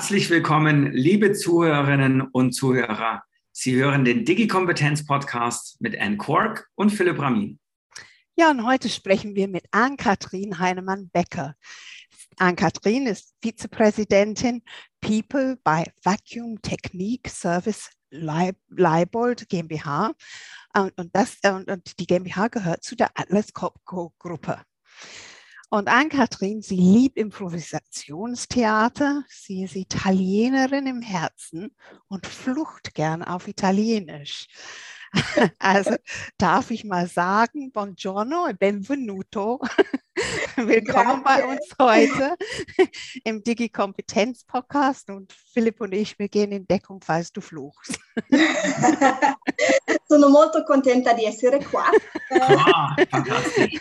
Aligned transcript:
Herzlich 0.00 0.30
willkommen, 0.30 0.92
liebe 0.92 1.34
Zuhörerinnen 1.34 2.22
und 2.22 2.52
Zuhörer. 2.52 3.22
Sie 3.52 3.76
hören 3.76 4.06
den 4.06 4.24
Digi-Kompetenz-Podcast 4.24 5.78
mit 5.82 6.00
Anne 6.00 6.16
Kork 6.16 6.70
und 6.74 6.88
Philipp 6.88 7.18
Ramin. 7.18 7.60
Ja, 8.34 8.50
und 8.50 8.64
heute 8.64 8.88
sprechen 8.88 9.34
wir 9.34 9.46
mit 9.46 9.66
Ann-Kathrin 9.72 10.58
Heinemann-Becker. 10.58 11.54
Ann-Kathrin 12.38 13.08
ist 13.08 13.34
Vizepräsidentin 13.42 14.62
People 15.02 15.58
bei 15.62 15.84
Vacuum 16.02 16.62
Technique 16.62 17.28
Service 17.28 17.90
Leibold 18.10 19.50
GmbH. 19.50 20.14
Und, 20.74 21.10
das, 21.12 21.36
und 21.44 22.00
die 22.00 22.06
GmbH 22.06 22.48
gehört 22.48 22.84
zu 22.84 22.96
der 22.96 23.10
Atlas 23.16 23.52
Copco 23.52 24.14
Gruppe. 24.18 24.62
Und 25.72 25.86
Ann-Kathrin, 25.86 26.62
sie 26.62 26.74
liebt 26.74 27.16
Improvisationstheater, 27.16 29.22
sie 29.28 29.62
ist 29.62 29.76
Italienerin 29.76 30.88
im 30.88 31.00
Herzen 31.00 31.70
und 32.08 32.26
flucht 32.26 32.92
gern 32.94 33.22
auf 33.22 33.46
Italienisch. 33.48 34.48
Also 35.58 35.96
darf 36.38 36.70
ich 36.70 36.84
mal 36.84 37.08
sagen, 37.08 37.72
buongiorno 37.72 38.46
e 38.48 38.52
benvenuto. 38.52 39.60
Willkommen 40.56 41.22
bei 41.22 41.44
uns 41.44 41.74
heute 41.80 42.36
im 43.24 43.42
Digi-Kompetenz-Podcast 43.42 45.10
und 45.10 45.32
Philipp 45.32 45.80
und 45.80 45.92
ich, 45.92 46.18
wir 46.18 46.28
gehen 46.28 46.52
in 46.52 46.66
Deckung, 46.66 47.00
falls 47.00 47.32
du 47.32 47.40
fluchst. 47.40 47.98
Sono 50.08 50.28
molto 50.28 50.64
contenta 50.64 51.12
di 51.12 51.24
essere 51.24 51.58
qua. 51.60 51.90
Ah, 52.30 52.94
fantastisch. 53.10 53.80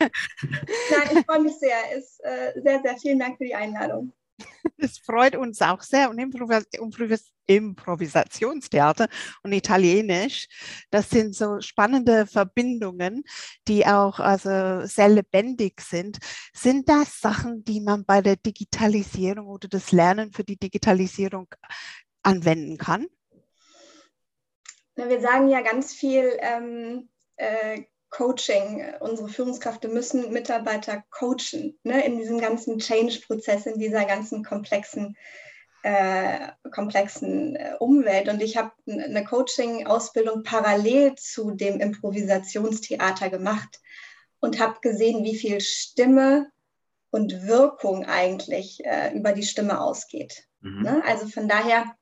Nein, 0.00 1.18
ich 1.18 1.24
freue 1.26 1.40
mich 1.40 1.58
sehr. 1.58 1.96
Ist, 1.96 2.20
äh, 2.24 2.60
sehr, 2.60 2.80
sehr 2.82 2.96
vielen 2.98 3.18
Dank 3.18 3.36
für 3.38 3.44
die 3.44 3.54
Einladung. 3.54 4.12
Das 4.80 4.98
freut 4.98 5.34
uns 5.34 5.60
auch 5.60 5.82
sehr. 5.82 6.08
Und 6.08 6.18
Improvis 6.18 6.64
Improvis 6.72 7.32
Improvisationstheater 7.48 9.08
und 9.42 9.52
Italienisch, 9.52 10.46
das 10.90 11.08
sind 11.10 11.34
so 11.34 11.60
spannende 11.60 12.26
Verbindungen, 12.26 13.24
die 13.66 13.86
auch 13.86 14.20
also 14.20 14.86
sehr 14.86 15.08
lebendig 15.08 15.80
sind. 15.80 16.18
Sind 16.52 16.88
das 16.88 17.20
Sachen, 17.20 17.64
die 17.64 17.80
man 17.80 18.04
bei 18.04 18.20
der 18.20 18.36
Digitalisierung 18.36 19.46
oder 19.46 19.66
das 19.66 19.92
Lernen 19.92 20.30
für 20.30 20.44
die 20.44 20.58
Digitalisierung 20.58 21.48
anwenden 22.22 22.76
kann? 22.76 23.06
Wir 24.94 25.20
sagen 25.20 25.48
ja 25.48 25.62
ganz 25.62 25.94
viel 25.94 26.36
ähm, 26.40 27.08
äh, 27.36 27.82
Coaching. 28.10 28.84
Unsere 29.00 29.28
Führungskräfte 29.28 29.88
müssen 29.88 30.32
Mitarbeiter 30.32 31.04
coachen 31.10 31.78
ne, 31.82 32.04
in 32.04 32.18
diesem 32.18 32.40
ganzen 32.40 32.78
Change-Prozess, 32.78 33.66
in 33.66 33.78
dieser 33.78 34.04
ganzen 34.04 34.44
komplexen, 34.44 35.16
äh, 35.82 36.48
komplexen 36.70 37.56
äh, 37.56 37.74
Umwelt. 37.78 38.28
Und 38.28 38.42
ich 38.42 38.56
habe 38.56 38.72
eine 38.86 39.24
Coaching-Ausbildung 39.24 40.42
parallel 40.42 41.14
zu 41.16 41.52
dem 41.52 41.80
Improvisationstheater 41.80 43.30
gemacht 43.30 43.80
und 44.40 44.60
habe 44.60 44.80
gesehen, 44.80 45.24
wie 45.24 45.36
viel 45.36 45.60
Stimme 45.60 46.50
und 47.10 47.46
Wirkung 47.46 48.04
eigentlich 48.04 48.84
äh, 48.84 49.14
über 49.14 49.32
die 49.32 49.42
Stimme 49.42 49.80
ausgeht. 49.80 50.46
Mhm. 50.60 50.82
Ne? 50.82 51.02
Also 51.06 51.26
von 51.28 51.48
daher 51.48 51.94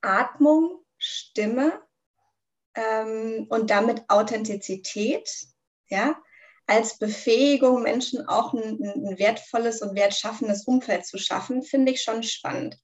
Atmung, 0.00 0.80
Stimme 0.98 1.83
ähm, 2.74 3.46
und 3.48 3.70
damit 3.70 4.02
Authentizität, 4.08 5.28
ja, 5.88 6.16
als 6.66 6.98
Befähigung, 6.98 7.82
Menschen 7.82 8.26
auch 8.26 8.54
ein, 8.54 8.82
ein, 8.82 9.18
wertvolles 9.18 9.82
und 9.82 9.94
wertschaffendes 9.94 10.64
Umfeld 10.64 11.04
zu 11.04 11.18
schaffen, 11.18 11.62
finde 11.62 11.92
ich 11.92 12.02
schon 12.02 12.22
spannend. 12.22 12.78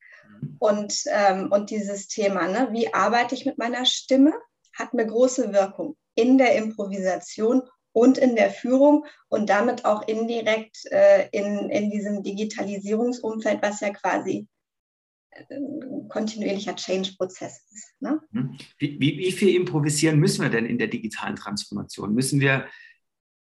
Und, 0.59 1.05
ähm, 1.07 1.51
und 1.51 1.71
dieses 1.71 2.09
Thema, 2.09 2.47
ne, 2.47 2.69
wie 2.73 2.93
arbeite 2.93 3.35
ich 3.35 3.47
mit 3.47 3.59
meiner 3.59 3.87
Stimme, 3.87 4.35
hat 4.75 4.93
eine 4.93 5.07
große 5.07 5.53
Wirkung 5.53 5.97
in 6.15 6.39
der 6.39 6.55
Improvisation 6.57 7.63
und 7.93 8.19
in 8.19 8.37
der 8.37 8.51
Führung 8.51 9.07
und 9.29 9.51
damit 9.51 9.85
auch 9.85 10.07
indirekt 10.07 10.85
äh, 10.91 11.29
in, 11.33 11.71
in 11.71 11.91
diesem 11.91 12.23
Digitalisierungsumfeld, 12.23 13.63
was 13.63 13.81
ja 13.81 13.91
quasi 13.91 14.47
ein 15.33 16.09
kontinuierlicher 16.09 16.77
Change-Prozess 16.77 17.65
ist. 17.73 17.95
Ne? 18.01 18.21
Mhm. 18.31 18.59
Wie, 18.79 19.01
wie, 19.01 19.19
wie, 19.19 19.33
viel 19.33 19.55
improvisieren 19.55 20.19
müssen 20.19 20.43
wir 20.43 20.51
denn 20.51 20.67
in 20.67 20.79
der 20.79 20.89
digitalen 20.89 21.37
Transformation? 21.37 22.15
Müssen 22.15 22.41
wir, 22.41 22.67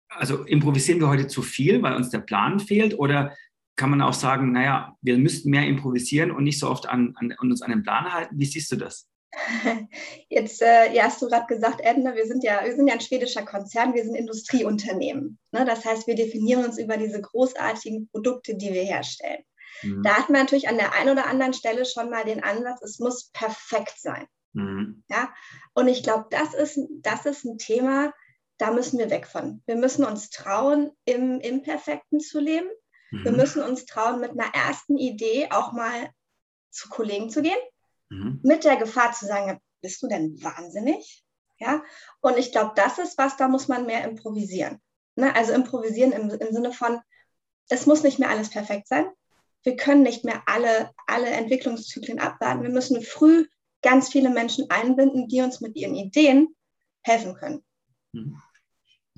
also 0.10 0.44
improvisieren 0.44 1.00
wir 1.00 1.10
heute 1.10 1.28
zu 1.28 1.42
viel, 1.42 1.82
weil 1.82 1.96
uns 1.96 2.10
der 2.10 2.20
Plan 2.20 2.60
fehlt? 2.60 2.98
Oder 2.98 3.36
kann 3.76 3.90
man 3.90 4.02
auch 4.02 4.14
sagen, 4.14 4.52
naja, 4.52 4.96
wir 5.02 5.18
müssten 5.18 5.50
mehr 5.50 5.66
improvisieren 5.66 6.32
und 6.32 6.44
nicht 6.44 6.60
so 6.60 6.70
oft 6.70 6.88
an, 6.88 7.14
an, 7.18 7.34
an 7.38 7.52
uns 7.52 7.62
an 7.62 7.72
den 7.72 7.84
Plan 7.84 8.12
halten? 8.12 8.38
Wie 8.38 8.46
siehst 8.46 8.72
du 8.72 8.76
das? 8.76 9.08
Jetzt 10.30 10.62
äh, 10.62 10.94
ja, 10.94 11.04
hast 11.04 11.22
du 11.22 11.28
gerade 11.28 11.46
gesagt, 11.48 11.82
Edna, 11.84 12.16
wir 12.16 12.26
sind 12.26 12.44
ja, 12.44 12.62
wir 12.64 12.76
sind 12.76 12.88
ja 12.88 12.96
ein 12.96 13.02
schwedischer 13.02 13.44
Konzern, 13.44 13.94
wir 13.94 14.04
sind 14.04 14.16
Industrieunternehmen. 14.16 15.38
Ne? 15.52 15.66
Das 15.66 15.86
heißt, 15.86 16.08
wir 16.08 16.16
definieren 16.16 16.66
uns 16.66 16.80
über 16.80 16.98
diese 16.98 17.22
großartigen 17.22 18.10
Produkte, 18.10 18.56
die 18.56 18.74
wir 18.74 18.84
herstellen. 18.84 19.44
Mhm. 19.84 20.04
Da 20.04 20.18
hat 20.18 20.30
man 20.30 20.42
natürlich 20.42 20.68
an 20.68 20.78
der 20.78 20.94
einen 20.94 21.10
oder 21.10 21.28
anderen 21.28 21.54
Stelle 21.54 21.86
schon 21.86 22.10
mal 22.10 22.26
den 22.26 22.44
Ansatz, 22.44 22.82
es 22.82 23.00
muss 23.00 23.30
perfekt 23.32 24.00
sein. 24.00 24.28
Mhm. 24.54 25.04
Ja? 25.10 25.34
Und 25.74 25.88
ich 25.88 26.04
glaube, 26.04 26.28
das 26.30 26.54
ist, 26.54 26.80
das 27.02 27.26
ist 27.26 27.46
ein 27.46 27.58
Thema, 27.58 28.14
da 28.58 28.72
müssen 28.72 29.00
wir 29.00 29.10
weg 29.10 29.28
von. 29.28 29.64
Wir 29.66 29.76
müssen 29.76 30.04
uns 30.04 30.30
trauen, 30.30 30.92
im 31.06 31.40
Imperfekten 31.40 32.20
zu 32.20 32.40
leben. 32.40 32.70
Mhm. 33.12 33.24
Wir 33.24 33.32
müssen 33.32 33.62
uns 33.64 33.86
trauen, 33.86 34.20
mit 34.20 34.32
einer 34.32 34.54
ersten 34.54 34.98
Idee 34.98 35.50
auch 35.52 35.72
mal 35.72 36.10
zu 36.70 36.90
Kollegen 36.90 37.30
zu 37.30 37.42
gehen, 37.42 37.58
mhm. 38.10 38.40
mit 38.44 38.64
der 38.64 38.78
Gefahr 38.78 39.14
zu 39.14 39.26
sagen, 39.26 39.60
bist 39.82 40.02
du 40.04 40.08
denn 40.08 40.42
wahnsinnig? 40.44 41.24
Ja, 41.58 41.84
und 42.22 42.38
ich 42.38 42.54
glaube, 42.54 42.72
das 42.76 43.00
ist 43.00 43.18
was, 43.18 43.36
da 43.36 43.50
muss 43.50 43.68
man 43.68 43.86
mehr 43.86 44.06
improvisieren. 44.06 44.82
Ne? 45.16 45.36
Also 45.36 45.52
improvisieren 45.52 46.14
im, 46.14 46.30
im 46.30 46.54
Sinne 46.54 46.72
von, 46.72 47.02
es 47.68 47.86
muss 47.86 48.04
nicht 48.04 48.18
mehr 48.18 48.30
alles 48.30 48.50
perfekt 48.50 48.88
sein 48.88 49.10
wir 49.64 49.76
können 49.76 50.04
nicht 50.04 50.24
mehr 50.24 50.44
alle, 50.46 50.92
alle 51.08 51.30
Entwicklungszyklen 51.30 52.20
abwarten. 52.20 52.64
Wir 52.64 52.70
müssen 52.70 53.02
früh 53.02 53.46
ganz 53.82 54.10
viele 54.10 54.30
Menschen 54.30 54.70
einbinden, 54.70 55.28
die 55.28 55.42
uns 55.42 55.62
mit 55.62 55.76
ihren 55.76 55.96
Ideen 55.96 56.56
helfen 57.02 57.36
können. 57.36 57.64
Mhm. 58.14 58.42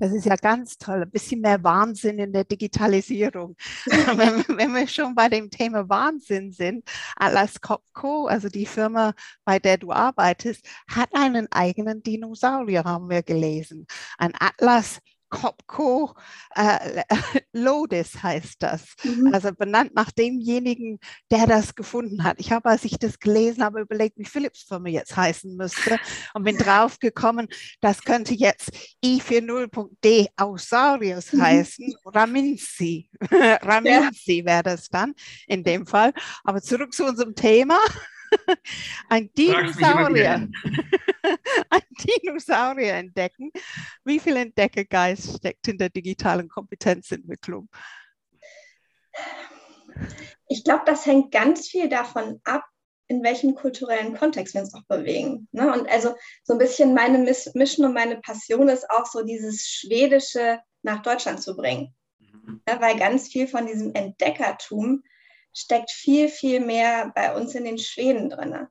Das 0.02 0.10
ist 0.10 0.26
ja 0.26 0.34
ganz 0.34 0.78
toll. 0.78 1.02
Ein 1.02 1.10
bisschen 1.12 1.40
mehr 1.40 1.62
Wahnsinn 1.62 2.18
in 2.18 2.32
der 2.32 2.42
Digitalisierung. 2.42 3.54
wenn, 3.86 4.58
wenn, 4.58 4.74
wir 4.74 4.88
schon 4.88 5.14
bei 5.14 5.28
dem 5.28 5.48
Thema 5.48 5.88
Wahnsinn 5.88 6.50
sind, 6.50 6.88
Atlas 7.14 7.60
Copco, 7.60 8.26
also 8.26 8.48
die 8.48 8.66
Firma, 8.66 9.14
bei 9.44 9.60
der 9.60 9.78
du 9.78 9.92
arbeitest, 9.92 10.66
hat 10.88 11.10
einen 11.12 11.46
eigenen 11.52 12.02
Dinosaurier, 12.02 12.82
haben 12.82 13.10
wir 13.10 13.22
gelesen. 13.22 13.86
Ein 14.18 14.32
Atlas 14.40 14.98
Kopko 15.32 16.14
äh, 16.54 17.02
Lodis 17.52 18.22
heißt 18.22 18.62
das. 18.62 18.94
Mhm. 19.02 19.32
Also 19.32 19.52
benannt 19.52 19.94
nach 19.94 20.12
demjenigen, 20.12 21.00
der 21.30 21.46
das 21.46 21.74
gefunden 21.74 22.22
hat. 22.22 22.38
Ich 22.38 22.52
habe, 22.52 22.68
als 22.68 22.84
ich 22.84 22.98
das 22.98 23.18
gelesen 23.18 23.64
habe, 23.64 23.80
überlegt, 23.80 24.18
wie 24.18 24.26
Philips 24.26 24.62
Firma 24.62 24.90
jetzt 24.90 25.16
heißen 25.16 25.56
müsste 25.56 25.98
und 26.34 26.44
bin 26.44 26.58
drauf 26.58 26.98
gekommen, 26.98 27.48
das 27.80 28.02
könnte 28.02 28.34
jetzt 28.34 28.70
i40.d 29.04 30.28
Ausarius 30.36 31.32
mhm. 31.32 31.42
heißen. 31.42 31.94
Raminzi. 32.04 33.10
Raminzi 33.30 34.40
ja. 34.40 34.44
wäre 34.44 34.62
das 34.62 34.90
dann 34.90 35.14
in 35.46 35.64
dem 35.64 35.86
Fall. 35.86 36.12
Aber 36.44 36.60
zurück 36.60 36.92
zu 36.92 37.06
unserem 37.06 37.34
Thema. 37.34 37.78
Ein 39.08 39.30
Dinosaurier. 39.36 40.48
Ein 41.70 41.82
Dinosaurier 41.90 42.94
entdecken. 42.94 43.50
Wie 44.04 44.18
viel 44.18 44.36
Entdeckergeist 44.36 45.38
steckt 45.38 45.68
in 45.68 45.78
der 45.78 45.90
digitalen 45.90 46.48
Kompetenzentwicklung? 46.48 47.68
Ich 50.48 50.64
glaube, 50.64 50.82
das 50.86 51.06
hängt 51.06 51.32
ganz 51.32 51.68
viel 51.68 51.88
davon 51.88 52.40
ab, 52.44 52.64
in 53.08 53.22
welchem 53.22 53.54
kulturellen 53.54 54.16
Kontext 54.16 54.54
wir 54.54 54.62
uns 54.62 54.74
auch 54.74 54.84
bewegen. 54.84 55.48
Ne? 55.52 55.72
Und 55.72 55.88
also 55.90 56.14
so 56.44 56.54
ein 56.54 56.58
bisschen 56.58 56.94
meine 56.94 57.18
Mission 57.18 57.86
und 57.86 57.94
meine 57.94 58.16
Passion 58.20 58.68
ist 58.68 58.88
auch 58.90 59.06
so 59.06 59.22
dieses 59.22 59.66
Schwedische 59.66 60.60
nach 60.82 61.02
Deutschland 61.02 61.42
zu 61.42 61.54
bringen. 61.54 61.94
Mhm. 62.18 62.62
Ja, 62.68 62.80
weil 62.80 62.96
ganz 62.98 63.28
viel 63.28 63.46
von 63.46 63.66
diesem 63.66 63.94
Entdeckertum 63.94 65.02
steckt 65.54 65.90
viel, 65.90 66.28
viel 66.28 66.60
mehr 66.60 67.12
bei 67.14 67.34
uns 67.34 67.54
in 67.54 67.64
den 67.64 67.78
Schweden 67.78 68.30
drin. 68.30 68.66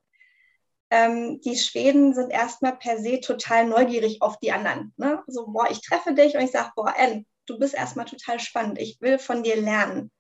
Ähm, 0.90 1.40
die 1.42 1.56
Schweden 1.56 2.14
sind 2.14 2.32
erstmal 2.32 2.78
per 2.78 2.98
se 2.98 3.22
total 3.22 3.66
neugierig 3.66 4.22
auf 4.22 4.38
die 4.40 4.52
anderen. 4.52 4.94
Ne? 4.98 5.24
So, 5.28 5.48
boah, 5.48 5.70
ich 5.72 5.82
treffe 5.82 6.14
dich 6.14 6.36
und 6.36 6.42
ich 6.42 6.52
sage, 6.52 6.72
boah, 6.76 6.94
Ann, 6.98 7.26
du 7.46 7.58
bist 7.58 7.74
erstmal 7.74 8.06
total 8.06 8.40
spannend. 8.40 8.78
Ich 8.78 9.00
will 9.00 9.18
von 9.18 9.44
dir 9.44 9.56
lernen. 9.56 10.12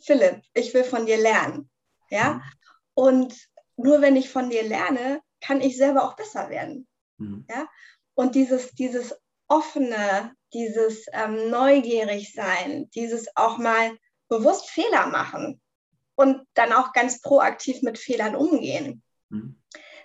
Philipp, 0.00 0.42
ich 0.54 0.72
will 0.74 0.84
von 0.84 1.06
dir 1.06 1.18
lernen. 1.18 1.70
Ja? 2.08 2.34
Mhm. 2.34 2.42
Und 2.94 3.48
nur 3.76 4.00
wenn 4.00 4.16
ich 4.16 4.30
von 4.30 4.50
dir 4.50 4.62
lerne, 4.62 5.20
kann 5.40 5.60
ich 5.60 5.76
selber 5.76 6.04
auch 6.04 6.14
besser 6.14 6.50
werden. 6.50 6.86
Mhm. 7.18 7.46
Ja? 7.50 7.66
Und 8.14 8.34
dieses, 8.34 8.70
dieses 8.72 9.14
offene, 9.48 10.34
dieses 10.52 11.06
ähm, 11.12 11.50
neugierig 11.50 12.32
sein, 12.32 12.88
dieses 12.94 13.36
auch 13.36 13.58
mal 13.58 13.96
bewusst 14.28 14.70
Fehler 14.70 15.06
machen, 15.08 15.60
und 16.14 16.46
dann 16.54 16.72
auch 16.72 16.92
ganz 16.92 17.20
proaktiv 17.20 17.82
mit 17.82 17.98
Fehlern 17.98 18.36
umgehen. 18.36 19.02
Mhm. 19.28 19.60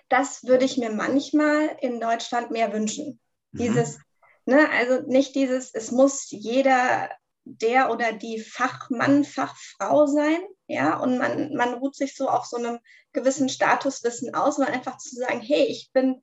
Das 0.08 0.44
würde 0.44 0.64
ich 0.64 0.78
mir 0.78 0.90
manchmal 0.90 1.76
in 1.80 2.00
Deutschland 2.00 2.50
mehr 2.50 2.72
wünschen. 2.72 3.20
Mhm. 3.52 3.58
Dieses, 3.58 3.98
ne, 4.46 4.68
also 4.70 5.06
nicht 5.06 5.34
dieses, 5.34 5.74
es 5.74 5.90
muss 5.90 6.26
jeder 6.30 7.10
der 7.44 7.90
oder 7.90 8.12
die 8.12 8.40
Fachmann, 8.40 9.24
Fachfrau 9.24 10.06
sein, 10.06 10.38
ja, 10.66 10.98
und 10.98 11.16
man, 11.18 11.54
man 11.54 11.74
ruht 11.74 11.96
sich 11.96 12.14
so 12.14 12.28
auf 12.28 12.44
so 12.44 12.58
einem 12.58 12.78
gewissen 13.12 13.48
Statuswissen 13.48 14.34
aus, 14.34 14.58
um 14.58 14.64
einfach 14.64 14.98
zu 14.98 15.16
sagen, 15.16 15.40
hey, 15.40 15.64
ich 15.64 15.90
bin 15.92 16.20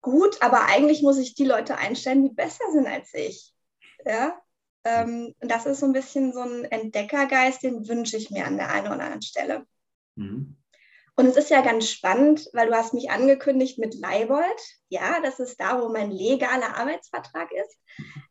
gut, 0.00 0.40
aber 0.42 0.66
eigentlich 0.66 1.02
muss 1.02 1.18
ich 1.18 1.34
die 1.34 1.44
Leute 1.44 1.76
einstellen, 1.76 2.22
die 2.22 2.34
besser 2.34 2.64
sind 2.72 2.86
als 2.86 3.12
ich, 3.14 3.52
ja. 4.04 4.40
Ähm, 4.84 5.34
das 5.40 5.66
ist 5.66 5.80
so 5.80 5.86
ein 5.86 5.92
bisschen 5.92 6.32
so 6.32 6.40
ein 6.40 6.64
Entdeckergeist, 6.64 7.62
den 7.62 7.88
wünsche 7.88 8.16
ich 8.16 8.30
mir 8.30 8.46
an 8.46 8.56
der 8.56 8.70
einen 8.70 8.86
oder 8.86 9.04
anderen 9.04 9.22
Stelle. 9.22 9.66
Mhm. 10.16 10.56
Und 11.16 11.26
es 11.26 11.36
ist 11.36 11.50
ja 11.50 11.60
ganz 11.60 11.88
spannend, 11.88 12.48
weil 12.52 12.66
du 12.66 12.74
hast 12.74 12.92
mich 12.92 13.10
angekündigt 13.10 13.78
mit 13.78 13.94
Leibold. 13.94 14.60
Ja, 14.88 15.20
das 15.22 15.38
ist 15.38 15.60
da, 15.60 15.80
wo 15.80 15.88
mein 15.88 16.10
legaler 16.10 16.76
Arbeitsvertrag 16.76 17.50
ist. 17.52 17.78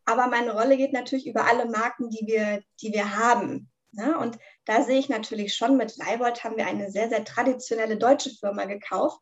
Aber 0.06 0.28
meine 0.28 0.52
Rolle 0.52 0.76
geht 0.76 0.92
natürlich 0.92 1.26
über 1.26 1.46
alle 1.46 1.66
Marken, 1.66 2.10
die 2.10 2.28
wir, 2.28 2.62
die 2.82 2.92
wir 2.92 3.18
haben. 3.18 3.72
Ja, 3.94 4.08
ne? 4.08 4.18
und 4.18 4.38
da 4.66 4.84
sehe 4.84 4.98
ich 5.00 5.08
natürlich 5.08 5.56
schon, 5.56 5.78
mit 5.78 5.96
Leibold 5.98 6.44
haben 6.44 6.58
wir 6.58 6.66
eine 6.66 6.92
sehr, 6.92 7.10
sehr 7.10 7.24
traditionelle 7.24 7.98
deutsche 7.98 8.32
Firma 8.32 8.66
gekauft, 8.66 9.20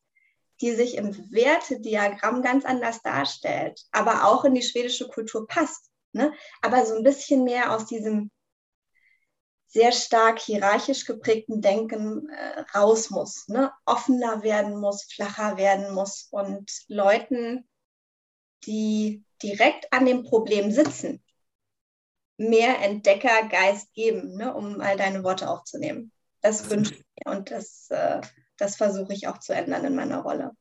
die 0.62 0.72
sich 0.72 0.95
im 0.95 1.13
Wertediagramm 1.31 2.42
ganz 2.42 2.66
anders 2.66 3.01
darstellt, 3.01 3.81
aber 3.92 4.25
auch 4.25 4.45
in 4.45 4.54
die 4.54 4.62
schwedische 4.62 5.07
Kultur 5.07 5.45
passt. 5.45 5.90
Ne? 6.13 6.33
Aber 6.61 6.85
so 6.85 6.95
ein 6.95 7.03
bisschen 7.03 7.43
mehr 7.43 7.75
aus 7.75 7.85
diesem 7.85 8.31
sehr 9.67 9.93
stark 9.93 10.39
hierarchisch 10.39 11.05
geprägten 11.05 11.61
Denken 11.61 12.29
äh, 12.29 12.59
raus 12.77 13.09
muss, 13.09 13.47
ne? 13.47 13.71
offener 13.85 14.43
werden 14.43 14.77
muss, 14.77 15.03
flacher 15.03 15.55
werden 15.55 15.93
muss 15.93 16.27
und 16.29 16.69
Leuten, 16.87 17.69
die 18.65 19.23
direkt 19.41 19.91
an 19.93 20.05
dem 20.05 20.23
Problem 20.23 20.71
sitzen, 20.71 21.23
mehr 22.37 22.79
Entdeckergeist 22.81 23.93
geben, 23.93 24.35
ne? 24.35 24.53
um 24.53 24.77
mal 24.77 24.97
deine 24.97 25.23
Worte 25.23 25.49
aufzunehmen. 25.49 26.11
Das 26.41 26.69
wünsche 26.69 26.95
ich 26.95 27.05
mir 27.25 27.31
und 27.31 27.49
das, 27.51 27.87
äh, 27.91 28.19
das 28.57 28.75
versuche 28.75 29.13
ich 29.13 29.29
auch 29.29 29.37
zu 29.37 29.53
ändern 29.53 29.85
in 29.85 29.95
meiner 29.95 30.19
Rolle. 30.19 30.51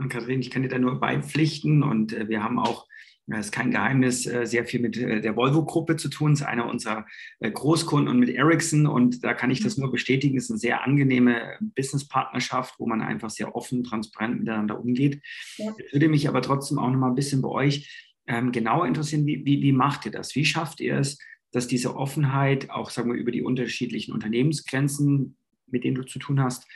Und 0.00 0.08
Kathrin, 0.08 0.40
ich 0.40 0.50
kann 0.50 0.62
dir 0.62 0.68
da 0.68 0.78
nur 0.78 0.98
beipflichten 0.98 1.84
und 1.84 2.12
äh, 2.12 2.28
wir 2.28 2.42
haben 2.42 2.58
auch 2.58 2.88
das 3.36 3.46
ist 3.46 3.52
kein 3.52 3.70
Geheimnis, 3.70 4.26
äh, 4.26 4.46
sehr 4.46 4.64
viel 4.64 4.80
mit 4.80 4.96
äh, 4.96 5.20
der 5.20 5.36
Volvo-Gruppe 5.36 5.96
zu 5.96 6.08
tun. 6.08 6.32
Das 6.32 6.40
ist 6.40 6.46
einer 6.46 6.66
unserer 6.66 7.06
äh, 7.40 7.50
Großkunden 7.50 8.08
und 8.08 8.18
mit 8.18 8.30
Ericsson. 8.30 8.86
Und 8.86 9.22
da 9.22 9.34
kann 9.34 9.50
ich 9.50 9.62
das 9.62 9.76
mhm. 9.76 9.82
nur 9.82 9.92
bestätigen. 9.92 10.38
Es 10.38 10.44
ist 10.44 10.50
eine 10.50 10.58
sehr 10.58 10.82
angenehme 10.82 11.58
Business-Partnerschaft, 11.60 12.76
wo 12.78 12.86
man 12.86 13.02
einfach 13.02 13.28
sehr 13.28 13.54
offen, 13.54 13.84
transparent 13.84 14.40
miteinander 14.40 14.80
umgeht. 14.80 15.20
Ja. 15.58 15.74
Ich 15.78 15.92
würde 15.92 16.08
mich 16.08 16.26
aber 16.26 16.40
trotzdem 16.40 16.78
auch 16.78 16.90
noch 16.90 16.98
mal 16.98 17.08
ein 17.08 17.14
bisschen 17.14 17.42
bei 17.42 17.50
euch 17.50 18.08
ähm, 18.26 18.50
genauer 18.50 18.86
interessieren. 18.86 19.26
Wie, 19.26 19.44
wie, 19.44 19.60
wie 19.60 19.72
macht 19.72 20.06
ihr 20.06 20.12
das? 20.12 20.34
Wie 20.34 20.46
schafft 20.46 20.80
ihr 20.80 20.96
es, 20.96 21.18
dass 21.52 21.66
diese 21.66 21.96
Offenheit 21.96 22.70
auch, 22.70 22.88
sagen 22.88 23.12
wir, 23.12 23.18
über 23.18 23.30
die 23.30 23.42
unterschiedlichen 23.42 24.12
Unternehmensgrenzen, 24.12 25.36
mit 25.66 25.84
denen 25.84 25.96
du 25.96 26.02
zu 26.02 26.18
tun 26.18 26.42
hast, 26.42 26.66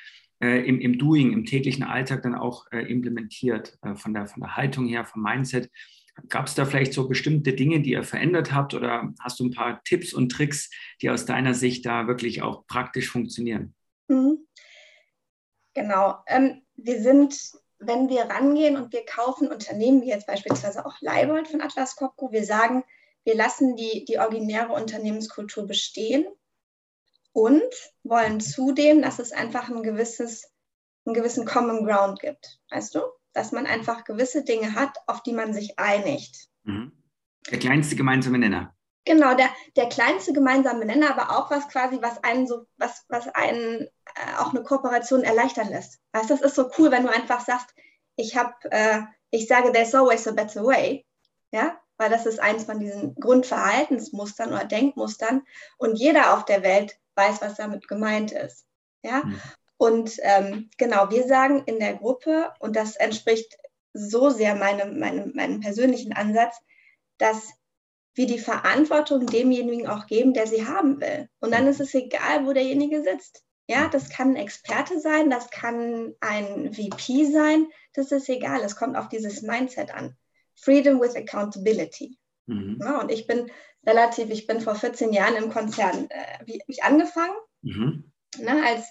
im, 0.40 0.80
im 0.80 0.98
Doing, 0.98 1.32
im 1.32 1.44
täglichen 1.44 1.84
Alltag 1.84 2.22
dann 2.22 2.34
auch 2.34 2.66
implementiert, 2.72 3.78
von, 3.94 4.12
der, 4.12 4.26
von 4.26 4.40
der 4.40 4.56
Haltung 4.56 4.88
her, 4.88 5.04
vom 5.04 5.22
Mindset. 5.22 5.70
Gab 6.28 6.46
es 6.46 6.54
da 6.54 6.64
vielleicht 6.64 6.92
so 6.92 7.08
bestimmte 7.08 7.54
Dinge, 7.54 7.80
die 7.80 7.92
ihr 7.92 8.04
verändert 8.04 8.52
habt 8.52 8.74
oder 8.74 9.12
hast 9.20 9.40
du 9.40 9.46
ein 9.46 9.52
paar 9.52 9.82
Tipps 9.84 10.12
und 10.12 10.30
Tricks, 10.30 10.70
die 11.00 11.10
aus 11.10 11.24
deiner 11.24 11.54
Sicht 11.54 11.86
da 11.86 12.06
wirklich 12.06 12.42
auch 12.42 12.66
praktisch 12.66 13.08
funktionieren? 13.08 13.74
Mhm. 14.08 14.46
Genau. 15.74 16.16
Ähm, 16.26 16.62
wir 16.74 17.00
sind, 17.00 17.34
wenn 17.78 18.08
wir 18.08 18.24
rangehen 18.24 18.76
und 18.76 18.92
wir 18.92 19.04
kaufen 19.06 19.48
Unternehmen 19.48 20.02
wie 20.02 20.08
jetzt 20.08 20.26
beispielsweise 20.26 20.84
auch 20.84 21.00
Leibold 21.00 21.48
von 21.48 21.62
Atlas 21.62 21.96
Copco, 21.96 22.30
wir 22.30 22.44
sagen, 22.44 22.84
wir 23.24 23.34
lassen 23.34 23.76
die, 23.76 24.04
die 24.04 24.18
originäre 24.18 24.72
Unternehmenskultur 24.72 25.66
bestehen 25.66 26.26
und 27.32 27.62
wollen 28.02 28.40
zudem, 28.40 29.00
dass 29.00 29.18
es 29.18 29.32
einfach 29.32 29.68
ein 29.68 29.82
gewisses, 29.82 30.52
einen 31.04 31.14
gewissen 31.14 31.46
Common 31.46 31.84
Ground 31.84 32.20
gibt. 32.20 32.60
Weißt 32.70 32.94
du? 32.94 33.00
Dass 33.32 33.52
man 33.52 33.66
einfach 33.66 34.04
gewisse 34.04 34.44
Dinge 34.44 34.74
hat, 34.74 34.96
auf 35.06 35.22
die 35.22 35.32
man 35.32 35.52
sich 35.52 35.78
einigt. 35.78 36.48
Mhm. 36.64 36.92
Der 37.50 37.58
kleinste 37.58 37.96
gemeinsame 37.96 38.38
Nenner. 38.38 38.74
Genau, 39.04 39.34
der, 39.34 39.48
der 39.74 39.88
kleinste 39.88 40.32
gemeinsame 40.32 40.84
Nenner, 40.84 41.10
aber 41.10 41.36
auch 41.36 41.50
was 41.50 41.68
quasi, 41.68 41.98
was 42.00 42.22
einen 42.22 42.46
so, 42.46 42.66
was, 42.76 43.04
was 43.08 43.26
einen 43.28 43.80
äh, 43.80 44.38
auch 44.38 44.54
eine 44.54 44.62
Kooperation 44.62 45.24
erleichtern 45.24 45.68
lässt. 45.68 45.98
Weißt 46.12 46.30
das 46.30 46.40
ist 46.40 46.54
so 46.54 46.70
cool, 46.78 46.92
wenn 46.92 47.02
du 47.02 47.12
einfach 47.12 47.40
sagst, 47.40 47.74
ich 48.14 48.36
habe, 48.36 48.54
äh, 48.70 49.00
ich 49.30 49.48
sage, 49.48 49.72
there's 49.72 49.94
always 49.94 50.28
a 50.28 50.32
better 50.32 50.64
way. 50.64 51.04
Ja, 51.50 51.78
weil 51.96 52.10
das 52.10 52.26
ist 52.26 52.40
eins 52.40 52.64
von 52.64 52.78
diesen 52.78 53.14
Grundverhaltensmustern 53.16 54.50
oder 54.50 54.64
Denkmustern 54.64 55.42
und 55.78 55.96
jeder 55.96 56.34
auf 56.34 56.44
der 56.44 56.62
Welt 56.62 56.98
weiß, 57.16 57.42
was 57.42 57.56
damit 57.56 57.88
gemeint 57.88 58.32
ist. 58.32 58.66
Ja, 59.02 59.24
mhm. 59.24 59.40
Und 59.82 60.12
ähm, 60.22 60.70
genau, 60.78 61.10
wir 61.10 61.26
sagen 61.26 61.64
in 61.66 61.80
der 61.80 61.94
Gruppe, 61.94 62.52
und 62.60 62.76
das 62.76 62.94
entspricht 62.94 63.58
so 63.92 64.30
sehr 64.30 64.54
meinem, 64.54 65.00
meinem, 65.00 65.32
meinem 65.34 65.58
persönlichen 65.58 66.12
Ansatz, 66.12 66.56
dass 67.18 67.50
wir 68.14 68.28
die 68.28 68.38
Verantwortung 68.38 69.26
demjenigen 69.26 69.88
auch 69.88 70.06
geben, 70.06 70.34
der 70.34 70.46
sie 70.46 70.68
haben 70.68 71.00
will. 71.00 71.28
Und 71.40 71.50
dann 71.50 71.66
ist 71.66 71.80
es 71.80 71.92
egal, 71.94 72.46
wo 72.46 72.52
derjenige 72.52 73.02
sitzt. 73.02 73.42
Ja, 73.66 73.88
das 73.88 74.08
kann 74.08 74.34
ein 74.34 74.36
Experte 74.36 75.00
sein, 75.00 75.30
das 75.30 75.50
kann 75.50 76.14
ein 76.20 76.72
VP 76.72 77.32
sein, 77.32 77.66
das 77.92 78.12
ist 78.12 78.28
egal. 78.28 78.60
Es 78.60 78.76
kommt 78.76 78.96
auf 78.96 79.08
dieses 79.08 79.42
Mindset 79.42 79.92
an. 79.92 80.16
Freedom 80.54 81.00
with 81.00 81.16
Accountability. 81.16 82.16
Mhm. 82.46 82.78
Ja, 82.80 83.00
und 83.00 83.10
ich 83.10 83.26
bin 83.26 83.50
relativ, 83.84 84.30
ich 84.30 84.46
bin 84.46 84.60
vor 84.60 84.76
14 84.76 85.12
Jahren 85.12 85.34
im 85.34 85.50
Konzern, 85.50 86.06
äh, 86.08 86.46
wie 86.46 86.62
ich 86.68 86.84
angefangen, 86.84 87.34
mhm. 87.62 88.12
ne, 88.38 88.64
als 88.64 88.86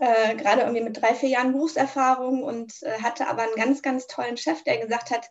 äh, 0.00 0.34
gerade 0.34 0.62
irgendwie 0.62 0.82
mit 0.82 1.00
drei, 1.00 1.14
vier 1.14 1.28
Jahren 1.28 1.52
Berufserfahrung 1.52 2.42
und 2.42 2.82
äh, 2.82 3.02
hatte 3.02 3.26
aber 3.28 3.42
einen 3.42 3.54
ganz, 3.54 3.82
ganz 3.82 4.06
tollen 4.06 4.36
Chef, 4.36 4.62
der 4.64 4.78
gesagt 4.78 5.10
hat, 5.10 5.30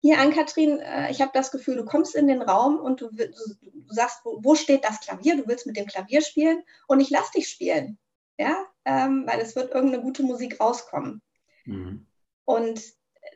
hier 0.00 0.18
Ann-Kathrin, 0.18 0.80
äh, 0.80 1.10
ich 1.10 1.20
habe 1.20 1.30
das 1.32 1.52
Gefühl, 1.52 1.76
du 1.76 1.84
kommst 1.84 2.16
in 2.16 2.26
den 2.26 2.42
Raum 2.42 2.78
und 2.78 3.00
du, 3.00 3.10
du, 3.10 3.28
du 3.28 3.94
sagst, 3.94 4.20
wo, 4.24 4.38
wo, 4.42 4.54
steht 4.56 4.84
das 4.84 5.00
Klavier? 5.00 5.36
Du 5.36 5.46
willst 5.46 5.66
mit 5.66 5.76
dem 5.76 5.86
Klavier 5.86 6.22
spielen 6.22 6.62
und 6.88 7.00
ich 7.00 7.10
lass 7.10 7.30
dich 7.30 7.48
spielen. 7.48 7.98
Ja, 8.38 8.66
ähm, 8.84 9.24
weil 9.26 9.40
es 9.40 9.54
wird 9.54 9.72
irgendeine 9.72 10.02
gute 10.02 10.24
Musik 10.24 10.58
rauskommen. 10.58 11.22
Mhm. 11.64 12.06
Und 12.44 12.82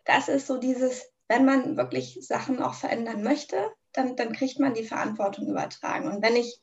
das 0.04 0.28
ist 0.28 0.48
so 0.48 0.58
dieses, 0.58 1.08
wenn 1.28 1.44
man 1.44 1.76
wirklich 1.76 2.18
Sachen 2.22 2.60
auch 2.60 2.74
verändern 2.74 3.22
möchte, 3.22 3.70
dann, 3.92 4.16
dann 4.16 4.32
kriegt 4.32 4.58
man 4.58 4.74
die 4.74 4.84
Verantwortung 4.84 5.48
übertragen. 5.48 6.08
Und 6.08 6.22
wenn 6.22 6.34
ich 6.34 6.60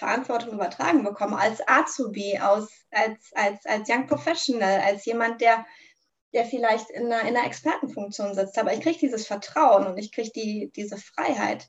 Verantwortung 0.00 0.54
übertragen 0.54 1.04
bekomme, 1.04 1.38
als 1.38 1.60
Azubi, 1.68 2.38
aus, 2.38 2.68
als, 2.90 3.30
als, 3.34 3.64
als 3.66 3.88
Young 3.88 4.06
Professional, 4.06 4.80
als 4.80 5.04
jemand, 5.04 5.40
der, 5.40 5.64
der 6.32 6.46
vielleicht 6.46 6.90
in 6.90 7.06
einer, 7.06 7.20
in 7.20 7.36
einer 7.36 7.46
Expertenfunktion 7.46 8.34
sitzt. 8.34 8.58
Aber 8.58 8.72
ich 8.72 8.80
kriege 8.80 8.98
dieses 8.98 9.26
Vertrauen 9.26 9.86
und 9.86 9.98
ich 9.98 10.10
kriege 10.10 10.30
die, 10.34 10.72
diese 10.74 10.96
Freiheit. 10.96 11.68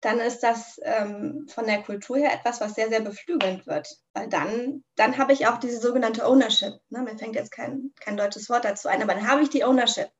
Dann 0.00 0.18
ist 0.18 0.40
das 0.40 0.80
ähm, 0.82 1.46
von 1.48 1.66
der 1.66 1.82
Kultur 1.82 2.18
her 2.18 2.34
etwas, 2.34 2.60
was 2.60 2.74
sehr, 2.74 2.88
sehr 2.88 3.00
beflügelnd 3.00 3.66
wird. 3.68 3.88
Weil 4.12 4.28
dann, 4.28 4.82
dann 4.96 5.16
habe 5.16 5.32
ich 5.32 5.46
auch 5.46 5.58
diese 5.58 5.78
sogenannte 5.78 6.26
Ownership. 6.26 6.74
Ne? 6.90 7.02
Mir 7.02 7.16
fängt 7.16 7.36
jetzt 7.36 7.52
kein, 7.52 7.92
kein 8.00 8.16
deutsches 8.16 8.50
Wort 8.50 8.64
dazu 8.64 8.88
ein, 8.88 9.00
aber 9.00 9.14
dann 9.14 9.28
habe 9.28 9.42
ich 9.42 9.50
die 9.50 9.64
Ownership. 9.64 10.10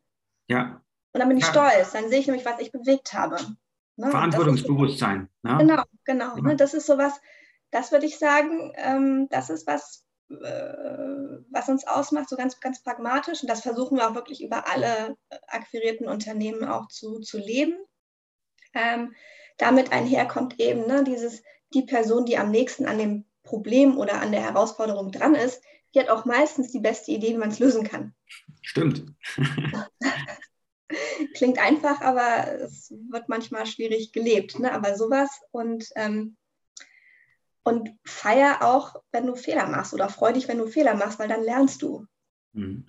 Ja. 0.47 0.81
Und 1.13 1.19
dann 1.19 1.29
bin 1.29 1.39
ich 1.39 1.45
ja. 1.45 1.51
stolz. 1.51 1.91
Dann 1.91 2.09
sehe 2.09 2.21
ich 2.21 2.29
nämlich, 2.29 2.47
was 2.47 2.61
ich 2.61 2.71
bewegt 2.71 3.13
habe. 3.13 3.37
Ne? 3.97 4.11
Verantwortungsbewusstsein. 4.11 5.29
Ne? 5.43 5.59
Genau, 5.59 5.83
genau. 6.05 6.37
Ne? 6.37 6.57
Das 6.57 6.75
ist 6.75 6.87
sowas, 6.87 7.21
das 7.71 7.93
würde 7.93 8.07
ich 8.07 8.19
sagen, 8.19 8.73
ähm, 8.77 9.29
das 9.31 9.51
ist 9.51 9.67
was, 9.67 10.05
äh, 10.31 10.35
was 11.51 11.69
uns 11.69 11.87
ausmacht, 11.87 12.29
so 12.29 12.37
ganz, 12.37 12.61
ganz 12.61 12.83
pragmatisch. 12.83 13.43
Und 13.43 13.49
das 13.49 13.63
versuchen 13.63 13.99
wir 13.99 14.09
auch 14.09 14.15
wirklich 14.15 14.43
über 14.43 14.69
alle 14.69 15.17
akquirierten 15.49 16.09
Unternehmen 16.09 16.65
auch 16.65 16.89
zu, 16.89 17.21
zu 17.21 17.39
leben. 17.39 17.77
Ähm, 18.75 19.15
damit 19.59 19.93
einherkommt 19.93 20.59
eben 20.59 20.87
ne, 20.87 21.05
dieses, 21.05 21.43
die 21.75 21.83
Person, 21.83 22.25
die 22.25 22.39
am 22.39 22.51
nächsten 22.51 22.87
an 22.87 22.99
dem 22.99 23.27
Problem 23.43 23.99
oder 23.99 24.21
an 24.21 24.33
der 24.33 24.43
Herausforderung 24.43 25.13
dran 25.13 25.35
ist, 25.35 25.63
die 25.95 26.01
hat 26.01 26.09
auch 26.09 26.25
meistens 26.25 26.73
die 26.73 26.81
beste 26.81 27.11
Idee, 27.11 27.35
wie 27.35 27.39
man 27.39 27.51
es 27.51 27.59
lösen 27.59 27.85
kann. 27.85 28.15
Stimmt. 28.63 29.05
Klingt 31.35 31.59
einfach, 31.59 32.01
aber 32.01 32.61
es 32.61 32.93
wird 33.11 33.29
manchmal 33.29 33.67
schwierig 33.67 34.13
gelebt. 34.13 34.59
Ne? 34.59 34.73
Aber 34.73 34.97
sowas 34.97 35.31
und, 35.51 35.91
ähm, 35.97 36.37
und 37.63 37.91
feier 38.05 38.63
auch, 38.63 39.03
wenn 39.13 39.27
du 39.27 39.35
Fehler 39.35 39.67
machst 39.69 39.95
oder 39.95 40.09
freu 40.09 40.33
dich, 40.33 40.49
wenn 40.49 40.59
du 40.59 40.67
Fehler 40.67 40.95
machst, 40.95 41.19
weil 41.19 41.29
dann 41.29 41.45
lernst 41.45 41.83
du. 41.83 42.07
Mhm. 42.53 42.87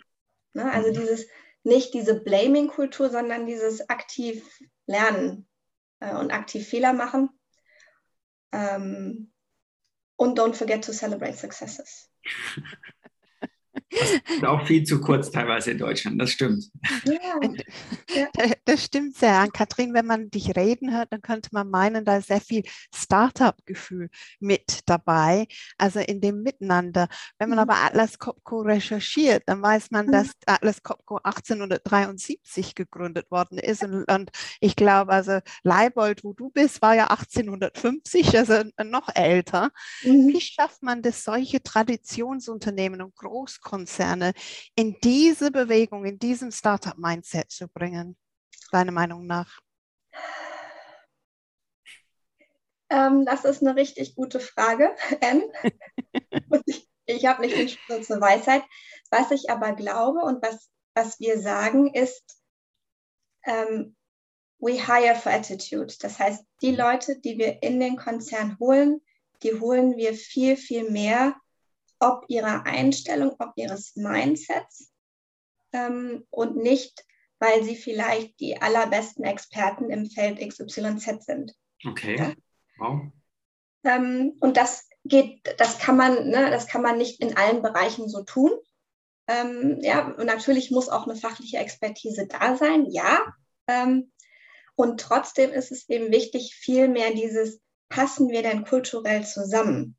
Ne? 0.53 0.71
Also 0.71 0.89
mhm. 0.89 0.93
dieses, 0.93 1.27
nicht 1.63 1.93
diese 1.93 2.19
Blaming-Kultur, 2.19 3.09
sondern 3.09 3.45
dieses 3.45 3.89
aktiv 3.89 4.45
Lernen 4.85 5.47
äh, 5.99 6.15
und 6.15 6.31
aktiv 6.31 6.67
Fehler 6.67 6.93
machen. 6.93 7.29
Ähm, 8.51 9.31
Und 10.15 10.37
don't 10.37 10.55
forget 10.55 10.83
to 10.83 10.93
celebrate 10.93 11.37
successes. 11.37 12.09
Das 13.99 14.11
ist 14.37 14.45
auch 14.45 14.65
viel 14.65 14.83
zu 14.83 14.99
kurz 14.99 15.31
teilweise 15.31 15.71
in 15.71 15.77
Deutschland, 15.77 16.21
das 16.21 16.31
stimmt. 16.31 16.69
Ja. 17.05 17.39
Das 18.65 18.83
stimmt 18.85 19.15
sehr. 19.15 19.39
An 19.39 19.51
Kathrin, 19.51 19.93
wenn 19.93 20.05
man 20.05 20.29
dich 20.29 20.55
reden 20.55 20.95
hört, 20.95 21.11
dann 21.11 21.21
könnte 21.21 21.49
man 21.51 21.69
meinen, 21.69 22.05
da 22.05 22.17
ist 22.17 22.27
sehr 22.27 22.41
viel 22.41 22.63
Startup-Gefühl 22.93 24.09
mit 24.39 24.81
dabei, 24.85 25.47
also 25.77 25.99
in 25.99 26.21
dem 26.21 26.43
Miteinander. 26.43 27.07
Wenn 27.37 27.49
man 27.49 27.57
mhm. 27.57 27.69
aber 27.69 27.83
Atlas 27.83 28.19
Copco 28.19 28.61
recherchiert, 28.61 29.43
dann 29.47 29.61
weiß 29.61 29.91
man, 29.91 30.07
mhm. 30.07 30.11
dass 30.11 30.31
Atlas 30.45 30.83
Copco 30.83 31.19
1873 31.23 32.75
gegründet 32.75 33.29
worden 33.31 33.57
ist. 33.57 33.83
Und, 33.83 34.09
und 34.09 34.31
ich 34.59 34.75
glaube, 34.75 35.11
also 35.11 35.39
Leibold, 35.63 36.23
wo 36.23 36.33
du 36.33 36.49
bist, 36.49 36.81
war 36.81 36.95
ja 36.95 37.07
1850, 37.07 38.37
also 38.37 38.63
noch 38.83 39.09
älter. 39.13 39.71
Mhm. 40.03 40.27
Wie 40.29 40.41
schafft 40.41 40.83
man 40.83 41.01
das, 41.01 41.23
solche 41.23 41.61
Traditionsunternehmen 41.61 43.01
und 43.01 43.15
Großkonzerne 43.15 43.82
Konzerne 43.83 44.33
in 44.75 44.95
diese 45.03 45.51
Bewegung, 45.51 46.05
in 46.05 46.17
diesem 46.17 46.51
Startup-Mindset 46.51 47.51
zu 47.51 47.67
bringen, 47.67 48.15
deiner 48.71 48.93
Meinung 48.93 49.27
nach? 49.27 49.59
Ähm, 52.89 53.25
das 53.25 53.43
ist 53.43 53.61
eine 53.61 53.75
richtig 53.75 54.15
gute 54.15 54.39
Frage, 54.39 54.95
Anne. 55.21 55.51
ich, 56.65 56.87
ich 57.05 57.25
habe 57.25 57.41
nicht 57.41 57.57
den 57.57 57.67
Schlüssel 57.67 58.03
zur 58.05 58.21
Weisheit. 58.21 58.63
Was 59.11 59.31
ich 59.31 59.49
aber 59.49 59.73
glaube 59.73 60.19
und 60.19 60.41
was, 60.41 60.69
was 60.95 61.19
wir 61.19 61.41
sagen 61.41 61.93
ist, 61.93 62.41
ähm, 63.45 63.97
we 64.59 64.73
hire 64.73 65.15
for 65.15 65.33
attitude. 65.33 65.93
Das 65.99 66.19
heißt, 66.19 66.45
die 66.61 66.73
Leute, 66.73 67.19
die 67.19 67.37
wir 67.37 67.61
in 67.61 67.81
den 67.81 67.97
Konzern 67.97 68.57
holen, 68.59 69.01
die 69.41 69.59
holen 69.59 69.97
wir 69.97 70.13
viel, 70.13 70.55
viel 70.55 70.89
mehr 70.89 71.35
ob 72.03 72.25
ihrer 72.27 72.65
Einstellung, 72.65 73.35
ob 73.39 73.53
ihres 73.55 73.95
Mindsets 73.95 74.91
ähm, 75.71 76.25
und 76.29 76.57
nicht, 76.57 77.05
weil 77.39 77.63
sie 77.63 77.75
vielleicht 77.75 78.39
die 78.39 78.61
allerbesten 78.61 79.23
Experten 79.23 79.89
im 79.89 80.09
Feld 80.09 80.39
XYZ 80.39 81.25
sind. 81.25 81.55
Okay. 81.85 82.17
Ja? 82.17 82.33
Wow. 82.77 83.01
Ähm, 83.85 84.37
und 84.39 84.57
das 84.57 84.87
geht, 85.03 85.41
das 85.57 85.79
kann 85.79 85.97
man, 85.97 86.29
ne, 86.29 86.49
das 86.51 86.67
kann 86.67 86.81
man 86.81 86.97
nicht 86.97 87.21
in 87.21 87.35
allen 87.37 87.61
Bereichen 87.61 88.07
so 88.07 88.23
tun. 88.23 88.51
Ähm, 89.27 89.79
ja, 89.81 90.15
natürlich 90.23 90.71
muss 90.71 90.89
auch 90.89 91.07
eine 91.07 91.15
fachliche 91.15 91.57
Expertise 91.57 92.27
da 92.27 92.57
sein, 92.57 92.87
ja. 92.89 93.25
Ähm, 93.67 94.11
und 94.75 94.99
trotzdem 94.99 95.51
ist 95.51 95.71
es 95.71 95.87
eben 95.89 96.11
wichtig, 96.11 96.55
viel 96.55 96.87
mehr 96.87 97.11
dieses, 97.13 97.61
passen 97.89 98.29
wir 98.29 98.41
denn 98.41 98.65
kulturell 98.65 99.25
zusammen? 99.25 99.95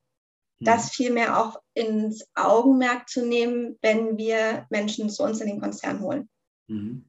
Das 0.61 0.85
mhm. 0.87 0.91
vielmehr 0.91 1.41
auch 1.41 1.61
ins 1.75 2.27
Augenmerk 2.35 3.09
zu 3.09 3.27
nehmen, 3.27 3.79
wenn 3.83 4.17
wir 4.17 4.67
Menschen 4.71 5.11
zu 5.11 5.23
uns 5.23 5.41
in 5.41 5.49
den 5.49 5.61
Konzern 5.61 6.01
holen. 6.01 6.29
Mhm. 6.69 7.09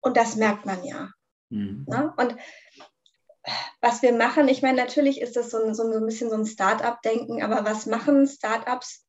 Und 0.00 0.16
das 0.16 0.36
merkt 0.36 0.66
man 0.66 0.82
ja. 0.84 1.10
Mhm. 1.50 1.84
Ne? 1.88 2.12
Und 2.16 2.36
was 3.80 4.02
wir 4.02 4.12
machen, 4.12 4.48
ich 4.48 4.62
meine, 4.62 4.76
natürlich 4.76 5.20
ist 5.20 5.36
das 5.36 5.50
so 5.50 5.62
ein, 5.62 5.74
so 5.74 5.82
ein 5.82 6.06
bisschen 6.06 6.30
so 6.30 6.36
ein 6.36 6.46
Start-up-Denken, 6.46 7.42
aber 7.42 7.64
was 7.64 7.86
machen 7.86 8.26
Start-ups, 8.26 9.06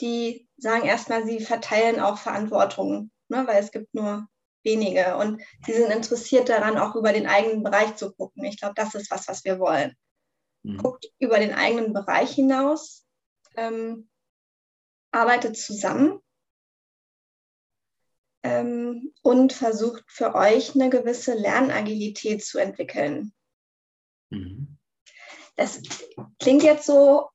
die 0.00 0.48
sagen 0.56 0.86
erstmal, 0.86 1.24
sie 1.24 1.40
verteilen 1.40 2.00
auch 2.00 2.18
Verantwortung, 2.18 3.10
ne? 3.28 3.46
weil 3.46 3.62
es 3.62 3.70
gibt 3.70 3.94
nur 3.94 4.26
wenige 4.64 5.16
und 5.18 5.42
sie 5.66 5.74
sind 5.74 5.90
interessiert 5.90 6.48
daran, 6.48 6.78
auch 6.78 6.94
über 6.96 7.12
den 7.12 7.26
eigenen 7.26 7.62
Bereich 7.62 7.96
zu 7.96 8.12
gucken. 8.12 8.44
Ich 8.44 8.58
glaube, 8.58 8.74
das 8.74 8.94
ist 8.94 9.10
was, 9.10 9.28
was 9.28 9.44
wir 9.44 9.58
wollen 9.58 9.94
mhm. 10.64 10.78
guckt 10.78 11.06
über 11.18 11.38
den 11.38 11.54
eigenen 11.54 11.92
Bereich 11.92 12.32
hinaus, 12.32 13.06
ähm, 13.56 14.08
arbeitet 15.12 15.56
zusammen 15.56 16.20
ähm, 18.42 19.12
und 19.22 19.52
versucht 19.52 20.04
für 20.08 20.34
euch 20.34 20.74
eine 20.74 20.90
gewisse 20.90 21.34
Lernagilität 21.34 22.44
zu 22.44 22.58
entwickeln. 22.58 23.32
Mhm. 24.30 24.78
Das 25.56 25.80
klingt 26.40 26.64
jetzt 26.64 26.84
so, 26.84 27.28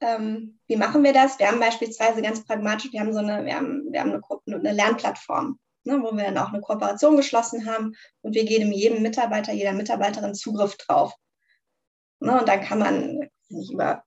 ähm, 0.00 0.58
wie 0.66 0.76
machen 0.76 1.04
wir 1.04 1.12
das? 1.12 1.38
Wir 1.38 1.48
haben 1.48 1.60
beispielsweise 1.60 2.22
ganz 2.22 2.44
pragmatisch, 2.44 2.92
wir 2.92 3.00
haben 3.00 3.12
so 3.12 3.18
eine, 3.18 3.44
wir 3.44 3.54
haben, 3.54 3.92
wir 3.92 4.00
haben 4.00 4.12
eine, 4.12 4.56
eine 4.56 4.72
Lernplattform, 4.72 5.60
ne, 5.84 6.02
wo 6.02 6.12
wir 6.16 6.24
dann 6.24 6.38
auch 6.38 6.48
eine 6.48 6.62
Kooperation 6.62 7.16
geschlossen 7.16 7.66
haben 7.66 7.94
und 8.22 8.34
wir 8.34 8.44
geben 8.44 8.72
jedem 8.72 9.02
Mitarbeiter, 9.02 9.52
jeder 9.52 9.72
Mitarbeiterin 9.72 10.34
Zugriff 10.34 10.76
drauf. 10.78 11.12
Ne? 12.22 12.38
Und 12.38 12.48
dann 12.48 12.62
kann 12.62 12.78
man 12.78 13.28
nicht 13.48 13.72
über 13.72 14.04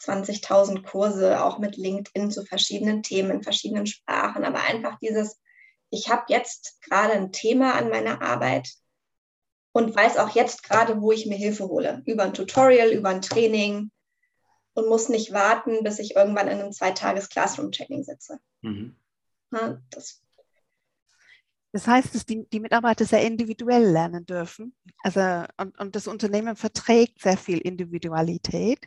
20.000 0.00 0.84
Kurse 0.84 1.42
auch 1.42 1.58
mit 1.58 1.76
LinkedIn 1.76 2.30
zu 2.30 2.44
verschiedenen 2.44 3.02
Themen 3.02 3.32
in 3.32 3.42
verschiedenen 3.42 3.86
Sprachen, 3.86 4.44
aber 4.44 4.62
einfach 4.62 4.98
dieses, 5.00 5.40
ich 5.90 6.08
habe 6.08 6.24
jetzt 6.28 6.80
gerade 6.82 7.14
ein 7.14 7.32
Thema 7.32 7.74
an 7.74 7.88
meiner 7.88 8.22
Arbeit 8.22 8.68
und 9.72 9.94
weiß 9.94 10.18
auch 10.18 10.30
jetzt 10.30 10.62
gerade, 10.62 11.00
wo 11.00 11.10
ich 11.10 11.26
mir 11.26 11.36
Hilfe 11.36 11.68
hole. 11.68 12.02
Über 12.06 12.22
ein 12.22 12.34
Tutorial, 12.34 12.90
über 12.90 13.08
ein 13.08 13.22
Training 13.22 13.90
und 14.74 14.88
muss 14.88 15.08
nicht 15.08 15.32
warten, 15.32 15.82
bis 15.82 15.98
ich 15.98 16.14
irgendwann 16.14 16.46
in 16.46 16.60
einem 16.60 16.72
Zweitages-Classroom-Training 16.72 18.04
sitze. 18.04 18.38
Mhm. 18.62 18.96
Na, 19.50 19.82
das 19.90 20.22
das 21.78 21.86
heißt, 21.86 22.12
dass 22.12 22.26
die, 22.26 22.44
die 22.48 22.58
Mitarbeiter 22.58 23.04
sehr 23.04 23.22
individuell 23.22 23.88
lernen 23.88 24.26
dürfen. 24.26 24.74
Also, 25.04 25.20
und, 25.58 25.78
und 25.78 25.94
das 25.94 26.08
Unternehmen 26.08 26.56
verträgt 26.56 27.22
sehr 27.22 27.36
viel 27.36 27.58
Individualität. 27.58 28.80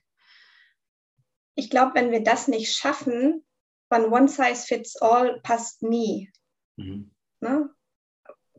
Ich 1.55 1.69
glaube, 1.69 1.95
wenn 1.95 2.11
wir 2.11 2.21
das 2.21 2.49
nicht 2.49 2.75
schaffen, 2.75 3.45
von 3.87 4.11
one 4.11 4.27
size 4.27 4.65
fits 4.67 5.01
all 5.01 5.39
passt 5.39 5.83
nie. 5.83 6.33
Mhm. 6.75 7.15
Ne? 7.39 7.69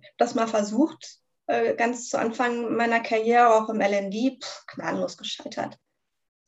Ich 0.00 0.06
habe 0.06 0.16
das 0.16 0.34
mal 0.34 0.48
versucht, 0.48 1.18
äh, 1.46 1.74
ganz 1.74 2.08
zu 2.08 2.18
Anfang 2.18 2.74
meiner 2.74 3.00
Karriere, 3.00 3.54
auch 3.54 3.68
im 3.68 3.82
LND, 3.82 4.42
pff, 4.42 4.64
gnadenlos 4.68 5.18
gescheitert. 5.18 5.78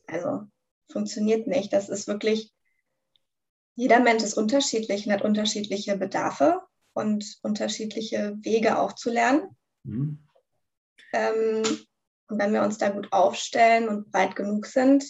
Also 0.06 0.44
funktioniert 0.90 1.46
nicht. 1.46 1.70
Das 1.74 1.90
ist 1.90 2.08
wirklich, 2.08 2.50
jeder 3.74 4.00
Mensch 4.00 4.22
ist 4.22 4.38
unterschiedlich 4.38 5.04
und 5.04 5.12
hat 5.12 5.22
unterschiedliche 5.22 5.98
Bedarfe 5.98 6.62
und 6.94 7.38
unterschiedliche 7.42 8.36
Wege 8.40 8.78
auch 8.78 8.92
zu 8.92 9.10
lernen. 9.10 9.56
Mhm. 9.82 10.18
Ähm, 11.12 11.62
und 12.28 12.38
wenn 12.38 12.52
wir 12.52 12.62
uns 12.62 12.78
da 12.78 12.88
gut 12.88 13.12
aufstellen 13.12 13.88
und 13.88 14.10
breit 14.10 14.34
genug 14.34 14.66
sind, 14.66 15.04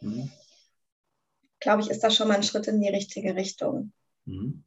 mhm. 0.00 0.30
glaube 1.58 1.82
ich, 1.82 1.90
ist 1.90 2.04
das 2.04 2.14
schon 2.14 2.28
mal 2.28 2.36
ein 2.36 2.42
Schritt 2.42 2.68
in 2.68 2.80
die 2.80 2.88
richtige 2.88 3.34
Richtung. 3.34 3.92
Mhm. 4.24 4.64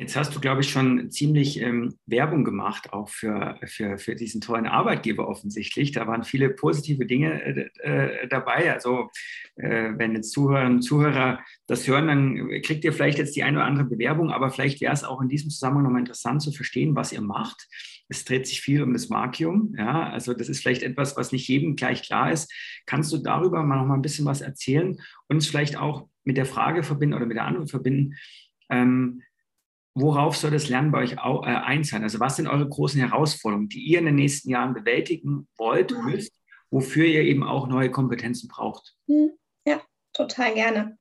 Jetzt 0.00 0.14
hast 0.14 0.32
du, 0.32 0.38
glaube 0.38 0.60
ich, 0.60 0.70
schon 0.70 1.10
ziemlich 1.10 1.60
ähm, 1.60 1.98
Werbung 2.06 2.44
gemacht, 2.44 2.92
auch 2.92 3.08
für, 3.08 3.58
für, 3.64 3.98
für 3.98 4.14
diesen 4.14 4.40
tollen 4.40 4.66
Arbeitgeber 4.66 5.26
offensichtlich. 5.26 5.90
Da 5.90 6.06
waren 6.06 6.22
viele 6.22 6.50
positive 6.50 7.04
Dinge 7.04 7.42
äh, 7.42 7.68
äh, 7.82 8.28
dabei. 8.28 8.72
Also 8.72 9.10
äh, 9.56 9.90
wenn 9.96 10.14
jetzt 10.14 10.30
Zuhörerinnen 10.30 10.76
und 10.76 10.82
Zuhörer 10.82 11.40
das 11.66 11.88
hören, 11.88 12.06
dann 12.06 12.62
kriegt 12.62 12.84
ihr 12.84 12.92
vielleicht 12.92 13.18
jetzt 13.18 13.34
die 13.34 13.42
eine 13.42 13.58
oder 13.58 13.66
andere 13.66 13.86
Bewerbung, 13.86 14.30
aber 14.30 14.50
vielleicht 14.50 14.80
wäre 14.80 14.92
es 14.92 15.02
auch 15.02 15.20
in 15.20 15.28
diesem 15.28 15.50
Zusammenhang 15.50 15.82
nochmal 15.82 16.02
interessant 16.02 16.42
zu 16.42 16.52
verstehen, 16.52 16.94
was 16.94 17.12
ihr 17.12 17.20
macht. 17.20 17.66
Es 18.08 18.24
dreht 18.24 18.46
sich 18.46 18.60
viel 18.60 18.84
um 18.84 18.92
das 18.92 19.08
Markium. 19.08 19.74
Ja, 19.76 20.10
also 20.10 20.32
das 20.32 20.48
ist 20.48 20.60
vielleicht 20.60 20.84
etwas, 20.84 21.16
was 21.16 21.32
nicht 21.32 21.48
jedem 21.48 21.74
gleich 21.74 22.04
klar 22.04 22.30
ist. 22.30 22.52
Kannst 22.86 23.12
du 23.12 23.18
darüber 23.18 23.64
mal 23.64 23.78
noch 23.78 23.86
mal 23.86 23.96
ein 23.96 24.02
bisschen 24.02 24.26
was 24.26 24.42
erzählen 24.42 24.96
und 25.26 25.38
es 25.38 25.48
vielleicht 25.48 25.76
auch 25.76 26.08
mit 26.22 26.36
der 26.36 26.46
Frage 26.46 26.84
verbinden 26.84 27.16
oder 27.16 27.26
mit 27.26 27.36
der 27.36 27.46
Antwort 27.46 27.70
verbinden? 27.70 28.14
Ähm, 28.70 29.22
worauf 29.94 30.36
soll 30.36 30.50
das 30.50 30.68
Lernen 30.68 30.92
bei 30.92 31.02
euch 31.02 31.12
äh, 31.12 31.16
einzahlen? 31.16 32.04
Also 32.04 32.20
was 32.20 32.36
sind 32.36 32.48
eure 32.48 32.68
großen 32.68 33.00
Herausforderungen, 33.00 33.68
die 33.68 33.80
ihr 33.80 33.98
in 33.98 34.06
den 34.06 34.14
nächsten 34.14 34.50
Jahren 34.50 34.74
bewältigen 34.74 35.48
wollt, 35.56 35.92
mhm. 35.92 36.04
müsst, 36.04 36.32
wofür 36.70 37.04
ihr 37.04 37.22
eben 37.22 37.42
auch 37.42 37.66
neue 37.66 37.90
Kompetenzen 37.90 38.48
braucht? 38.48 38.94
Mhm. 39.06 39.32
Ja, 39.66 39.82
total 40.12 40.54
gerne. 40.54 40.98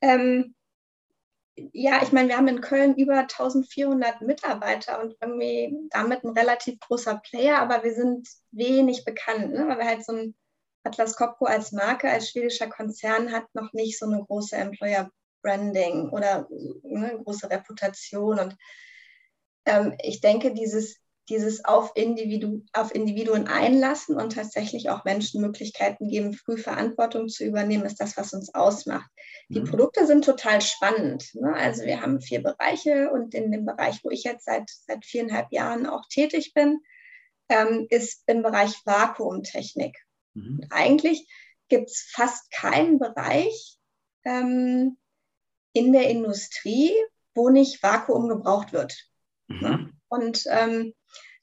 Ähm, 0.00 0.54
ja, 1.54 2.02
ich 2.02 2.12
meine, 2.12 2.28
wir 2.28 2.36
haben 2.36 2.48
in 2.48 2.62
Köln 2.62 2.96
über 2.96 3.18
1400 3.18 4.22
Mitarbeiter 4.22 5.02
und 5.02 5.14
irgendwie 5.20 5.76
damit 5.90 6.24
ein 6.24 6.30
relativ 6.30 6.80
großer 6.80 7.20
Player, 7.22 7.58
aber 7.58 7.84
wir 7.84 7.94
sind 7.94 8.26
wenig 8.50 9.04
bekannt, 9.04 9.52
ne? 9.52 9.66
weil 9.68 9.78
wir 9.78 9.86
halt 9.86 10.04
so 10.04 10.12
ein 10.12 10.34
Atlas 10.84 11.14
Copco 11.14 11.44
als 11.44 11.72
Marke, 11.72 12.10
als 12.10 12.30
schwedischer 12.30 12.68
Konzern 12.68 13.32
hat 13.32 13.44
noch 13.54 13.72
nicht 13.72 13.98
so 13.98 14.06
eine 14.06 14.24
große 14.24 14.56
Employer 14.56 15.10
Branding 15.42 16.10
oder 16.10 16.48
eine 16.84 17.20
große 17.22 17.50
Reputation. 17.50 18.38
Und 18.38 18.56
ähm, 19.66 19.94
ich 20.02 20.20
denke, 20.20 20.54
dieses, 20.54 20.98
dieses 21.28 21.64
auf, 21.64 21.92
Individu 21.94 22.64
auf 22.72 22.94
Individuen 22.94 23.46
einlassen 23.46 24.16
und 24.16 24.34
tatsächlich 24.34 24.90
auch 24.90 25.04
Menschen 25.04 25.40
Möglichkeiten 25.40 26.08
geben, 26.08 26.34
früh 26.34 26.56
Verantwortung 26.56 27.28
zu 27.28 27.44
übernehmen, 27.44 27.84
ist 27.84 28.00
das, 28.00 28.16
was 28.16 28.32
uns 28.32 28.54
ausmacht. 28.54 29.10
Die 29.48 29.60
mhm. 29.60 29.64
Produkte 29.64 30.06
sind 30.06 30.24
total 30.24 30.60
spannend. 30.60 31.34
Ne? 31.34 31.54
Also 31.54 31.84
wir 31.84 32.00
haben 32.00 32.20
vier 32.20 32.42
Bereiche 32.42 33.10
und 33.10 33.34
in 33.34 33.52
dem 33.52 33.64
Bereich, 33.64 34.00
wo 34.02 34.10
ich 34.10 34.24
jetzt 34.24 34.46
seit, 34.46 34.68
seit 34.68 35.04
viereinhalb 35.04 35.52
Jahren 35.52 35.86
auch 35.86 36.06
tätig 36.08 36.54
bin, 36.54 36.80
ähm, 37.48 37.86
ist 37.90 38.22
im 38.26 38.42
Bereich 38.42 38.74
Vakuumtechnik. 38.84 39.96
Mhm. 40.34 40.66
Eigentlich 40.70 41.28
gibt 41.68 41.90
es 41.90 42.10
fast 42.12 42.50
keinen 42.50 42.98
Bereich 42.98 43.78
ähm, 44.24 44.96
in 45.72 45.92
der 45.92 46.08
Industrie, 46.08 46.92
wo 47.34 47.48
nicht 47.48 47.82
Vakuum 47.82 48.28
gebraucht 48.28 48.72
wird. 48.72 48.94
Mhm. 49.48 49.60
Ne? 49.60 49.92
Und 50.08 50.44
ähm, 50.48 50.94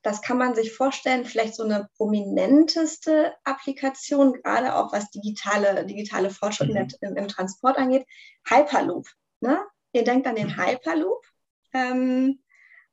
das 0.02 0.22
kann 0.22 0.38
man 0.38 0.56
sich 0.56 0.74
vorstellen, 0.74 1.26
vielleicht 1.26 1.56
so 1.56 1.64
eine 1.64 1.90
prominenteste 1.98 3.34
Applikation, 3.44 4.34
gerade 4.34 4.76
auch 4.76 4.94
was 4.94 5.10
digitale, 5.12 5.86
digitale 5.86 6.30
Fortschritte 6.30 6.84
mhm. 6.84 6.98
im, 7.02 7.18
im, 7.18 7.28
Transport 7.28 7.78
angeht, 7.78 8.06
Hyperloop. 8.48 9.08
Ne? 9.42 9.60
Ihr 9.92 10.04
denkt 10.04 10.28
an 10.28 10.36
den 10.36 10.48
mhm. 10.48 10.58
Hyperloop. 10.58 11.26
Ähm, 11.74 12.42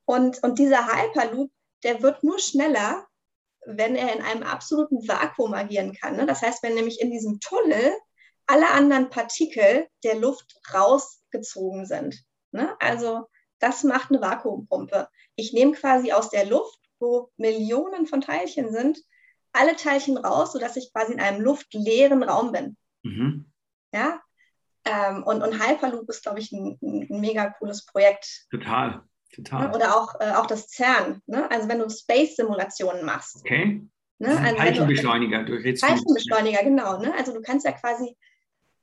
und, 0.05 0.43
und 0.43 0.59
dieser 0.59 0.87
Hyperloop, 0.87 1.51
der 1.85 2.03
wird 2.03 2.25
nur 2.25 2.39
schneller, 2.39 3.07
wenn 3.67 3.97
er 3.97 4.15
in 4.15 4.23
einem 4.23 4.43
absoluten 4.43 5.07
Vakuum 5.07 5.55
agieren 5.55 5.93
kann. 5.93 6.17
Ne? 6.17 6.27
Das 6.27 6.43
heißt, 6.43 6.63
wenn 6.63 6.75
nämlich 6.75 7.01
in 7.01 7.11
diesem 7.11 7.41
Tunnel 7.41 7.93
alle 8.47 8.71
anderen 8.71 9.11
Partikel 9.11 9.89
der 10.05 10.17
Luft 10.17 10.61
rausgezogen 10.73 11.87
sind. 11.87 12.23
Ne? 12.53 12.75
Also 12.81 13.27
das 13.59 13.85
macht 13.85 14.11
eine 14.11 14.21
Vakuumpumpe. 14.21 15.09
Ich 15.35 15.53
nehme 15.53 15.73
quasi 15.73 16.13
aus 16.13 16.31
der 16.31 16.47
Luft, 16.47 16.79
wo 16.99 17.31
Millionen 17.37 18.07
von 18.07 18.21
Teilchen 18.21 18.71
sind, 18.73 18.99
alle 19.53 19.77
Teilchen 19.77 20.17
raus, 20.17 20.53
sodass 20.53 20.77
ich 20.77 20.93
quasi 20.93 21.13
in 21.13 21.21
einem 21.21 21.41
luftleeren 21.41 22.23
Raum 22.23 22.53
bin. 22.53 22.77
Mhm. 23.03 23.51
Ja, 23.93 24.21
ähm, 24.87 25.25
und, 25.25 25.43
und 25.43 25.61
Hyperloop 25.61 26.09
ist, 26.09 26.23
glaube 26.23 26.39
ich, 26.39 26.53
ein, 26.53 26.79
ein, 26.81 27.21
mega 27.21 27.51
cooles 27.51 27.85
Projekt. 27.85 28.47
Total, 28.51 29.03
total. 29.35 29.75
Oder 29.75 29.97
auch, 29.97 30.21
äh, 30.21 30.33
auch 30.33 30.47
das 30.47 30.69
CERN. 30.69 31.21
Ne? 31.27 31.51
Also 31.51 31.69
wenn 31.69 31.81
du 31.81 31.91
Space-Simulationen 31.91 33.05
machst. 33.05 33.37
Okay. 33.41 33.83
Ne? 34.19 34.29
Also 34.29 34.57
Teilchenbeschleuniger. 34.57 35.43
Du 35.43 35.61
Teilchenbeschleuniger, 35.61 36.63
genau. 36.63 37.01
Ne? 37.01 37.13
Also 37.19 37.35
du 37.35 37.43
kannst 37.43 37.67
ja 37.67 37.73
quasi, 37.73 38.17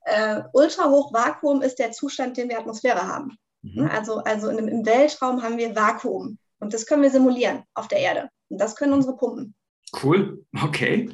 äh, 0.06 0.42
Ultrahochvakuum 0.54 1.62
ist 1.62 1.80
der 1.80 1.92
Zustand, 1.92 2.38
den 2.38 2.50
wir 2.50 2.60
Atmosphäre 2.60 3.08
haben. 3.08 3.38
Mhm. 3.62 3.84
Ne? 3.84 3.92
Also, 3.92 4.18
also 4.20 4.50
in, 4.50 4.68
im 4.68 4.86
Weltraum 4.86 5.42
haben 5.42 5.58
wir 5.58 5.76
Vakuum. 5.76 6.38
Und 6.60 6.74
das 6.74 6.86
können 6.86 7.04
wir 7.04 7.12
simulieren 7.12 7.64
auf 7.74 7.88
der 7.88 8.00
Erde. 8.00 8.30
Und 8.50 8.60
das 8.60 8.76
können 8.76 8.94
unsere 8.94 9.18
Pumpen. 9.18 9.56
Cool, 10.02 10.46
okay. 10.64 11.10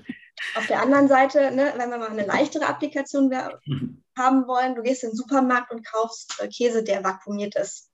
Auf 0.55 0.67
der 0.67 0.81
anderen 0.81 1.07
Seite, 1.07 1.51
ne, 1.51 1.73
wenn 1.75 1.89
wir 1.89 1.97
mal 1.97 2.09
eine 2.09 2.25
leichtere 2.25 2.67
Applikation 2.67 3.29
mhm. 3.65 4.03
haben 4.17 4.47
wollen, 4.47 4.75
du 4.75 4.83
gehst 4.83 5.03
in 5.03 5.09
den 5.09 5.15
Supermarkt 5.15 5.71
und 5.71 5.85
kaufst 5.85 6.39
äh, 6.39 6.47
Käse, 6.47 6.83
der 6.83 7.03
vakuumiert 7.03 7.55
ist. 7.55 7.89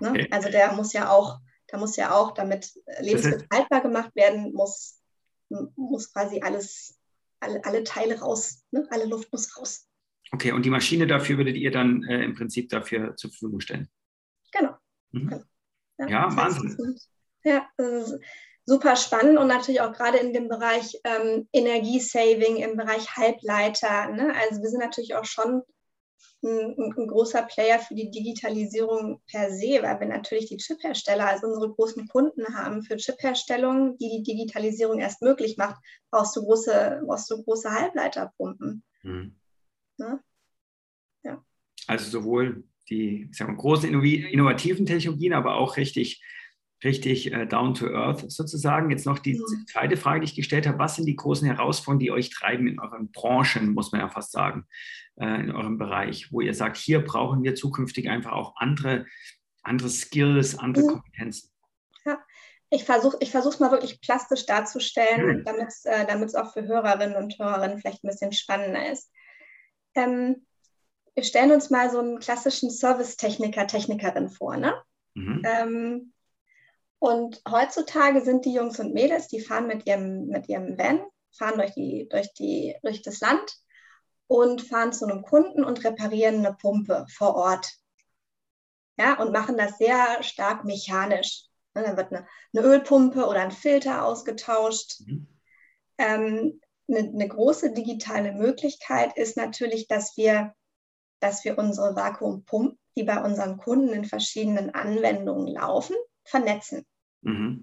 Ne? 0.00 0.10
Okay. 0.10 0.28
Also 0.30 0.48
der 0.50 0.72
muss 0.72 0.92
ja 0.92 1.10
auch, 1.10 1.38
da 1.68 1.78
muss 1.78 1.96
ja 1.96 2.14
auch, 2.14 2.32
damit 2.32 2.72
Lebensmittel 3.00 3.46
haltbar 3.52 3.80
gemacht 3.80 4.14
werden, 4.14 4.52
muss, 4.52 5.00
muss 5.76 6.12
quasi 6.12 6.40
alles, 6.40 6.95
alle, 7.40 7.64
alle 7.64 7.84
Teile 7.84 8.18
raus, 8.20 8.64
ne? 8.70 8.86
alle 8.90 9.06
Luft 9.06 9.32
muss 9.32 9.56
raus. 9.56 9.88
Okay, 10.32 10.52
und 10.52 10.64
die 10.64 10.70
Maschine 10.70 11.06
dafür 11.06 11.38
würdet 11.38 11.56
ihr 11.56 11.70
dann 11.70 12.02
äh, 12.04 12.24
im 12.24 12.34
Prinzip 12.34 12.68
dafür 12.68 13.16
zur 13.16 13.30
Verfügung 13.30 13.60
stellen? 13.60 13.88
Genau. 14.52 14.74
Mhm. 15.12 15.28
genau. 15.28 15.42
Ja, 15.98 16.08
ja 16.08 16.36
Wahnsinn. 16.36 16.98
ja, 17.44 17.68
das 17.76 18.12
ist, 18.12 18.20
super 18.66 18.96
spannend 18.96 19.38
und 19.38 19.46
natürlich 19.46 19.80
auch 19.80 19.92
gerade 19.92 20.18
in 20.18 20.32
dem 20.32 20.48
Bereich 20.48 21.00
ähm, 21.04 21.48
Energiesaving, 21.52 22.56
im 22.56 22.76
Bereich 22.76 23.16
Halbleiter. 23.16 24.08
Ne? 24.08 24.34
Also 24.34 24.60
wir 24.60 24.68
sind 24.68 24.80
natürlich 24.80 25.14
auch 25.14 25.24
schon 25.24 25.62
ein, 26.42 26.74
ein, 26.78 27.06
großer 27.06 27.42
Player 27.42 27.78
für 27.78 27.94
die 27.94 28.10
Digitalisierung 28.10 29.20
per 29.30 29.50
se, 29.50 29.82
weil 29.82 30.00
wir 30.00 30.06
natürlich 30.06 30.48
die 30.48 30.56
Chiphersteller 30.56 31.26
als 31.26 31.42
unsere 31.42 31.72
großen 31.72 32.06
Kunden 32.08 32.54
haben. 32.54 32.82
Für 32.82 32.96
Chipherstellung, 32.96 33.96
die 33.98 34.08
die 34.08 34.22
Digitalisierung 34.22 34.98
erst 34.98 35.22
möglich 35.22 35.56
macht, 35.56 35.76
brauchst 36.10 36.36
du 36.36 36.42
große, 36.42 37.02
brauchst 37.06 37.30
du 37.30 37.42
große 37.42 37.70
Halbleiterpumpen. 37.70 38.82
Mhm. 39.02 39.36
Ne? 39.98 40.20
Ja. 41.24 41.44
Also 41.86 42.10
sowohl 42.10 42.64
die 42.88 43.28
wir, 43.32 43.56
großen 43.56 43.92
innovativen 44.02 44.86
Technologien, 44.86 45.32
aber 45.32 45.56
auch 45.56 45.76
richtig 45.76 46.22
richtig 46.84 47.32
äh, 47.32 47.46
down 47.46 47.74
to 47.74 47.86
earth 47.86 48.30
sozusagen. 48.30 48.90
Jetzt 48.90 49.06
noch 49.06 49.18
die 49.18 49.34
mhm. 49.34 49.66
zweite 49.66 49.96
Frage, 49.96 50.20
die 50.20 50.24
ich 50.26 50.34
gestellt 50.34 50.66
habe. 50.66 50.78
Was 50.78 50.96
sind 50.96 51.06
die 51.06 51.16
großen 51.16 51.46
Herausforderungen, 51.46 52.00
die 52.00 52.10
euch 52.10 52.30
treiben 52.30 52.66
in 52.66 52.78
euren 52.78 53.10
Branchen, 53.12 53.72
muss 53.72 53.92
man 53.92 54.00
ja 54.00 54.08
fast 54.08 54.32
sagen, 54.32 54.66
äh, 55.16 55.40
in 55.40 55.50
eurem 55.50 55.78
Bereich, 55.78 56.32
wo 56.32 56.40
ihr 56.40 56.54
sagt, 56.54 56.76
hier 56.76 57.04
brauchen 57.04 57.42
wir 57.42 57.54
zukünftig 57.54 58.08
einfach 58.08 58.32
auch 58.32 58.54
andere, 58.56 59.06
andere 59.62 59.88
Skills, 59.88 60.58
andere 60.58 60.84
mhm. 60.84 60.88
Kompetenzen? 60.88 61.50
Ja. 62.04 62.18
Ich 62.68 62.84
versuche 62.84 63.16
ich 63.20 63.32
es 63.32 63.60
mal 63.60 63.70
wirklich 63.70 64.00
plastisch 64.00 64.44
darzustellen, 64.44 65.38
mhm. 65.38 65.44
damit 65.44 65.68
es 65.68 65.84
äh, 65.84 66.38
auch 66.38 66.52
für 66.52 66.66
Hörerinnen 66.66 67.16
und 67.16 67.38
Hörerinnen 67.38 67.78
vielleicht 67.78 68.02
ein 68.02 68.08
bisschen 68.08 68.32
spannender 68.32 68.90
ist. 68.90 69.10
Ähm, 69.94 70.46
wir 71.14 71.22
stellen 71.22 71.52
uns 71.52 71.70
mal 71.70 71.90
so 71.90 72.00
einen 72.00 72.18
klassischen 72.18 72.70
Servicetechniker, 72.70 73.66
Technikerin 73.66 74.28
vor. 74.28 74.56
Ne? 74.56 74.74
Mhm. 75.14 75.42
Ähm, 75.44 76.12
und 76.98 77.42
heutzutage 77.48 78.22
sind 78.22 78.44
die 78.44 78.54
Jungs 78.54 78.78
und 78.80 78.94
Mädels, 78.94 79.28
die 79.28 79.40
fahren 79.40 79.66
mit 79.66 79.86
ihrem, 79.86 80.26
mit 80.28 80.48
ihrem 80.48 80.78
Van, 80.78 81.04
fahren 81.36 81.58
durch, 81.58 81.72
die, 81.74 82.08
durch, 82.08 82.32
die, 82.34 82.74
durch 82.82 83.02
das 83.02 83.20
Land 83.20 83.54
und 84.26 84.62
fahren 84.62 84.92
zu 84.92 85.06
einem 85.06 85.22
Kunden 85.22 85.64
und 85.64 85.84
reparieren 85.84 86.44
eine 86.44 86.54
Pumpe 86.54 87.06
vor 87.08 87.34
Ort. 87.34 87.70
Ja, 88.98 89.20
und 89.20 89.32
machen 89.32 89.58
das 89.58 89.76
sehr 89.76 90.22
stark 90.22 90.64
mechanisch. 90.64 91.44
Ne, 91.74 91.82
dann 91.82 91.96
wird 91.98 92.12
eine, 92.12 92.26
eine 92.54 92.66
Ölpumpe 92.66 93.26
oder 93.26 93.40
ein 93.40 93.50
Filter 93.50 94.04
ausgetauscht. 94.04 95.00
Mhm. 95.00 95.26
Ähm, 95.98 96.60
eine, 96.88 97.00
eine, 97.00 97.28
große 97.28 97.72
digitale 97.72 98.32
Möglichkeit 98.32 99.16
ist 99.16 99.36
natürlich, 99.36 99.86
dass 99.86 100.16
wir, 100.16 100.54
dass 101.20 101.44
wir 101.44 101.58
unsere 101.58 101.94
Vakuumpumpen, 101.94 102.78
die 102.96 103.04
bei 103.04 103.22
unseren 103.22 103.58
Kunden 103.58 103.90
in 103.90 104.06
verschiedenen 104.06 104.74
Anwendungen 104.74 105.48
laufen, 105.48 105.96
vernetzen. 106.28 106.86
Mhm. 107.22 107.62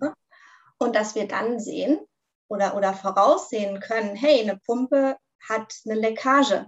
Und 0.78 0.96
dass 0.96 1.16
wir 1.16 1.28
dann 1.28 1.60
sehen 1.60 2.00
oder, 2.48 2.76
oder 2.76 2.94
voraussehen 2.94 3.80
können, 3.80 4.16
hey, 4.16 4.42
eine 4.42 4.58
Pumpe 4.58 5.18
hat 5.48 5.74
eine 5.86 5.96
Leckage. 5.96 6.66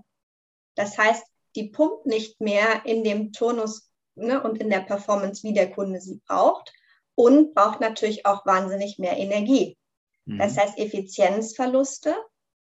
Das 0.76 0.98
heißt, 0.98 1.26
die 1.56 1.70
pumpt 1.70 2.06
nicht 2.06 2.42
mehr 2.42 2.86
in 2.86 3.04
dem 3.04 3.32
Turnus 3.32 3.90
ne, 4.16 4.42
und 4.42 4.60
in 4.60 4.70
der 4.70 4.82
Performance, 4.82 5.44
wie 5.44 5.54
der 5.54 5.72
Kunde 5.72 6.02
sie 6.02 6.22
braucht 6.28 6.74
und 7.16 7.54
braucht 7.54 7.80
natürlich 7.80 8.26
auch 8.26 8.46
wahnsinnig 8.46 9.00
mehr 9.00 9.18
Energie. 9.18 9.78
Mhm. 10.26 10.40
Das 10.40 10.58
heißt, 10.58 10.78
Effizienzverluste 10.78 12.16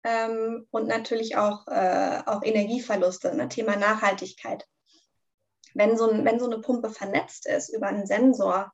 ähm, 0.04 0.68
und 0.72 0.88
natürlich 0.88 1.36
auch, 1.36 1.68
äh, 1.68 2.22
auch 2.26 2.44
Energieverluste, 2.44 3.36
ne, 3.36 3.50
Thema 3.50 3.76
Nachhaltigkeit. 3.76 4.66
Wenn 5.74 5.98
so, 5.98 6.10
ein, 6.10 6.26
wenn 6.26 6.40
so 6.40 6.46
eine 6.46 6.60
Pumpe 6.60 6.90
vernetzt 6.90 7.46
ist 7.46 7.70
über 7.70 7.88
einen 7.88 8.08
Sensor, 8.08 8.72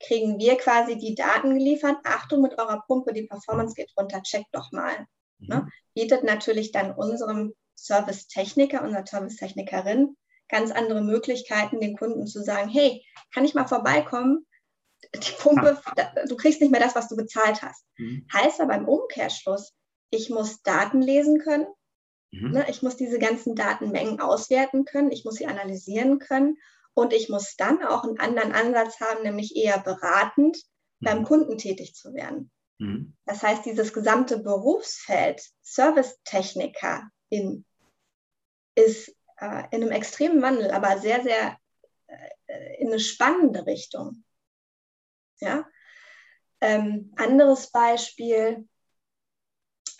kriegen 0.00 0.38
wir 0.38 0.56
quasi 0.56 0.96
die 0.96 1.14
Daten 1.14 1.54
geliefert. 1.54 1.98
Achtung, 2.04 2.42
mit 2.42 2.58
eurer 2.58 2.82
Pumpe, 2.86 3.12
die 3.12 3.26
Performance 3.26 3.74
geht 3.74 3.92
runter, 3.96 4.22
checkt 4.22 4.48
doch 4.52 4.72
mal. 4.72 5.06
Mhm. 5.38 5.48
Ne? 5.48 5.68
Bietet 5.94 6.24
natürlich 6.24 6.72
dann 6.72 6.92
unserem 6.92 7.54
Servicetechniker, 7.74 8.82
unserer 8.82 9.06
Servicetechnikerin 9.06 10.16
ganz 10.48 10.72
andere 10.72 11.02
Möglichkeiten, 11.02 11.80
den 11.80 11.96
Kunden 11.96 12.26
zu 12.26 12.42
sagen, 12.42 12.68
hey, 12.68 13.04
kann 13.32 13.44
ich 13.44 13.54
mal 13.54 13.68
vorbeikommen? 13.68 14.46
Die 15.14 15.32
Pumpe, 15.38 15.80
du 16.28 16.36
kriegst 16.36 16.60
nicht 16.60 16.70
mehr 16.70 16.80
das, 16.80 16.94
was 16.94 17.08
du 17.08 17.16
bezahlt 17.16 17.62
hast. 17.62 17.84
Mhm. 17.96 18.26
Heißt 18.32 18.60
aber 18.60 18.74
im 18.74 18.88
Umkehrschluss, 18.88 19.72
ich 20.10 20.28
muss 20.28 20.62
Daten 20.62 21.00
lesen 21.00 21.38
können, 21.38 21.66
mhm. 22.32 22.50
ne? 22.50 22.66
ich 22.68 22.82
muss 22.82 22.96
diese 22.96 23.18
ganzen 23.18 23.54
Datenmengen 23.54 24.20
auswerten 24.20 24.84
können, 24.84 25.12
ich 25.12 25.24
muss 25.24 25.36
sie 25.36 25.46
analysieren 25.46 26.18
können 26.18 26.58
und 27.00 27.14
ich 27.14 27.30
muss 27.30 27.56
dann 27.56 27.82
auch 27.82 28.04
einen 28.04 28.20
anderen 28.20 28.52
Ansatz 28.52 29.00
haben, 29.00 29.22
nämlich 29.22 29.56
eher 29.56 29.78
beratend 29.78 30.58
mhm. 30.98 31.04
beim 31.04 31.24
Kunden 31.24 31.56
tätig 31.56 31.94
zu 31.94 32.12
werden. 32.12 32.50
Mhm. 32.78 33.16
Das 33.24 33.42
heißt, 33.42 33.64
dieses 33.64 33.94
gesamte 33.94 34.38
Berufsfeld 34.38 35.42
Servicetechniker 35.62 37.10
in, 37.30 37.64
ist 38.74 39.08
äh, 39.38 39.64
in 39.70 39.82
einem 39.82 39.92
extremen 39.92 40.42
Wandel, 40.42 40.70
aber 40.72 40.98
sehr, 40.98 41.22
sehr 41.22 41.56
äh, 42.06 42.76
in 42.78 42.88
eine 42.88 43.00
spannende 43.00 43.64
Richtung. 43.64 44.22
Ja? 45.40 45.66
Ähm, 46.60 47.14
anderes 47.16 47.70
Beispiel, 47.70 48.68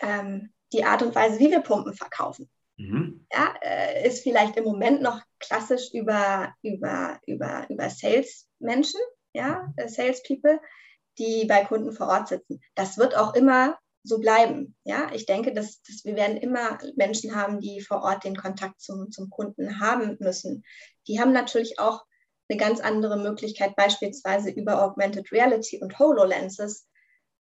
ähm, 0.03 0.53
die 0.75 0.85
Art 0.85 1.01
und 1.01 1.15
Weise, 1.15 1.39
wie 1.39 1.51
wir 1.51 1.61
Pumpen 1.61 1.95
verkaufen. 1.95 2.51
Mhm. 2.81 3.27
Ja, 3.31 3.55
äh, 3.61 4.09
ist 4.09 4.23
vielleicht 4.23 4.57
im 4.57 4.64
Moment 4.64 5.03
noch 5.03 5.21
klassisch 5.38 5.93
über, 5.93 6.55
über, 6.62 7.21
über, 7.27 7.66
über 7.69 7.90
Sales-Menschen, 7.90 9.01
ja, 9.35 9.73
äh, 9.77 9.88
Salespeople, 9.88 10.61
die 11.19 11.45
bei 11.45 11.64
Kunden 11.64 11.93
vor 11.93 12.09
Ort 12.09 12.29
sitzen. 12.29 12.61
Das 12.75 12.97
wird 12.97 13.14
auch 13.16 13.35
immer 13.35 13.79
so 14.03 14.19
bleiben. 14.19 14.75
Ja, 14.85 15.11
ich 15.12 15.27
denke, 15.27 15.53
dass, 15.53 15.83
dass 15.83 16.05
wir 16.05 16.16
werden 16.16 16.38
immer 16.38 16.79
Menschen 16.97 17.35
haben, 17.37 17.61
die 17.61 17.83
vor 17.83 18.03
Ort 18.03 18.25
den 18.25 18.35
Kontakt 18.35 18.81
zum, 18.81 19.11
zum 19.11 19.29
Kunden 19.29 19.79
haben 19.79 20.16
müssen. 20.19 20.64
Die 21.07 21.21
haben 21.21 21.33
natürlich 21.33 21.79
auch 21.79 22.05
eine 22.49 22.59
ganz 22.59 22.81
andere 22.81 23.19
Möglichkeit, 23.19 23.77
beispielsweise 23.77 24.51
über 24.51 24.83
Augmented 24.83 25.31
Reality 25.33 25.83
und 25.83 25.99
HoloLenses 25.99 26.88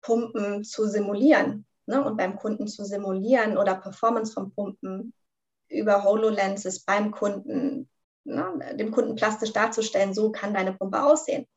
Pumpen 0.01 0.65
zu 0.65 0.85
simulieren. 0.85 1.65
ne, 1.85 2.03
und 2.03 2.17
beim 2.17 2.35
Kunden 2.35 2.67
zu 2.67 2.83
simulieren 2.83 3.57
oder 3.57 3.75
Performance 3.75 4.33
von 4.33 4.51
Pumpen 4.53 5.13
über 5.69 6.03
HoloLenses 6.03 6.83
beim 6.83 7.11
Kunden, 7.11 7.89
ne, 8.23 8.75
dem 8.75 8.91
Kunden 8.91 9.15
plastisch 9.15 9.53
darzustellen, 9.53 10.13
so 10.13 10.31
kann 10.31 10.53
deine 10.53 10.73
Pumpe 10.73 11.03
aussehen. 11.03 11.47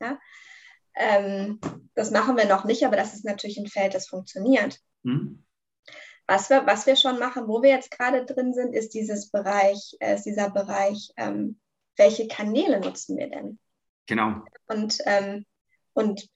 Ja? 0.00 0.18
Ähm, 0.94 1.60
das 1.94 2.10
machen 2.10 2.36
wir 2.36 2.46
noch 2.46 2.64
nicht, 2.64 2.84
aber 2.84 2.96
das 2.96 3.14
ist 3.14 3.24
natürlich 3.24 3.58
ein 3.58 3.68
Feld, 3.68 3.94
das 3.94 4.08
funktioniert. 4.08 4.78
Mhm. 5.02 5.44
Was 6.26 6.50
wir, 6.50 6.66
was 6.66 6.86
wir 6.86 6.96
schon 6.96 7.18
machen, 7.18 7.48
wo 7.48 7.62
wir 7.62 7.70
jetzt 7.70 7.90
gerade 7.90 8.24
drin 8.24 8.54
sind, 8.54 8.74
ist 8.74 8.94
dieses 8.94 9.30
Bereich, 9.30 9.96
äh, 10.00 10.14
ist 10.14 10.24
dieser 10.24 10.50
Bereich, 10.50 11.12
ähm, 11.16 11.60
welche 11.96 12.28
Kanäle 12.28 12.80
nutzen 12.80 13.16
wir 13.16 13.28
denn? 13.28 13.58
Genau. 14.06 14.42
Und, 14.66 14.98
ähm, 15.06 15.44
und 15.94 16.28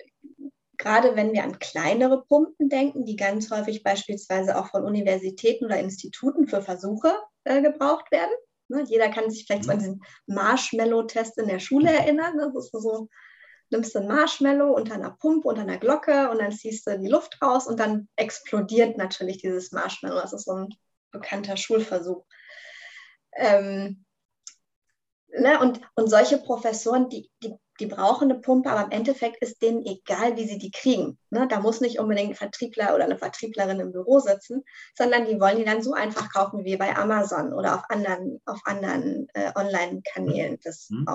gerade 0.79 1.17
wenn 1.17 1.33
wir 1.33 1.45
an 1.45 1.59
kleinere 1.59 2.25
Pumpen 2.25 2.69
denken, 2.69 3.05
die 3.05 3.17
ganz 3.17 3.51
häufig 3.51 3.83
beispielsweise 3.83 4.59
auch 4.59 4.69
von 4.69 4.85
Universitäten 4.85 5.67
oder 5.67 5.79
Instituten 5.79 6.47
für 6.47 6.63
Versuche 6.63 7.15
äh, 7.45 7.63
gebraucht 7.63 8.11
werden. 8.11 8.33
Ne, 8.69 8.85
jeder 8.87 9.09
kann 9.09 9.31
sich 9.31 9.47
vielleicht 9.47 9.65
mhm. 9.65 9.71
an 9.71 9.79
diesen 9.79 10.03
Marshmallow-Test 10.27 11.39
in 11.39 11.49
der 11.49 11.61
Schule 11.61 11.91
erinnern. 11.91 12.39
Das 12.39 12.55
ist 12.55 12.73
so, 12.73 13.09
nimmst 13.71 13.95
du 13.95 14.01
ein 14.01 14.09
Marshmallow 14.09 14.73
unter 14.75 14.95
einer 14.95 15.11
Pumpe, 15.11 15.49
unter 15.49 15.63
einer 15.63 15.79
Glocke 15.79 16.31
und 16.31 16.39
dann 16.39 16.53
ziehst 16.53 16.87
du 16.87 16.99
die 16.99 17.09
Luft 17.09 17.41
raus 17.43 17.67
und 17.67 17.79
dann 17.79 18.09
explodiert 18.17 18.97
natürlich 18.97 19.39
dieses 19.39 19.73
Marshmallow. 19.73 20.21
Das 20.21 20.33
ist 20.33 20.45
so 20.45 20.53
ein 20.53 20.69
bekannter 21.13 21.57
Schulversuch. 21.57 22.25
Ähm, 23.35 24.06
ne, 25.39 25.61
und, 25.61 25.81
und 25.95 26.09
solche 26.09 26.39
Professoren, 26.39 27.09
die, 27.09 27.31
die 27.43 27.55
die 27.81 27.87
brauchen 27.87 28.31
eine 28.31 28.41
Pumpe, 28.41 28.71
aber 28.71 28.85
im 28.85 28.91
Endeffekt 28.91 29.43
ist 29.43 29.61
denen 29.61 29.85
egal, 29.85 30.37
wie 30.37 30.47
sie 30.47 30.59
die 30.59 30.71
kriegen. 30.71 31.19
Ne? 31.31 31.47
Da 31.49 31.61
muss 31.61 31.81
nicht 31.81 31.99
unbedingt 31.99 32.31
ein 32.31 32.35
Vertriebler 32.35 32.95
oder 32.95 33.05
eine 33.05 33.19
Vertrieblerin 33.19 33.81
im 33.81 33.93
Büro 33.93 34.19
sitzen, 34.19 34.65
sondern 34.95 35.27
die 35.27 35.41
wollen 35.41 35.59
die 35.59 35.65
dann 35.65 35.83
so 35.83 35.93
einfach 35.93 36.33
kaufen 36.33 36.65
wie 36.65 36.77
bei 36.77 36.97
Amazon 36.97 37.53
oder 37.53 37.75
auf 37.75 37.83
anderen, 37.91 38.41
auf 38.47 38.61
anderen 38.65 39.29
äh, 39.35 39.53
Online-Kanälen 39.55 40.59
das 40.63 40.89
mhm. 40.91 41.07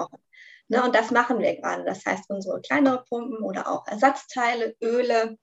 Ne? 0.68 0.82
Und 0.84 0.96
das 0.96 1.12
machen 1.12 1.40
wir 1.40 1.56
gerade. 1.58 1.84
Das 1.84 2.06
heißt, 2.06 2.30
unsere 2.30 2.62
kleinere 2.62 3.04
Pumpen 3.10 3.44
oder 3.44 3.70
auch 3.70 3.86
Ersatzteile, 3.88 4.74
Öle 4.82 5.38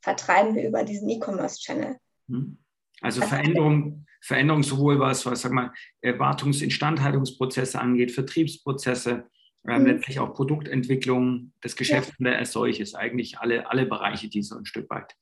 vertreiben 0.00 0.56
wir 0.56 0.66
über 0.66 0.82
diesen 0.82 1.08
E-Commerce-Channel. 1.08 1.96
Mhm. 2.26 2.58
Also 3.02 3.20
Veränderung, 3.22 4.04
Veränderung 4.22 4.62
sowohl 4.62 4.98
was, 5.00 5.26
was 5.26 5.42
sag 5.42 5.52
mal, 5.52 5.72
Wartungs-Instandhaltungsprozesse 6.02 7.80
angeht, 7.80 8.12
Vertriebsprozesse, 8.12 9.28
ähm, 9.68 9.82
mhm. 9.82 9.86
letztlich 9.86 10.18
auch 10.18 10.34
Produktentwicklung, 10.34 11.52
das 11.60 11.76
Geschäftsmodell 11.76 12.34
ja. 12.34 12.38
als 12.38 12.52
solches, 12.52 12.94
eigentlich 12.94 13.38
alle, 13.38 13.68
alle 13.68 13.86
Bereiche, 13.86 14.28
die 14.28 14.42
so 14.42 14.56
ein 14.56 14.66
Stück 14.66 14.88
weit 14.90 15.14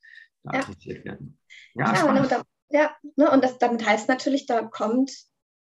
ja. 0.43 0.59
adressiert 0.59 1.05
werden. 1.05 1.37
Ja, 1.75 1.93
ja, 1.93 2.09
und, 2.09 2.31
da, 2.31 2.43
ja 2.69 2.95
ne, 3.15 3.29
und 3.29 3.43
das 3.43 3.57
damit 3.57 3.85
heißt 3.85 4.09
natürlich, 4.09 4.45
da 4.45 4.63
kommt, 4.63 5.11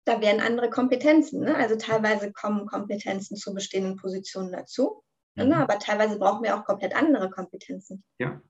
da 0.04 0.20
werden 0.20 0.40
andere 0.40 0.70
Kompetenzen. 0.70 1.40
Ne? 1.40 1.54
Also 1.56 1.76
teilweise 1.76 2.32
kommen 2.32 2.66
Kompetenzen 2.66 3.36
zu 3.36 3.54
bestehenden 3.54 3.96
Positionen 3.96 4.52
dazu, 4.52 5.02
ne? 5.34 5.44
mhm. 5.44 5.50
ne? 5.50 5.56
aber 5.56 5.78
teilweise 5.78 6.18
brauchen 6.18 6.44
wir 6.44 6.56
auch 6.56 6.64
komplett 6.64 6.94
andere 6.94 7.30
Kompetenzen. 7.30 8.04
Ja. 8.18 8.40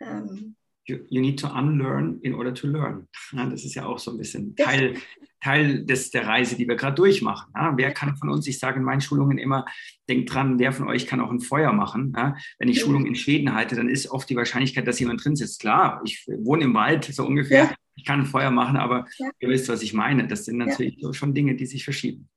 Ähm, 0.00 0.56
you, 0.90 0.98
you 1.08 1.20
need 1.20 1.38
to 1.40 1.48
unlearn 1.48 2.18
in 2.22 2.34
order 2.34 2.52
to 2.52 2.66
learn. 2.66 3.08
Ja, 3.32 3.46
das 3.46 3.64
ist 3.64 3.74
ja 3.74 3.86
auch 3.86 3.98
so 3.98 4.10
ein 4.10 4.18
bisschen 4.18 4.56
Teil, 4.56 4.96
Teil 5.42 5.84
des, 5.84 6.10
der 6.10 6.26
Reise, 6.26 6.56
die 6.56 6.68
wir 6.68 6.76
gerade 6.76 6.96
durchmachen. 6.96 7.52
Ja, 7.54 7.72
wer 7.76 7.92
kann 7.92 8.16
von 8.16 8.28
uns, 8.28 8.46
ich 8.46 8.58
sage 8.58 8.78
in 8.78 8.84
meinen 8.84 9.00
Schulungen 9.00 9.38
immer, 9.38 9.64
denkt 10.08 10.32
dran, 10.32 10.58
wer 10.58 10.72
von 10.72 10.88
euch 10.88 11.06
kann 11.06 11.20
auch 11.20 11.30
ein 11.30 11.40
Feuer 11.40 11.72
machen. 11.72 12.12
Ja, 12.16 12.36
wenn 12.58 12.68
ich 12.68 12.80
Schulungen 12.80 13.06
in 13.06 13.14
Schweden 13.14 13.54
halte, 13.54 13.76
dann 13.76 13.88
ist 13.88 14.10
oft 14.10 14.28
die 14.28 14.36
Wahrscheinlichkeit, 14.36 14.86
dass 14.86 15.00
jemand 15.00 15.24
drin 15.24 15.36
sitzt. 15.36 15.60
Klar, 15.60 16.02
ich 16.04 16.26
wohne 16.26 16.64
im 16.64 16.74
Wald 16.74 17.04
so 17.04 17.26
ungefähr. 17.26 17.74
Ich 17.96 18.04
kann 18.04 18.20
ein 18.20 18.26
Feuer 18.26 18.50
machen, 18.50 18.76
aber 18.76 19.06
ihr 19.40 19.48
wisst, 19.48 19.68
was 19.68 19.82
ich 19.82 19.92
meine. 19.92 20.26
Das 20.26 20.46
sind 20.46 20.58
natürlich 20.58 20.98
schon 21.12 21.34
Dinge, 21.34 21.54
die 21.54 21.66
sich 21.66 21.84
verschieben. 21.84 22.28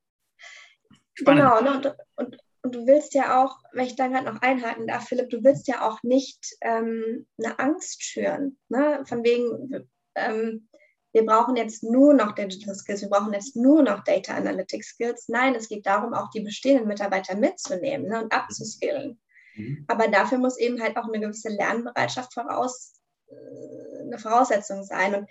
Spannend. 1.14 1.44
Genau, 1.58 1.76
und, 1.76 1.94
und, 2.16 2.36
und 2.64 2.74
du 2.74 2.86
willst 2.86 3.12
ja 3.12 3.44
auch, 3.44 3.58
wenn 3.72 3.86
ich 3.86 3.94
da 3.94 4.08
gerade 4.08 4.24
noch 4.24 4.40
einhaken 4.40 4.86
darf, 4.86 5.06
Philipp, 5.06 5.28
du 5.28 5.44
willst 5.44 5.68
ja 5.68 5.86
auch 5.86 6.02
nicht 6.02 6.56
ähm, 6.62 7.26
eine 7.38 7.58
Angst 7.58 8.02
schüren. 8.02 8.56
Ne? 8.70 9.04
Von 9.06 9.22
wegen, 9.22 9.86
ähm, 10.14 10.68
wir 11.12 11.26
brauchen 11.26 11.56
jetzt 11.56 11.84
nur 11.84 12.14
noch 12.14 12.32
Digital 12.32 12.74
Skills, 12.74 13.02
wir 13.02 13.10
brauchen 13.10 13.34
jetzt 13.34 13.54
nur 13.54 13.82
noch 13.82 14.02
Data 14.02 14.34
Analytics 14.34 14.88
Skills. 14.88 15.28
Nein, 15.28 15.54
es 15.54 15.68
geht 15.68 15.84
darum, 15.84 16.14
auch 16.14 16.30
die 16.30 16.40
bestehenden 16.40 16.88
Mitarbeiter 16.88 17.36
mitzunehmen 17.36 18.08
ne, 18.08 18.22
und 18.22 18.32
abzuskillen. 18.32 19.20
Mhm. 19.56 19.84
Aber 19.86 20.08
dafür 20.08 20.38
muss 20.38 20.58
eben 20.58 20.82
halt 20.82 20.96
auch 20.96 21.06
eine 21.06 21.20
gewisse 21.20 21.50
Lernbereitschaft 21.50 22.32
voraus, 22.32 22.94
äh, 23.28 24.04
eine 24.04 24.18
Voraussetzung 24.18 24.84
sein. 24.84 25.14
Und 25.14 25.30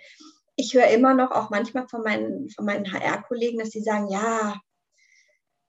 ich 0.54 0.72
höre 0.72 0.86
immer 0.86 1.14
noch 1.14 1.32
auch 1.32 1.50
manchmal 1.50 1.88
von 1.88 2.02
meinen, 2.02 2.48
von 2.50 2.64
meinen 2.64 2.92
HR-Kollegen, 2.92 3.58
dass 3.58 3.70
sie 3.70 3.82
sagen, 3.82 4.08
ja, 4.08 4.54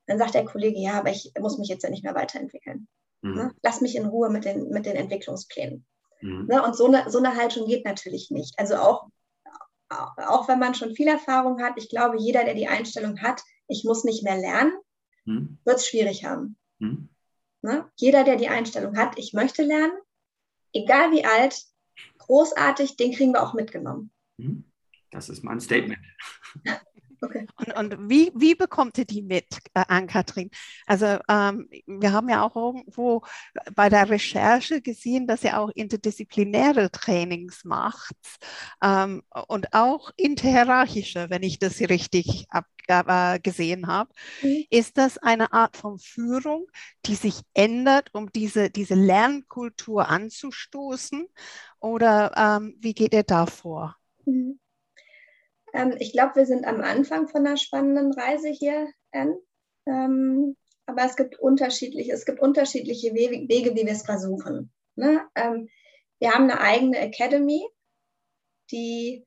dann 0.08 0.18
sagt 0.18 0.36
der 0.36 0.46
Kollege, 0.46 0.80
ja, 0.80 0.94
aber 1.00 1.10
ich 1.10 1.32
muss 1.40 1.58
mich 1.58 1.68
jetzt 1.68 1.84
ja 1.84 1.90
nicht 1.90 2.04
mehr 2.04 2.16
weiterentwickeln. 2.16 2.88
Mhm. 3.22 3.36
Ne? 3.36 3.56
Lass 3.64 3.82
mich 3.82 3.96
in 3.96 4.06
Ruhe 4.06 4.30
mit 4.30 4.46
den, 4.46 4.70
mit 4.70 4.86
den 4.86 4.96
Entwicklungsplänen. 4.96 5.86
Mhm. 6.22 6.46
Ne? 6.48 6.64
Und 6.64 6.76
so 6.76 6.86
eine, 6.86 7.10
so 7.10 7.18
eine 7.18 7.36
Haltung 7.36 7.68
geht 7.68 7.86
natürlich 7.86 8.32
nicht. 8.32 8.58
Also 8.58 8.76
auch, 8.76 9.08
auch 9.90 10.48
wenn 10.48 10.60
man 10.60 10.76
schon 10.76 10.96
viel 10.96 11.08
Erfahrung 11.08 11.62
hat, 11.62 11.74
ich 11.78 11.90
glaube, 11.90 12.18
jeder, 12.18 12.44
der 12.44 12.54
die 12.54 12.68
Einstellung 12.68 13.22
hat, 13.22 13.42
ich 13.68 13.84
muss 13.84 14.04
nicht 14.04 14.24
mehr 14.24 14.38
lernen, 14.38 14.74
mhm. 15.26 15.58
wird 15.66 15.78
es 15.78 15.88
schwierig 15.88 16.26
haben. 16.26 16.58
Mhm. 16.80 17.10
Ne? 17.62 17.90
Jeder, 17.96 18.24
der 18.24 18.36
die 18.36 18.50
Einstellung 18.50 18.96
hat, 18.98 19.18
ich 19.18 19.34
möchte 19.34 19.64
lernen, 19.64 19.94
egal 20.74 21.12
wie 21.12 21.26
alt, 21.26 21.64
großartig, 22.20 22.98
den 22.98 23.12
kriegen 23.14 23.34
wir 23.34 23.42
auch 23.42 23.54
mitgenommen. 23.54 24.12
Mhm. 24.38 24.66
Das 25.12 25.30
ist 25.30 25.44
mein 25.44 25.60
Statement. 25.60 26.02
Okay. 27.22 27.48
Und, 27.58 27.76
und 27.76 28.10
wie, 28.10 28.32
wie 28.36 28.56
bekommt 28.56 28.98
ihr 28.98 29.06
die 29.06 29.22
mit, 29.22 29.46
äh, 29.74 29.84
Ann-Kathrin? 29.88 30.50
Also 30.86 31.20
ähm, 31.30 31.70
wir 31.86 32.12
haben 32.12 32.30
ja 32.30 32.44
auch 32.44 32.56
irgendwo 32.56 33.24
bei 33.76 33.90
der 33.90 34.10
Recherche 34.10 34.82
gesehen, 34.82 35.28
dass 35.28 35.44
ihr 35.44 35.60
auch 35.60 35.70
interdisziplinäre 35.70 36.92
Trainings 36.92 37.64
macht 37.64 38.16
ähm, 38.84 39.24
und 39.48 39.74
auch 39.74 40.12
interhierarchische, 40.18 41.30
wenn 41.30 41.44
ich 41.44 41.60
das 41.60 41.80
richtig 41.82 42.46
ab, 42.50 42.66
äh, 42.88 43.40
gesehen 43.40 43.88
habe. 43.88 44.12
Mhm. 44.42 44.66
Ist 44.70 44.98
das 44.98 45.18
eine 45.18 45.54
Art 45.54 45.78
von 45.78 45.98
Führung, 45.98 46.68
die 47.06 47.16
sich 47.16 47.42
ändert, 47.54 48.10
um 48.14 48.32
diese, 48.32 48.70
diese 48.70 48.96
Lernkultur 48.96 50.08
anzustoßen? 50.08 51.28
Oder 51.80 52.32
ähm, 52.36 52.76
wie 52.80 52.94
geht 52.94 53.14
ihr 53.14 53.24
da 53.24 53.46
vor? 53.46 53.96
Mhm. 54.26 54.60
Ähm, 55.76 55.96
ich 56.00 56.14
glaube, 56.14 56.36
wir 56.36 56.46
sind 56.46 56.66
am 56.66 56.82
Anfang 56.82 57.28
von 57.28 57.46
einer 57.46 57.58
spannenden 57.58 58.14
Reise 58.14 58.48
hier, 58.48 58.88
Anne. 59.12 59.38
Ähm, 59.86 60.56
aber 60.86 61.04
es 61.04 61.16
gibt 61.16 61.38
unterschiedliche, 61.40 62.14
es 62.14 62.26
gibt 62.26 62.40
unterschiedliche 62.40 63.14
Wege, 63.14 63.48
Wege 63.50 63.76
wie 63.76 63.86
wir 63.86 63.92
es 63.92 64.06
versuchen. 64.06 64.72
Ne? 64.96 65.22
Ähm, 65.36 65.68
wir 66.20 66.32
haben 66.32 66.50
eine 66.50 66.62
eigene 66.62 66.98
Academy, 66.98 67.68
die, 68.72 69.26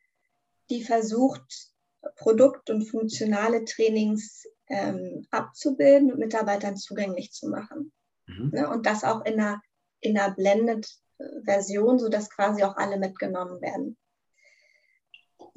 die 0.70 0.82
versucht, 0.82 1.72
Produkt- 2.16 2.70
und 2.70 2.88
funktionale 2.88 3.64
Trainings 3.64 4.46
ähm, 4.68 5.26
abzubilden 5.30 6.12
und 6.12 6.18
Mitarbeitern 6.18 6.76
zugänglich 6.76 7.32
zu 7.32 7.48
machen. 7.48 7.92
Mhm. 8.26 8.50
Ne? 8.54 8.70
Und 8.70 8.86
das 8.86 9.04
auch 9.04 9.24
in 9.26 9.34
einer, 9.34 9.60
in 10.00 10.16
einer 10.16 10.34
Blended-Version, 10.34 11.98
sodass 11.98 12.30
quasi 12.30 12.62
auch 12.62 12.76
alle 12.76 12.98
mitgenommen 12.98 13.60
werden. 13.60 13.98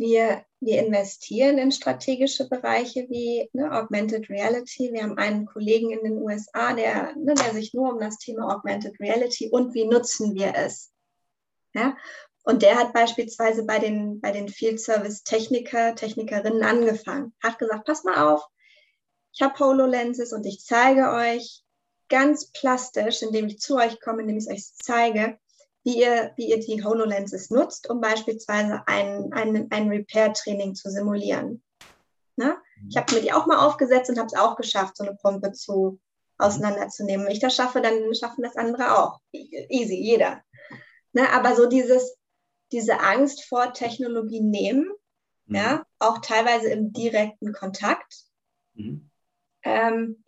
Wir, 0.01 0.43
wir 0.59 0.79
investieren 0.79 1.59
in 1.59 1.71
strategische 1.71 2.49
Bereiche 2.49 3.05
wie 3.09 3.47
ne, 3.53 3.71
Augmented 3.71 4.31
Reality. 4.31 4.91
Wir 4.91 5.03
haben 5.03 5.19
einen 5.19 5.45
Kollegen 5.45 5.91
in 5.91 6.03
den 6.03 6.17
USA, 6.17 6.73
der, 6.73 7.15
ne, 7.15 7.35
der 7.35 7.53
sich 7.53 7.75
nur 7.75 7.93
um 7.93 7.99
das 7.99 8.17
Thema 8.17 8.55
Augmented 8.55 8.99
Reality 8.99 9.49
und 9.51 9.75
wie 9.75 9.85
nutzen 9.85 10.33
wir 10.33 10.55
es. 10.55 10.91
Ja? 11.75 11.95
Und 12.43 12.63
der 12.63 12.79
hat 12.79 12.93
beispielsweise 12.93 13.63
bei 13.63 13.77
den, 13.77 14.19
bei 14.21 14.31
den 14.31 14.49
Field 14.49 14.81
Service 14.81 15.21
Techniker, 15.21 15.93
Technikerinnen 15.93 16.63
angefangen, 16.63 17.35
hat 17.43 17.59
gesagt, 17.59 17.85
pass 17.85 18.03
mal 18.03 18.33
auf, 18.33 18.43
ich 19.33 19.43
habe 19.43 19.59
HoloLenses 19.59 20.33
und 20.33 20.47
ich 20.47 20.65
zeige 20.65 21.11
euch 21.11 21.61
ganz 22.09 22.51
plastisch, 22.51 23.21
indem 23.21 23.45
ich 23.45 23.59
zu 23.59 23.75
euch 23.75 24.01
komme, 24.01 24.23
indem 24.23 24.37
ich 24.37 24.47
es 24.47 24.51
euch 24.51 24.73
zeige, 24.73 25.37
wie 25.83 25.99
ihr, 25.99 26.31
wie 26.35 26.49
ihr 26.49 26.59
die 26.59 26.83
HoloLenses 26.83 27.49
nutzt, 27.49 27.89
um 27.89 28.01
beispielsweise 28.01 28.83
ein, 28.87 29.31
ein, 29.33 29.67
ein 29.71 29.89
Repair-Training 29.89 30.75
zu 30.75 30.89
simulieren. 30.89 31.63
Ne? 32.35 32.57
Ich 32.89 32.97
habe 32.97 33.13
mir 33.13 33.21
die 33.21 33.33
auch 33.33 33.45
mal 33.45 33.65
aufgesetzt 33.65 34.09
und 34.09 34.17
habe 34.17 34.27
es 34.27 34.37
auch 34.37 34.55
geschafft, 34.55 34.97
so 34.97 35.03
eine 35.03 35.15
Pumpe 35.15 35.51
zu 35.51 35.99
auseinanderzunehmen. 36.37 37.25
Wenn 37.25 37.33
ich 37.33 37.39
das 37.39 37.55
schaffe, 37.55 37.81
dann 37.81 38.13
schaffen 38.15 38.43
das 38.43 38.55
andere 38.55 38.97
auch. 38.97 39.19
Easy, 39.31 39.95
jeder. 39.95 40.41
Ne? 41.13 41.29
Aber 41.31 41.55
so 41.55 41.67
dieses, 41.67 42.17
diese 42.71 42.99
Angst 42.99 43.45
vor 43.45 43.73
Technologie 43.73 44.41
nehmen, 44.41 44.91
mhm. 45.45 45.55
ja, 45.55 45.85
auch 45.99 46.19
teilweise 46.19 46.69
im 46.69 46.93
direkten 46.93 47.53
Kontakt. 47.53 48.25
Mhm. 48.73 49.09
Ähm, 49.63 50.23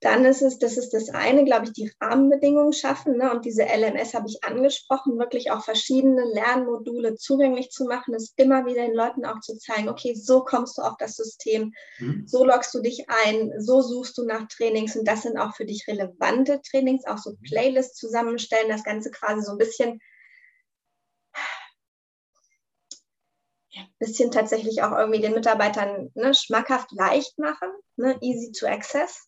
dann 0.00 0.24
ist 0.24 0.42
es, 0.42 0.58
das 0.58 0.76
ist 0.76 0.90
das 0.94 1.10
eine, 1.10 1.44
glaube 1.44 1.66
ich, 1.66 1.72
die 1.72 1.90
Rahmenbedingungen 2.00 2.72
schaffen. 2.72 3.16
Ne? 3.16 3.32
Und 3.32 3.44
diese 3.44 3.64
LMS 3.64 4.14
habe 4.14 4.28
ich 4.28 4.44
angesprochen, 4.44 5.18
wirklich 5.18 5.50
auch 5.50 5.64
verschiedene 5.64 6.24
Lernmodule 6.24 7.16
zugänglich 7.16 7.70
zu 7.70 7.84
machen, 7.84 8.14
es 8.14 8.32
immer 8.36 8.64
wieder 8.64 8.82
den 8.82 8.94
Leuten 8.94 9.24
auch 9.24 9.40
zu 9.40 9.58
zeigen, 9.58 9.88
okay, 9.88 10.14
so 10.14 10.44
kommst 10.44 10.78
du 10.78 10.82
auf 10.82 10.96
das 10.98 11.16
System, 11.16 11.72
mhm. 11.98 12.24
so 12.26 12.44
loggst 12.44 12.72
du 12.74 12.80
dich 12.80 13.06
ein, 13.08 13.52
so 13.58 13.82
suchst 13.82 14.16
du 14.18 14.24
nach 14.24 14.46
Trainings 14.46 14.94
und 14.94 15.06
das 15.06 15.22
sind 15.22 15.36
auch 15.36 15.56
für 15.56 15.64
dich 15.64 15.86
relevante 15.88 16.60
Trainings, 16.62 17.04
auch 17.04 17.18
so 17.18 17.30
mhm. 17.30 17.40
Playlists 17.42 17.98
zusammenstellen, 17.98 18.68
das 18.68 18.84
Ganze 18.84 19.10
quasi 19.10 19.42
so 19.42 19.52
ein 19.52 19.58
bisschen 19.58 20.00
bisschen 23.98 24.30
tatsächlich 24.30 24.82
auch 24.82 24.92
irgendwie 24.92 25.20
den 25.20 25.34
Mitarbeitern 25.34 26.10
ne, 26.14 26.34
schmackhaft 26.34 26.90
leicht 26.92 27.38
machen, 27.38 27.68
ne, 27.96 28.16
easy 28.20 28.52
to 28.52 28.66
access. 28.66 29.27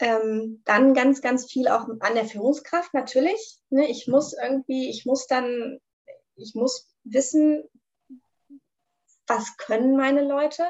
Ähm, 0.00 0.62
dann 0.64 0.92
ganz, 0.92 1.20
ganz 1.20 1.50
viel 1.50 1.68
auch 1.68 1.86
an 2.00 2.14
der 2.14 2.24
Führungskraft 2.24 2.94
natürlich. 2.94 3.58
Ne? 3.70 3.88
Ich 3.88 4.08
muss 4.08 4.32
irgendwie, 4.32 4.90
ich 4.90 5.06
muss 5.06 5.26
dann, 5.26 5.78
ich 6.34 6.54
muss 6.54 6.92
wissen, 7.04 7.62
was 9.26 9.56
können 9.56 9.96
meine 9.96 10.26
Leute, 10.26 10.64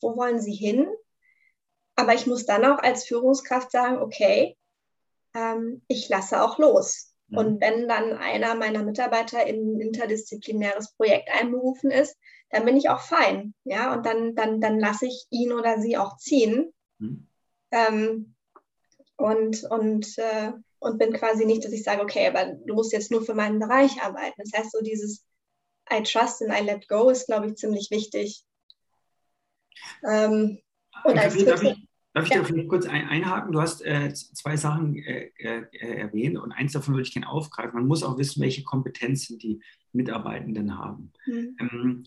wo 0.00 0.16
wollen 0.16 0.40
sie 0.40 0.54
hin. 0.54 0.88
Aber 1.94 2.14
ich 2.14 2.26
muss 2.26 2.46
dann 2.46 2.64
auch 2.64 2.78
als 2.78 3.04
Führungskraft 3.04 3.70
sagen, 3.70 3.98
okay, 3.98 4.56
ähm, 5.34 5.82
ich 5.86 6.08
lasse 6.08 6.42
auch 6.42 6.58
los. 6.58 7.14
Mhm. 7.28 7.38
Und 7.38 7.60
wenn 7.60 7.88
dann 7.88 8.14
einer 8.14 8.54
meiner 8.54 8.82
Mitarbeiter 8.82 9.46
in 9.46 9.76
ein 9.76 9.80
interdisziplinäres 9.80 10.92
Projekt 10.94 11.30
einberufen 11.30 11.90
ist, 11.90 12.16
dann 12.50 12.64
bin 12.64 12.76
ich 12.76 12.88
auch 12.88 13.00
fein. 13.00 13.54
Ja, 13.64 13.92
und 13.92 14.06
dann, 14.06 14.34
dann, 14.34 14.60
dann 14.60 14.78
lasse 14.80 15.06
ich 15.06 15.26
ihn 15.30 15.52
oder 15.52 15.78
sie 15.80 15.96
auch 15.96 16.16
ziehen. 16.16 16.72
Mhm. 16.98 17.28
Ähm, 17.70 18.34
und, 19.20 19.64
und, 19.64 20.18
äh, 20.18 20.52
und 20.78 20.98
bin 20.98 21.12
quasi 21.12 21.44
nicht, 21.44 21.64
dass 21.64 21.72
ich 21.72 21.82
sage, 21.82 22.02
okay, 22.02 22.26
aber 22.26 22.54
du 22.66 22.74
musst 22.74 22.92
jetzt 22.92 23.10
nur 23.10 23.22
für 23.22 23.34
meinen 23.34 23.58
Bereich 23.58 24.02
arbeiten. 24.02 24.34
Das 24.38 24.52
heißt, 24.58 24.72
so 24.72 24.82
dieses 24.82 25.24
I 25.92 26.02
trust 26.02 26.42
and 26.42 26.52
I 26.52 26.64
let 26.64 26.88
go 26.88 27.10
ist, 27.10 27.26
glaube 27.26 27.48
ich, 27.48 27.56
ziemlich 27.56 27.90
wichtig. 27.90 28.44
Ähm, 30.08 30.58
und 31.04 31.18
als 31.18 31.36
darf 31.44 31.62
ich, 31.62 31.86
darf 32.14 32.24
ich 32.24 32.30
ja. 32.30 32.38
da 32.38 32.44
vielleicht 32.44 32.68
kurz 32.68 32.86
ein, 32.86 33.08
einhaken? 33.08 33.52
Du 33.52 33.60
hast 33.60 33.84
äh, 33.84 34.12
zwei 34.14 34.56
Sachen 34.56 34.96
äh, 34.96 35.30
äh, 35.38 35.66
erwähnt 35.72 36.38
und 36.38 36.52
eins 36.52 36.72
davon 36.72 36.94
würde 36.94 37.06
ich 37.06 37.12
gerne 37.12 37.28
aufgreifen. 37.28 37.74
Man 37.74 37.86
muss 37.86 38.02
auch 38.02 38.16
wissen, 38.16 38.40
welche 38.40 38.62
Kompetenzen 38.62 39.38
die 39.38 39.60
Mitarbeitenden 39.92 40.78
haben. 40.78 41.12
Mhm. 41.26 41.56
Ähm, 41.60 42.04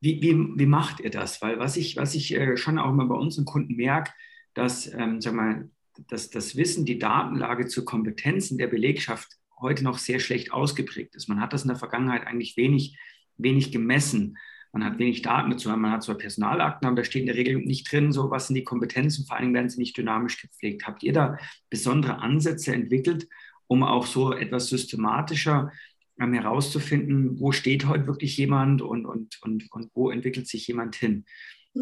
wie, 0.00 0.22
wie, 0.22 0.58
wie 0.58 0.66
macht 0.66 1.00
ihr 1.00 1.10
das? 1.10 1.42
Weil 1.42 1.58
was 1.58 1.76
ich, 1.76 1.96
was 1.96 2.14
ich 2.14 2.34
äh, 2.34 2.56
schon 2.56 2.78
auch 2.78 2.90
immer 2.90 3.06
bei 3.06 3.14
unseren 3.14 3.44
Kunden 3.44 3.76
merke, 3.76 4.12
dass, 4.56 4.92
ähm, 4.92 5.20
sag 5.20 5.34
mal, 5.34 5.70
dass 6.08 6.30
das 6.30 6.56
Wissen, 6.56 6.84
die 6.84 6.98
Datenlage 6.98 7.66
zu 7.66 7.84
Kompetenzen 7.84 8.58
der 8.58 8.66
Belegschaft 8.66 9.28
heute 9.60 9.84
noch 9.84 9.98
sehr 9.98 10.18
schlecht 10.18 10.52
ausgeprägt 10.52 11.14
ist. 11.14 11.28
Man 11.28 11.40
hat 11.40 11.52
das 11.52 11.62
in 11.62 11.68
der 11.68 11.76
Vergangenheit 11.76 12.26
eigentlich 12.26 12.56
wenig, 12.56 12.98
wenig 13.36 13.70
gemessen. 13.70 14.38
Man 14.72 14.84
hat 14.84 14.98
wenig 14.98 15.22
Daten 15.22 15.50
dazu. 15.50 15.68
Man 15.68 15.90
hat 15.90 16.02
zwar 16.02 16.16
Personalakten, 16.16 16.86
aber 16.86 16.96
da 16.96 17.04
steht 17.04 17.22
in 17.22 17.26
der 17.26 17.36
Regel 17.36 17.56
nicht 17.56 17.90
drin, 17.90 18.12
so 18.12 18.30
was 18.30 18.46
sind 18.46 18.56
die 18.56 18.64
Kompetenzen. 18.64 19.26
Vor 19.26 19.36
allem 19.36 19.54
werden 19.54 19.68
sie 19.68 19.78
nicht 19.78 19.96
dynamisch 19.96 20.40
gepflegt. 20.40 20.86
Habt 20.86 21.02
ihr 21.02 21.12
da 21.12 21.38
besondere 21.70 22.18
Ansätze 22.18 22.72
entwickelt, 22.72 23.28
um 23.66 23.82
auch 23.82 24.06
so 24.06 24.32
etwas 24.32 24.68
systematischer 24.68 25.70
ähm, 26.18 26.32
herauszufinden, 26.32 27.38
wo 27.40 27.52
steht 27.52 27.86
heute 27.86 28.06
wirklich 28.06 28.36
jemand 28.38 28.80
und, 28.80 29.04
und, 29.04 29.38
und, 29.42 29.70
und 29.70 29.90
wo 29.94 30.10
entwickelt 30.10 30.46
sich 30.46 30.66
jemand 30.66 30.96
hin? 30.96 31.26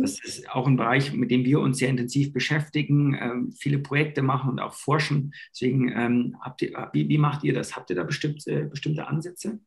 Das 0.00 0.18
ist 0.24 0.50
auch 0.50 0.66
ein 0.66 0.76
Bereich, 0.76 1.12
mit 1.12 1.30
dem 1.30 1.44
wir 1.44 1.60
uns 1.60 1.78
sehr 1.78 1.88
intensiv 1.88 2.32
beschäftigen, 2.32 3.16
ähm, 3.20 3.52
viele 3.52 3.78
Projekte 3.78 4.22
machen 4.22 4.50
und 4.50 4.60
auch 4.60 4.74
forschen. 4.74 5.34
Deswegen, 5.52 5.88
ähm, 5.92 6.36
habt 6.40 6.62
ihr, 6.62 6.90
wie, 6.92 7.08
wie, 7.08 7.18
macht 7.18 7.44
ihr 7.44 7.54
das? 7.54 7.76
Habt 7.76 7.90
ihr 7.90 7.96
da 7.96 8.02
bestimmt, 8.02 8.46
äh, 8.46 8.64
bestimmte 8.64 9.06
Ansätze? 9.06 9.60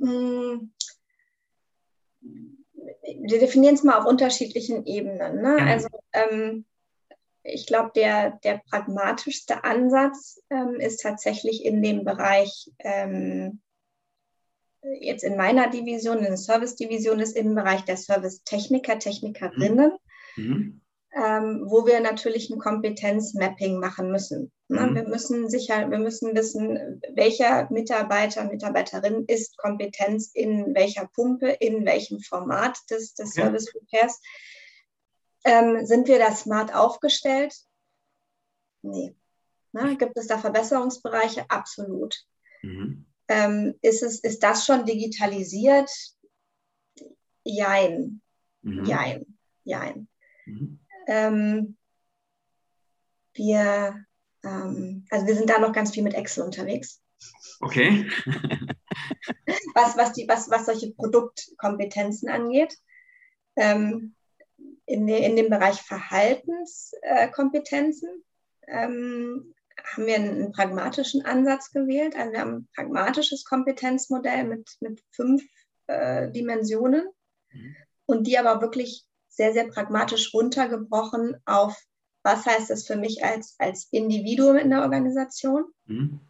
Hm. 0.00 0.72
Wir 2.20 3.38
definieren 3.38 3.74
es 3.74 3.84
mal 3.84 3.98
auf 3.98 4.06
unterschiedlichen 4.06 4.86
Ebenen. 4.86 5.40
Ne? 5.40 5.56
Ja. 5.58 5.66
Also 5.66 5.88
ähm, 6.12 6.64
ich 7.42 7.66
glaube, 7.66 7.92
der, 7.94 8.38
der 8.42 8.60
pragmatischste 8.70 9.62
Ansatz 9.64 10.42
ähm, 10.50 10.74
ist 10.80 11.02
tatsächlich 11.02 11.64
in 11.64 11.82
dem 11.82 12.04
Bereich 12.04 12.70
ähm, 12.80 13.60
jetzt 15.00 15.24
in 15.24 15.36
meiner 15.36 15.68
Division, 15.70 16.18
in 16.18 16.24
der 16.24 16.36
Service-Division 16.36 17.20
ist 17.20 17.36
im 17.36 17.54
Bereich 17.54 17.84
der 17.84 17.96
Service-Techniker, 17.96 18.98
Technikerinnen, 18.98 19.92
mhm. 20.36 20.80
ähm, 21.14 21.64
wo 21.66 21.86
wir 21.86 22.00
natürlich 22.00 22.50
ein 22.50 22.58
Kompetenzmapping 22.58 23.78
machen 23.78 24.10
müssen. 24.10 24.52
Ne? 24.68 24.86
Mhm. 24.86 24.94
Wir 24.94 25.08
müssen 25.08 25.48
sicher, 25.48 25.90
wir 25.90 25.98
müssen 25.98 26.34
wissen, 26.34 27.00
welcher 27.14 27.68
Mitarbeiter, 27.70 28.44
Mitarbeiterin 28.44 29.24
ist 29.26 29.56
Kompetenz 29.58 30.30
in 30.34 30.74
welcher 30.74 31.08
Pumpe, 31.14 31.50
in 31.60 31.84
welchem 31.86 32.20
Format 32.20 32.78
des, 32.90 33.14
des 33.14 33.32
okay. 33.32 33.42
Service 33.42 33.74
Repairs. 33.74 34.20
Ähm, 35.44 35.86
sind 35.86 36.08
wir 36.08 36.18
da 36.18 36.32
smart 36.32 36.74
aufgestellt? 36.74 37.54
Nee. 38.82 39.14
Ne? 39.72 39.96
Gibt 39.96 40.16
es 40.16 40.26
da 40.26 40.38
Verbesserungsbereiche? 40.38 41.44
Absolut. 41.48 42.16
Mhm. 42.62 43.06
Ähm, 43.28 43.74
ist, 43.82 44.02
es, 44.02 44.20
ist 44.20 44.42
das 44.42 44.66
schon 44.66 44.84
digitalisiert? 44.84 45.90
Jein. 47.44 48.20
Mhm. 48.62 48.84
Jein. 48.84 49.38
Jein. 49.64 50.08
Mhm. 50.46 50.80
Ähm, 51.06 51.76
wir, 53.34 54.04
ähm, 54.44 55.06
also 55.10 55.26
wir 55.26 55.36
sind 55.36 55.50
da 55.50 55.58
noch 55.58 55.72
ganz 55.72 55.92
viel 55.92 56.02
mit 56.02 56.14
Excel 56.14 56.44
unterwegs. 56.44 57.02
Okay. 57.60 58.08
was, 59.74 59.96
was, 59.96 60.12
die, 60.12 60.28
was, 60.28 60.50
was 60.50 60.66
solche 60.66 60.92
Produktkompetenzen 60.92 62.28
angeht. 62.28 62.76
Ähm, 63.56 64.14
in, 64.86 65.06
de, 65.06 65.24
in 65.24 65.36
dem 65.36 65.48
Bereich 65.50 65.82
Verhaltenskompetenzen 65.82 68.24
ähm, 68.68 69.54
haben 69.86 70.06
wir 70.06 70.16
einen, 70.16 70.42
einen, 70.42 70.52
pragmatischen 70.52 71.24
Ansatz 71.24 71.70
gewählt. 71.70 72.16
Also 72.16 72.32
wir 72.32 72.40
haben 72.40 72.54
ein 72.54 72.68
pragmatisches 72.74 73.44
Kompetenzmodell 73.44 74.44
mit, 74.44 74.68
mit 74.80 75.02
fünf 75.12 75.42
äh, 75.86 76.30
Dimensionen 76.30 77.08
mhm. 77.52 77.76
und 78.06 78.26
die 78.26 78.38
aber 78.38 78.60
wirklich 78.60 79.06
sehr, 79.28 79.52
sehr 79.52 79.68
pragmatisch 79.68 80.32
runtergebrochen 80.34 81.36
auf, 81.44 81.80
was 82.22 82.46
heißt 82.46 82.70
das 82.70 82.86
für 82.86 82.96
mich 82.96 83.24
als, 83.24 83.54
als 83.58 83.88
Individuum 83.90 84.56
in 84.56 84.70
der 84.70 84.82
Organisation, 84.82 85.64
mhm. 85.84 86.20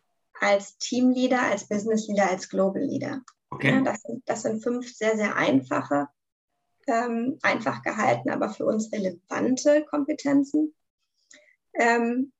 als 0.41 0.77
Teamleader, 0.79 1.43
als 1.43 1.69
Business 1.69 2.09
Leader, 2.09 2.29
als 2.31 2.49
Global 2.49 2.83
Leader. 2.83 3.23
Okay. 3.51 3.71
Ja, 3.71 3.81
das, 3.81 4.03
sind, 4.03 4.23
das 4.29 4.43
sind 4.43 4.63
fünf 4.63 4.93
sehr, 4.93 5.17
sehr 5.17 5.37
einfache, 5.37 6.09
ähm, 6.89 7.39
einfach 7.43 7.83
gehalten, 7.83 8.31
aber 8.31 8.51
für 8.51 8.67
uns 8.67 8.93
relevante 8.93 9.85
Kompetenzen. 9.85 10.75
Ähm, 11.75 12.33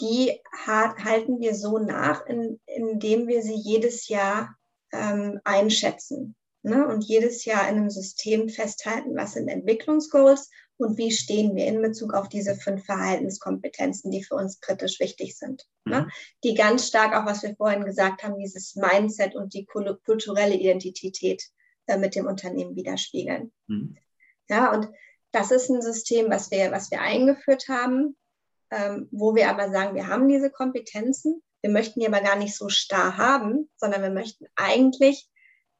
die 0.00 0.40
halten 0.66 1.40
wir 1.40 1.54
so 1.54 1.78
nach, 1.78 2.26
in, 2.26 2.60
indem 2.66 3.28
wir 3.28 3.42
sie 3.42 3.54
jedes 3.54 4.08
Jahr 4.08 4.56
ähm, 4.92 5.40
einschätzen 5.44 6.34
ne? 6.62 6.86
und 6.88 7.04
jedes 7.04 7.44
Jahr 7.44 7.68
in 7.68 7.76
einem 7.76 7.90
System 7.90 8.48
festhalten, 8.48 9.16
was 9.16 9.34
sind 9.34 9.48
Entwicklungsgoals 9.48 10.50
und 10.76 10.98
wie 10.98 11.12
stehen 11.12 11.54
wir 11.54 11.66
in 11.66 11.80
Bezug 11.80 12.14
auf 12.14 12.28
diese 12.28 12.56
fünf 12.56 12.84
Verhaltenskompetenzen, 12.84 14.10
die 14.10 14.24
für 14.24 14.34
uns 14.34 14.60
kritisch 14.60 14.98
wichtig 14.98 15.38
sind. 15.38 15.66
Ne? 15.84 16.00
Mhm. 16.00 16.06
Ne? 16.06 16.12
Die 16.42 16.54
ganz 16.54 16.88
stark 16.88 17.14
auch, 17.14 17.26
was 17.26 17.42
wir 17.42 17.54
vorhin 17.54 17.84
gesagt 17.84 18.22
haben, 18.22 18.38
dieses 18.38 18.74
Mindset 18.74 19.36
und 19.36 19.54
die 19.54 19.66
kulturelle 19.66 20.56
Identität 20.56 21.44
äh, 21.86 21.98
mit 21.98 22.16
dem 22.16 22.26
Unternehmen 22.26 22.74
widerspiegeln. 22.74 23.52
Mhm. 23.68 23.96
Ja, 24.48 24.72
und 24.72 24.88
das 25.30 25.50
ist 25.50 25.68
ein 25.70 25.82
System, 25.82 26.30
was 26.30 26.50
wir, 26.50 26.70
was 26.70 26.90
wir 26.90 27.00
eingeführt 27.00 27.68
haben, 27.68 28.16
ähm, 28.74 29.08
wo 29.12 29.34
wir 29.34 29.48
aber 29.48 29.70
sagen, 29.70 29.94
wir 29.94 30.08
haben 30.08 30.28
diese 30.28 30.50
Kompetenzen, 30.50 31.42
wir 31.62 31.70
möchten 31.70 32.00
die 32.00 32.06
aber 32.06 32.20
gar 32.20 32.36
nicht 32.36 32.56
so 32.56 32.68
starr 32.68 33.16
haben, 33.16 33.70
sondern 33.76 34.02
wir 34.02 34.10
möchten 34.10 34.46
eigentlich, 34.56 35.28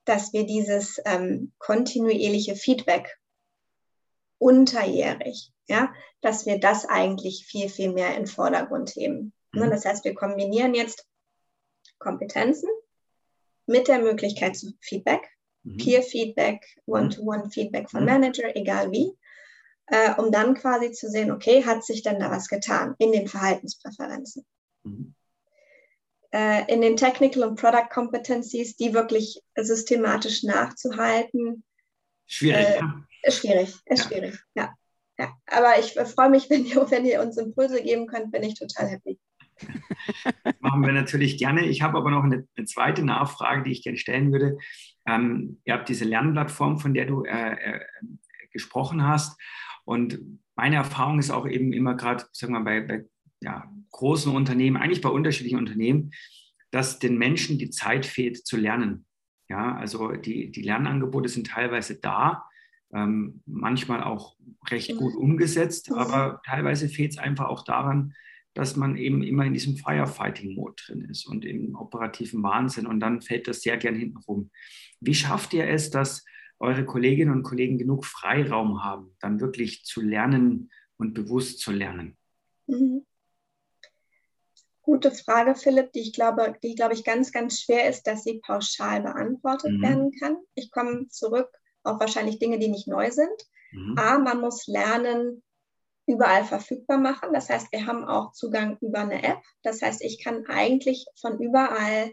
dass 0.04 0.32
wir 0.32 0.46
dieses 0.46 1.00
ähm, 1.04 1.52
kontinuierliche 1.58 2.56
Feedback 2.56 3.18
unterjährig, 4.38 5.52
ja, 5.66 5.92
dass 6.20 6.46
wir 6.46 6.58
das 6.58 6.86
eigentlich 6.86 7.46
viel, 7.46 7.68
viel 7.68 7.92
mehr 7.92 8.10
in 8.10 8.24
den 8.24 8.26
Vordergrund 8.26 8.90
heben. 8.90 9.32
Ne, 9.52 9.66
mhm. 9.66 9.70
Das 9.70 9.84
heißt, 9.84 10.04
wir 10.04 10.14
kombinieren 10.14 10.74
jetzt 10.74 11.06
Kompetenzen 11.98 12.68
mit 13.66 13.88
der 13.88 14.00
Möglichkeit 14.00 14.56
zu 14.56 14.72
Feedback, 14.80 15.28
mhm. 15.62 15.78
Peer-Feedback, 15.78 16.64
One-to-One-Feedback 16.86 17.90
von 17.90 18.00
mhm. 18.00 18.06
Manager, 18.06 18.54
egal 18.56 18.90
wie 18.92 19.12
äh, 19.86 20.14
um 20.14 20.32
dann 20.32 20.54
quasi 20.54 20.92
zu 20.92 21.10
sehen, 21.10 21.30
okay, 21.30 21.64
hat 21.64 21.84
sich 21.84 22.02
denn 22.02 22.18
da 22.18 22.30
was 22.30 22.48
getan 22.48 22.94
in 22.98 23.12
den 23.12 23.28
Verhaltenspräferenzen? 23.28 24.44
Mhm. 24.84 25.14
Äh, 26.32 26.72
in 26.72 26.80
den 26.80 26.96
Technical 26.96 27.44
und 27.44 27.60
Product 27.60 27.88
Competencies, 27.90 28.76
die 28.76 28.94
wirklich 28.94 29.40
systematisch 29.56 30.42
nachzuhalten. 30.42 31.64
Schwierig. 32.26 32.66
Äh, 32.66 32.82
ist 33.22 33.38
schwierig, 33.38 33.74
ist 33.86 34.04
ja. 34.04 34.08
schwierig, 34.08 34.38
ja. 34.54 34.74
ja. 35.18 35.32
Aber 35.46 35.78
ich 35.78 35.92
freue 35.92 36.30
mich, 36.30 36.48
wenn 36.50 36.64
ihr, 36.64 36.90
wenn 36.90 37.04
ihr 37.04 37.20
uns 37.20 37.36
Impulse 37.36 37.82
geben 37.82 38.06
könnt, 38.06 38.32
bin 38.32 38.42
ich 38.42 38.58
total 38.58 38.88
happy. 38.88 39.18
Das 40.42 40.54
machen 40.60 40.84
wir 40.84 40.92
natürlich 40.92 41.38
gerne. 41.38 41.66
Ich 41.66 41.82
habe 41.82 41.98
aber 41.98 42.10
noch 42.10 42.24
eine, 42.24 42.46
eine 42.56 42.66
zweite 42.66 43.04
Nachfrage, 43.04 43.62
die 43.62 43.72
ich 43.72 43.82
gerne 43.82 43.98
stellen 43.98 44.32
würde. 44.32 44.58
Ähm, 45.06 45.60
ihr 45.64 45.74
habt 45.74 45.88
diese 45.88 46.04
Lernplattform, 46.04 46.78
von 46.78 46.94
der 46.94 47.04
du 47.04 47.24
äh, 47.24 47.52
äh, 47.52 47.80
gesprochen 48.50 49.06
hast. 49.06 49.38
Und 49.84 50.40
meine 50.56 50.76
Erfahrung 50.76 51.18
ist 51.18 51.30
auch 51.30 51.46
eben 51.46 51.72
immer 51.72 51.94
gerade, 51.94 52.24
sagen 52.32 52.52
wir 52.52 52.60
mal, 52.60 52.80
bei, 52.80 52.80
bei 52.80 53.04
ja, 53.40 53.70
großen 53.90 54.34
Unternehmen, 54.34 54.76
eigentlich 54.76 55.00
bei 55.00 55.08
unterschiedlichen 55.08 55.58
Unternehmen, 55.58 56.12
dass 56.70 56.98
den 56.98 57.18
Menschen 57.18 57.58
die 57.58 57.70
Zeit 57.70 58.06
fehlt 58.06 58.44
zu 58.46 58.56
lernen. 58.56 59.06
Ja, 59.48 59.76
also 59.76 60.12
die, 60.12 60.50
die 60.50 60.62
Lernangebote 60.62 61.28
sind 61.28 61.48
teilweise 61.48 62.00
da, 62.00 62.44
ähm, 62.92 63.42
manchmal 63.46 64.02
auch 64.02 64.36
recht 64.68 64.96
gut 64.96 65.14
umgesetzt, 65.14 65.90
mhm. 65.90 65.98
aber 65.98 66.40
teilweise 66.46 66.88
fehlt 66.88 67.12
es 67.12 67.18
einfach 67.18 67.46
auch 67.46 67.64
daran, 67.64 68.14
dass 68.54 68.76
man 68.76 68.96
eben 68.96 69.22
immer 69.22 69.44
in 69.44 69.52
diesem 69.52 69.76
Firefighting-Mode 69.76 70.76
drin 70.86 71.00
ist 71.10 71.26
und 71.26 71.44
im 71.44 71.74
operativen 71.74 72.42
Wahnsinn 72.42 72.86
und 72.86 73.00
dann 73.00 73.20
fällt 73.20 73.48
das 73.48 73.62
sehr 73.62 73.76
gern 73.76 73.96
hinten 73.96 74.18
rum. 74.18 74.50
Wie 75.00 75.14
schafft 75.14 75.52
ihr 75.54 75.68
es, 75.68 75.90
dass 75.90 76.24
eure 76.58 76.84
Kolleginnen 76.84 77.32
und 77.32 77.42
Kollegen 77.42 77.78
genug 77.78 78.04
Freiraum 78.04 78.82
haben, 78.84 79.16
dann 79.20 79.40
wirklich 79.40 79.84
zu 79.84 80.00
lernen 80.00 80.70
und 80.96 81.14
bewusst 81.14 81.60
zu 81.60 81.72
lernen? 81.72 82.16
Mhm. 82.66 83.04
Gute 84.82 85.10
Frage, 85.10 85.54
Philipp, 85.54 85.92
die 85.92 86.00
ich 86.00 86.12
glaube, 86.12 86.56
die 86.62 86.74
glaube 86.74 86.92
ich 86.92 87.04
ganz, 87.04 87.32
ganz 87.32 87.60
schwer 87.60 87.88
ist, 87.88 88.06
dass 88.06 88.22
sie 88.22 88.40
pauschal 88.44 89.02
beantwortet 89.02 89.72
mhm. 89.72 89.82
werden 89.82 90.12
kann. 90.20 90.36
Ich 90.54 90.70
komme 90.70 91.08
zurück 91.08 91.48
auf 91.82 92.00
wahrscheinlich 92.00 92.38
Dinge, 92.38 92.58
die 92.58 92.68
nicht 92.68 92.86
neu 92.86 93.10
sind. 93.10 93.34
Mhm. 93.72 93.96
A, 93.96 94.18
man 94.18 94.40
muss 94.40 94.66
lernen, 94.66 95.42
überall 96.06 96.44
verfügbar 96.44 96.98
machen. 96.98 97.32
Das 97.32 97.48
heißt, 97.48 97.72
wir 97.72 97.86
haben 97.86 98.04
auch 98.04 98.32
Zugang 98.32 98.76
über 98.80 99.00
eine 99.00 99.22
App. 99.22 99.42
Das 99.62 99.80
heißt, 99.82 100.02
ich 100.02 100.22
kann 100.22 100.44
eigentlich 100.46 101.06
von 101.20 101.40
überall 101.40 102.12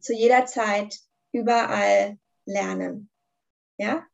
zu 0.00 0.12
jeder 0.12 0.46
Zeit 0.46 0.98
überall 1.32 2.18
lernen. 2.44 3.08
Ja? 3.82 4.06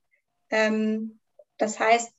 Ähm, 0.49 1.21
das 1.59 1.79
heißt, 1.79 2.11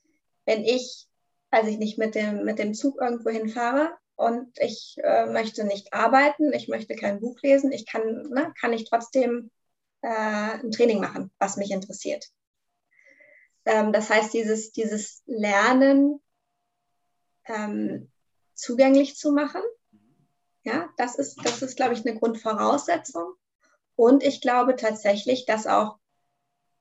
wenn 0.45 0.63
ich, 0.63 1.07
also 1.49 1.69
ich 1.69 1.79
nicht 1.79 1.97
mit 1.97 2.13
dem, 2.13 2.45
mit 2.45 2.59
dem 2.59 2.75
Zug 2.75 3.01
irgendwo 3.01 3.31
hinfahre 3.31 3.91
und 4.15 4.55
ich 4.59 4.97
äh, 5.03 5.25
möchte 5.25 5.63
nicht 5.63 5.91
arbeiten, 5.93 6.53
ich 6.53 6.67
möchte 6.67 6.95
kein 6.95 7.19
Buch 7.19 7.39
lesen, 7.41 7.71
ich 7.71 7.87
kann, 7.87 8.29
ne, 8.29 8.53
kann 8.61 8.71
ich 8.71 8.87
trotzdem 8.87 9.49
äh, 10.01 10.59
ein 10.59 10.69
Training 10.71 10.99
machen, 11.01 11.31
was 11.39 11.57
mich 11.57 11.71
interessiert. 11.71 12.27
Ähm, 13.65 13.91
das 13.93 14.11
heißt, 14.11 14.31
dieses, 14.31 14.71
dieses 14.71 15.23
Lernen 15.25 16.21
ähm, 17.45 18.11
zugänglich 18.53 19.15
zu 19.15 19.31
machen, 19.31 19.63
ja, 20.63 20.87
das 20.97 21.15
ist, 21.15 21.43
das 21.43 21.63
ist, 21.63 21.77
glaube 21.77 21.93
ich, 21.93 22.05
eine 22.05 22.19
Grundvoraussetzung. 22.19 23.33
Und 23.95 24.23
ich 24.23 24.39
glaube 24.39 24.75
tatsächlich, 24.75 25.45
dass 25.45 25.65
auch 25.65 25.98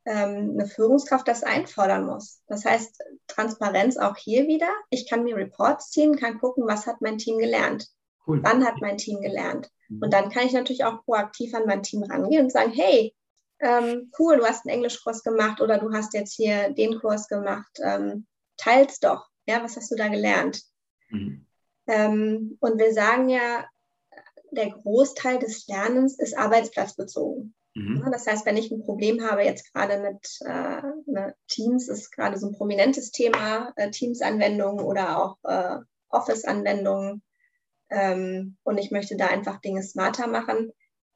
ähm, 0.09 0.53
eine 0.55 0.66
Führungskraft 0.66 1.29
das 1.29 1.42
einfordern 1.42 2.07
muss. 2.07 2.40
Das 2.47 2.64
heißt, 2.64 3.03
Transparenz 3.27 3.99
auch 3.99 4.16
hier 4.16 4.47
wieder. 4.47 4.71
Ich 4.88 5.09
kann 5.09 5.23
mir 5.23 5.37
Reports 5.37 5.90
ziehen, 5.90 6.16
kann 6.16 6.38
gucken, 6.38 6.66
was 6.66 6.87
hat 6.87 7.03
mein 7.03 7.18
Team 7.18 7.38
gelernt. 7.38 7.88
Cool. 8.27 8.42
Wann 8.42 8.64
hat 8.64 8.81
mein 8.81 8.97
Team 8.97 9.21
gelernt? 9.21 9.71
Mhm. 9.88 10.03
Und 10.03 10.12
dann 10.12 10.31
kann 10.31 10.47
ich 10.47 10.53
natürlich 10.53 10.85
auch 10.85 11.05
proaktiv 11.05 11.55
an 11.55 11.66
mein 11.66 11.83
Team 11.83 12.03
rangehen 12.03 12.44
und 12.44 12.51
sagen, 12.51 12.73
hey, 12.73 13.14
ähm, 13.61 14.11
cool, 14.18 14.38
du 14.38 14.47
hast 14.47 14.64
einen 14.64 14.77
Englischkurs 14.77 15.23
gemacht 15.23 15.61
oder 15.61 15.79
du 15.79 15.92
hast 15.92 16.14
jetzt 16.14 16.35
hier 16.35 16.71
den 16.71 16.99
Kurs 17.01 17.29
gemacht. 17.29 17.79
Ähm, 17.83 18.27
teils 18.57 19.01
doch. 19.01 19.29
Ja, 19.47 19.62
was 19.62 19.77
hast 19.77 19.90
du 19.90 19.97
da 19.97 20.09
gelernt? 20.09 20.62
Mhm. 21.11 21.47
Ähm, 21.87 22.57
und 22.61 22.79
wir 22.79 22.94
sagen 22.94 23.29
ja, 23.29 23.66
der 24.53 24.71
Großteil 24.71 25.38
des 25.38 25.66
Lernens 25.66 26.18
ist 26.18 26.37
arbeitsplatzbezogen. 26.37 27.55
Mhm. 27.79 28.09
Das 28.11 28.27
heißt, 28.27 28.45
wenn 28.45 28.57
ich 28.57 28.71
ein 28.71 28.85
Problem 28.85 29.23
habe, 29.23 29.45
jetzt 29.45 29.73
gerade 29.73 30.01
mit 30.01 30.38
äh, 30.41 30.83
ne, 31.07 31.35
Teams, 31.47 31.88
ist 31.88 32.11
gerade 32.11 32.38
so 32.38 32.49
ein 32.49 32.55
prominentes 32.55 33.12
Thema, 33.12 33.73
äh, 33.77 33.91
Teams-Anwendungen 33.91 34.85
oder 34.85 35.19
auch 35.19 35.37
äh, 35.45 35.79
Office-Anwendungen, 36.09 37.23
ähm, 37.91 38.57
und 38.64 38.79
ich 38.79 38.91
möchte 38.91 39.17
da 39.17 39.29
einfach 39.29 39.61
Dinge 39.61 39.83
smarter 39.83 40.27
machen, 40.27 40.73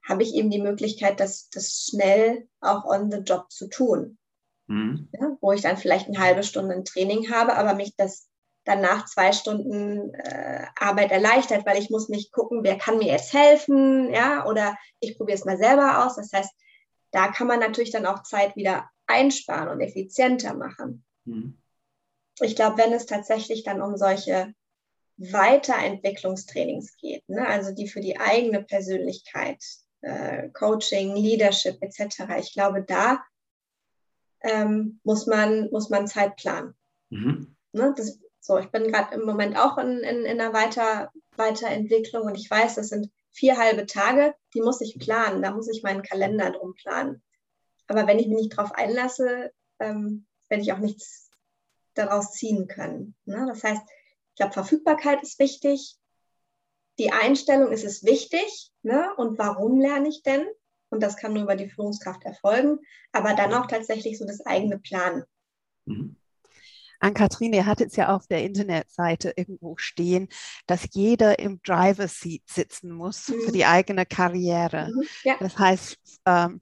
habe 0.08 0.22
ich 0.22 0.34
eben 0.34 0.50
die 0.50 0.62
Möglichkeit, 0.62 1.20
das, 1.20 1.48
das 1.50 1.86
schnell 1.88 2.48
auch 2.60 2.84
on 2.84 3.10
the 3.10 3.18
job 3.18 3.50
zu 3.50 3.68
tun. 3.68 4.18
Mhm. 4.68 5.08
Ja, 5.12 5.36
wo 5.40 5.52
ich 5.52 5.62
dann 5.62 5.76
vielleicht 5.76 6.08
eine 6.08 6.18
halbe 6.18 6.42
Stunde 6.42 6.74
ein 6.74 6.84
Training 6.84 7.30
habe, 7.30 7.56
aber 7.56 7.74
mich 7.74 7.94
das 7.96 8.28
danach 8.64 9.06
zwei 9.06 9.32
Stunden 9.32 10.14
äh, 10.14 10.66
Arbeit 10.78 11.10
erleichtert, 11.10 11.66
weil 11.66 11.78
ich 11.78 11.90
muss 11.90 12.08
nicht 12.08 12.32
gucken, 12.32 12.62
wer 12.62 12.78
kann 12.78 12.98
mir 12.98 13.08
jetzt 13.08 13.32
helfen, 13.32 14.12
ja, 14.12 14.46
oder 14.46 14.76
ich 15.00 15.16
probiere 15.16 15.38
es 15.38 15.44
mal 15.44 15.58
selber 15.58 16.04
aus. 16.04 16.16
Das 16.16 16.32
heißt, 16.32 16.50
da 17.10 17.28
kann 17.28 17.46
man 17.46 17.60
natürlich 17.60 17.90
dann 17.90 18.06
auch 18.06 18.22
Zeit 18.22 18.56
wieder 18.56 18.88
einsparen 19.06 19.68
und 19.68 19.80
effizienter 19.80 20.54
machen. 20.54 21.04
Mhm. 21.24 21.58
Ich 22.40 22.56
glaube, 22.56 22.78
wenn 22.78 22.92
es 22.92 23.06
tatsächlich 23.06 23.62
dann 23.62 23.82
um 23.82 23.96
solche 23.96 24.54
Weiterentwicklungstrainings 25.18 26.96
geht, 26.96 27.28
ne, 27.28 27.46
also 27.46 27.72
die 27.74 27.88
für 27.88 28.00
die 28.00 28.18
eigene 28.18 28.62
Persönlichkeit, 28.62 29.62
äh, 30.00 30.48
Coaching, 30.50 31.14
Leadership 31.14 31.78
etc., 31.82 32.24
ich 32.40 32.52
glaube, 32.54 32.82
da 32.82 33.22
ähm, 34.40 35.00
muss, 35.04 35.26
man, 35.26 35.70
muss 35.70 35.90
man 35.90 36.06
Zeit 36.06 36.36
planen. 36.36 36.74
Mhm. 37.10 37.54
Ne, 37.72 37.94
das, 37.96 38.18
so, 38.42 38.58
ich 38.58 38.70
bin 38.70 38.90
gerade 38.90 39.14
im 39.14 39.24
Moment 39.24 39.56
auch 39.56 39.78
in, 39.78 39.98
in, 39.98 40.24
in 40.24 40.40
einer 40.40 40.52
Weiter, 40.52 41.12
Weiterentwicklung 41.36 42.24
und 42.24 42.34
ich 42.34 42.50
weiß, 42.50 42.74
das 42.74 42.88
sind 42.88 43.08
vier 43.30 43.56
halbe 43.56 43.86
Tage, 43.86 44.34
die 44.52 44.60
muss 44.60 44.80
ich 44.80 44.98
planen, 44.98 45.42
da 45.42 45.52
muss 45.52 45.68
ich 45.68 45.84
meinen 45.84 46.02
Kalender 46.02 46.50
drum 46.50 46.74
planen. 46.74 47.22
Aber 47.86 48.08
wenn 48.08 48.18
ich 48.18 48.26
mich 48.26 48.38
nicht 48.38 48.58
darauf 48.58 48.72
einlasse, 48.72 49.52
ähm, 49.78 50.26
werde 50.48 50.64
ich 50.64 50.72
auch 50.72 50.78
nichts 50.78 51.30
daraus 51.94 52.32
ziehen 52.32 52.66
können. 52.66 53.14
Ne? 53.26 53.46
Das 53.46 53.62
heißt, 53.62 53.82
ich 54.30 54.36
glaube, 54.36 54.54
Verfügbarkeit 54.54 55.22
ist 55.22 55.38
wichtig, 55.38 55.96
die 56.98 57.12
Einstellung 57.12 57.70
ist 57.70 57.84
es 57.84 58.02
wichtig 58.02 58.72
ne? 58.82 59.14
und 59.18 59.38
warum 59.38 59.80
lerne 59.80 60.08
ich 60.08 60.22
denn? 60.24 60.44
Und 60.90 61.00
das 61.00 61.16
kann 61.16 61.32
nur 61.32 61.44
über 61.44 61.56
die 61.56 61.70
Führungskraft 61.70 62.24
erfolgen, 62.24 62.80
aber 63.12 63.34
dann 63.34 63.54
auch 63.54 63.66
tatsächlich 63.66 64.18
so 64.18 64.26
das 64.26 64.44
eigene 64.44 64.80
Planen. 64.80 65.22
Mhm. 65.84 66.16
Ann-Kathrin, 67.02 67.52
ihr 67.52 67.66
hattet 67.66 67.90
es 67.90 67.96
ja 67.96 68.14
auf 68.14 68.26
der 68.26 68.44
Internetseite 68.44 69.32
irgendwo 69.36 69.76
stehen, 69.76 70.28
dass 70.66 70.88
jeder 70.92 71.38
im 71.38 71.60
Driver 71.62 72.08
Seat 72.08 72.42
sitzen 72.46 72.92
muss 72.92 73.28
mhm. 73.28 73.40
für 73.44 73.52
die 73.52 73.66
eigene 73.66 74.06
Karriere. 74.06 74.90
Mhm. 74.94 75.02
Ja. 75.24 75.36
Das 75.40 75.58
heißt, 75.58 75.98
ähm, 76.26 76.60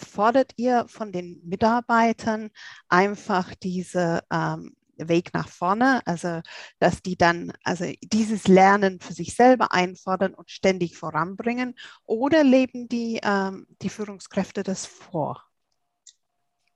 fordert 0.00 0.52
ihr 0.56 0.86
von 0.88 1.10
den 1.12 1.40
Mitarbeitern 1.44 2.50
einfach 2.88 3.54
diese 3.54 4.22
ähm, 4.32 4.76
Weg 4.96 5.32
nach 5.32 5.48
vorne, 5.48 6.02
also 6.06 6.40
dass 6.80 7.02
die 7.02 7.16
dann 7.16 7.52
also 7.62 7.84
dieses 8.02 8.48
Lernen 8.48 9.00
für 9.00 9.12
sich 9.12 9.34
selber 9.34 9.72
einfordern 9.72 10.34
und 10.34 10.50
ständig 10.50 10.96
voranbringen, 10.96 11.76
oder 12.04 12.44
leben 12.44 12.88
die, 12.88 13.20
ähm, 13.22 13.66
die 13.80 13.88
Führungskräfte 13.88 14.62
das 14.62 14.86
vor? 14.86 15.47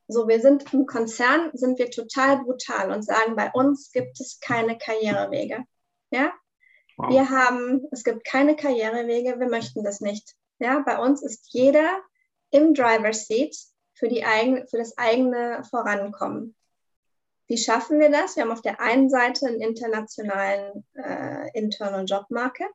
So, 0.08 0.28
wir 0.28 0.40
sind 0.40 0.72
im 0.72 0.86
Konzern, 0.86 1.50
sind 1.54 1.78
wir 1.78 1.90
total 1.90 2.42
brutal 2.42 2.90
und 2.90 3.02
sagen, 3.02 3.36
bei 3.36 3.50
uns 3.52 3.92
gibt 3.92 4.20
es 4.20 4.40
keine 4.40 4.76
Karrierewege. 4.78 5.64
Ja? 6.10 6.32
Wow. 6.96 7.10
Wir 7.10 7.30
haben, 7.30 7.86
es 7.90 8.04
gibt 8.04 8.24
keine 8.24 8.56
Karrierewege, 8.56 9.38
wir 9.38 9.48
möchten 9.48 9.84
das 9.84 10.00
nicht. 10.00 10.34
Ja, 10.58 10.80
bei 10.80 10.98
uns 10.98 11.22
ist 11.22 11.48
jeder 11.52 12.00
im 12.50 12.74
Driver's 12.74 13.26
Seat 13.26 13.56
für, 13.94 14.08
die 14.08 14.24
eigene, 14.24 14.66
für 14.68 14.78
das 14.78 14.96
eigene 14.98 15.62
Vorankommen. 15.70 16.54
Wie 17.48 17.58
schaffen 17.58 17.98
wir 17.98 18.10
das? 18.10 18.36
Wir 18.36 18.44
haben 18.44 18.52
auf 18.52 18.62
der 18.62 18.80
einen 18.80 19.10
Seite 19.10 19.46
einen 19.46 19.60
internationalen 19.60 20.86
äh, 20.94 21.50
Internal 21.52 22.04
Job 22.04 22.26
Market, 22.30 22.72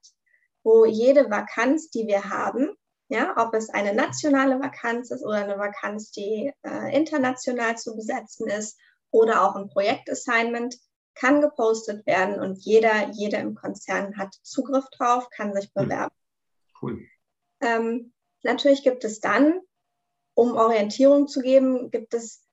wo 0.63 0.85
jede 0.85 1.29
Vakanz, 1.31 1.89
die 1.89 2.07
wir 2.07 2.29
haben, 2.29 2.76
ja, 3.09 3.33
ob 3.37 3.53
es 3.53 3.69
eine 3.69 3.93
nationale 3.93 4.59
Vakanz 4.59 5.11
ist 5.11 5.23
oder 5.23 5.37
eine 5.37 5.57
Vakanz, 5.57 6.11
die 6.11 6.51
äh, 6.63 6.95
international 6.95 7.77
zu 7.77 7.95
besetzen 7.95 8.49
ist 8.49 8.77
oder 9.11 9.43
auch 9.43 9.55
ein 9.55 9.69
Projektassignment, 9.69 10.75
kann 11.15 11.41
gepostet 11.41 12.05
werden 12.05 12.39
und 12.39 12.63
jeder, 12.63 13.09
jeder 13.11 13.39
im 13.39 13.55
Konzern 13.55 14.17
hat 14.17 14.35
Zugriff 14.43 14.85
drauf, 14.91 15.29
kann 15.29 15.53
sich 15.53 15.71
hm. 15.73 15.83
bewerben. 15.83 16.15
Cool. 16.81 17.07
Ähm, 17.61 18.13
natürlich 18.43 18.83
gibt 18.83 19.03
es 19.03 19.19
dann, 19.19 19.61
um 20.35 20.55
Orientierung 20.55 21.27
zu 21.27 21.41
geben, 21.41 21.89
gibt 21.89 22.13
es 22.13 22.43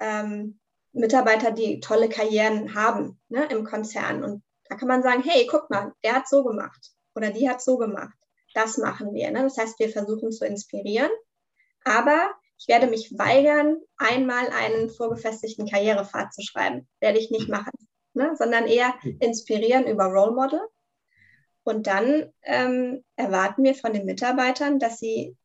ähm, 0.00 0.58
Mitarbeiter, 0.92 1.50
die 1.50 1.80
tolle 1.80 2.08
Karrieren 2.08 2.74
haben 2.74 3.20
ne, 3.28 3.44
im 3.50 3.64
Konzern. 3.64 4.24
Und 4.24 4.42
da 4.64 4.76
kann 4.76 4.88
man 4.88 5.02
sagen, 5.02 5.22
hey, 5.22 5.46
guck 5.50 5.68
mal, 5.68 5.92
der 6.02 6.14
hat 6.14 6.28
so 6.28 6.44
gemacht 6.44 6.92
oder 7.14 7.30
die 7.30 7.48
hat 7.48 7.60
so 7.60 7.76
gemacht 7.76 8.17
das 8.58 8.78
machen 8.78 9.14
wir. 9.14 9.30
Ne? 9.30 9.42
Das 9.42 9.56
heißt, 9.56 9.78
wir 9.78 9.88
versuchen 9.88 10.32
zu 10.32 10.44
inspirieren, 10.44 11.10
aber 11.84 12.30
ich 12.58 12.66
werde 12.66 12.88
mich 12.88 13.16
weigern, 13.16 13.76
einmal 13.96 14.48
einen 14.48 14.90
vorgefestigten 14.90 15.68
Karrierepfad 15.68 16.34
zu 16.34 16.42
schreiben. 16.42 16.88
Werde 17.00 17.18
ich 17.18 17.30
nicht 17.30 17.48
machen. 17.48 17.72
ne? 18.14 18.34
sondern 18.36 18.66
eher 18.66 18.94
inspirieren 19.20 19.86
über 19.86 20.06
Role 20.06 20.32
Model. 20.32 20.60
Und 21.62 21.86
dann 21.86 22.32
ähm, 22.42 23.04
erwarten 23.16 23.62
wir 23.62 23.74
von 23.74 23.92
den 23.92 24.06
Mitarbeitern, 24.06 24.78
dass 24.78 24.98
sie 24.98 25.36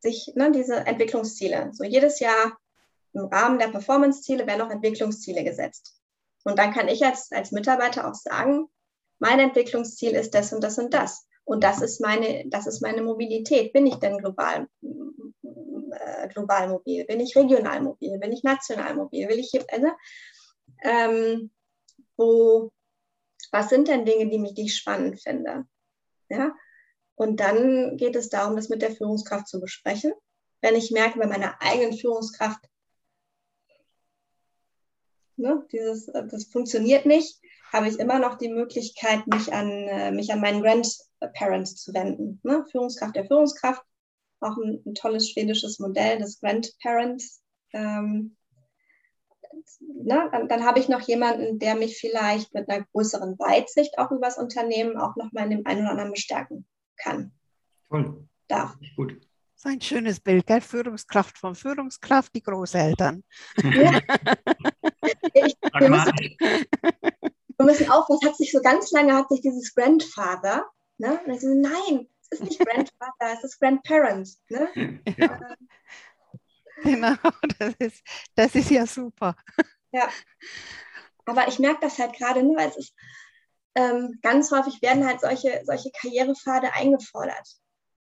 sich 0.00 0.32
ne, 0.34 0.50
diese 0.50 0.76
Entwicklungsziele, 0.76 1.70
so 1.72 1.84
jedes 1.84 2.20
Jahr 2.20 2.58
im 3.12 3.26
Rahmen 3.26 3.58
der 3.58 3.68
Performance-Ziele 3.68 4.46
werden 4.46 4.62
auch 4.62 4.70
Entwicklungsziele 4.70 5.44
gesetzt. 5.44 6.00
Und 6.44 6.58
dann 6.58 6.72
kann 6.72 6.88
ich 6.88 7.04
als, 7.04 7.30
als 7.30 7.52
Mitarbeiter 7.52 8.08
auch 8.08 8.14
sagen, 8.14 8.66
mein 9.18 9.38
Entwicklungsziel 9.38 10.12
ist 10.12 10.34
das 10.34 10.52
und 10.52 10.64
das 10.64 10.78
und 10.78 10.94
das. 10.94 11.26
Und 11.44 11.64
das 11.64 11.82
ist 11.82 12.00
meine, 12.00 12.44
das 12.48 12.66
ist 12.66 12.80
meine 12.82 13.02
Mobilität. 13.02 13.72
Bin 13.72 13.86
ich 13.86 13.96
denn 13.96 14.18
global, 14.18 14.68
äh, 14.82 16.28
global 16.28 16.68
mobil? 16.68 17.04
Bin 17.04 17.20
ich 17.20 17.36
regional 17.36 17.80
mobil? 17.82 18.18
Bin 18.18 18.32
ich 18.32 18.42
national 18.42 18.94
mobil? 18.94 19.28
Will 19.28 19.38
ich 19.38 19.50
hier, 19.50 19.64
also, 19.70 19.88
ähm, 20.82 21.50
wo, 22.16 22.70
was 23.50 23.68
sind 23.68 23.88
denn 23.88 24.04
Dinge, 24.04 24.28
die 24.28 24.38
mich 24.38 24.54
die 24.54 24.66
ich 24.66 24.76
spannend 24.76 25.20
finde? 25.20 25.66
Ja? 26.28 26.54
Und 27.14 27.40
dann 27.40 27.96
geht 27.96 28.16
es 28.16 28.28
darum, 28.28 28.56
das 28.56 28.68
mit 28.68 28.82
der 28.82 28.92
Führungskraft 28.92 29.48
zu 29.48 29.60
besprechen. 29.60 30.12
Wenn 30.60 30.76
ich 30.76 30.92
merke, 30.92 31.18
bei 31.18 31.26
meiner 31.26 31.60
eigenen 31.60 31.92
Führungskraft, 31.92 32.64
ne, 35.36 35.66
dieses, 35.72 36.06
das 36.06 36.44
funktioniert 36.44 37.04
nicht, 37.04 37.40
habe 37.72 37.88
ich 37.88 37.98
immer 37.98 38.18
noch 38.18 38.36
die 38.38 38.48
Möglichkeit, 38.48 39.26
mich 39.26 39.52
an, 39.52 39.70
äh, 39.70 40.12
mich 40.12 40.32
an 40.32 40.40
meinen 40.40 40.62
Grandparents 41.28 41.76
zu 41.76 41.94
wenden. 41.94 42.40
Ne? 42.42 42.64
Führungskraft 42.70 43.16
der 43.16 43.26
Führungskraft, 43.26 43.82
auch 44.40 44.56
ein, 44.56 44.82
ein 44.86 44.94
tolles 44.94 45.30
schwedisches 45.30 45.78
Modell 45.78 46.18
des 46.18 46.40
Grandparents. 46.40 47.42
Ähm, 47.72 48.36
ne? 49.80 50.28
dann, 50.32 50.48
dann 50.48 50.64
habe 50.64 50.78
ich 50.78 50.88
noch 50.88 51.02
jemanden, 51.02 51.58
der 51.58 51.74
mich 51.74 51.98
vielleicht 51.98 52.52
mit 52.54 52.68
einer 52.68 52.84
größeren 52.92 53.38
Weitsicht 53.38 53.98
auch 53.98 54.10
über 54.10 54.26
das 54.26 54.38
Unternehmen 54.38 54.96
auch 54.96 55.16
nochmal 55.16 55.44
in 55.44 55.58
dem 55.58 55.66
einen 55.66 55.82
oder 55.82 55.90
anderen 55.90 56.12
bestärken 56.12 56.66
kann. 56.96 57.32
Toll. 57.88 58.28
Darf. 58.48 58.76
Gut. 58.96 59.20
So 59.62 59.68
ein 59.68 59.80
schönes 59.80 60.18
Bild, 60.18 60.44
gell? 60.46 60.60
Führungskraft 60.60 61.38
von 61.38 61.54
Führungskraft, 61.54 62.34
die 62.34 62.42
Großeltern. 62.42 63.22
Ja. 63.62 64.00
ich, 65.34 65.54
wir, 65.78 65.88
müssen, 65.88 66.12
wir 67.58 67.66
müssen 67.66 67.88
aufpassen, 67.88 68.28
hat 68.28 68.36
sich 68.36 68.50
so 68.50 68.60
ganz 68.60 68.90
lange 68.90 69.14
hat 69.14 69.28
sich 69.28 69.40
dieses 69.40 69.72
Grandfather, 69.72 70.66
ne? 71.02 71.20
Und 71.26 71.34
ich 71.34 71.40
so, 71.40 71.48
nein, 71.48 72.08
es 72.22 72.38
ist 72.38 72.44
nicht 72.44 72.60
Grandfather, 72.60 73.34
es 73.34 73.44
ist 73.44 73.60
Grandparent. 73.60 74.28
Ne? 74.48 74.68
Ja. 75.18 75.38
Genau, 76.82 77.14
das 77.58 77.74
ist, 77.78 78.02
das 78.34 78.54
ist 78.56 78.70
ja 78.70 78.86
super. 78.86 79.36
Ja. 79.92 80.08
Aber 81.26 81.46
ich 81.46 81.60
merke 81.60 81.80
das 81.82 81.98
halt 81.98 82.14
gerade 82.14 82.42
nur, 82.42 82.56
weil 82.56 82.70
es 82.70 82.76
ist, 82.76 82.94
ähm, 83.76 84.18
ganz 84.22 84.50
häufig 84.50 84.82
werden 84.82 85.06
halt 85.06 85.20
solche, 85.20 85.62
solche 85.64 85.90
Karrierepfade 85.92 86.72
eingefordert. 86.72 87.46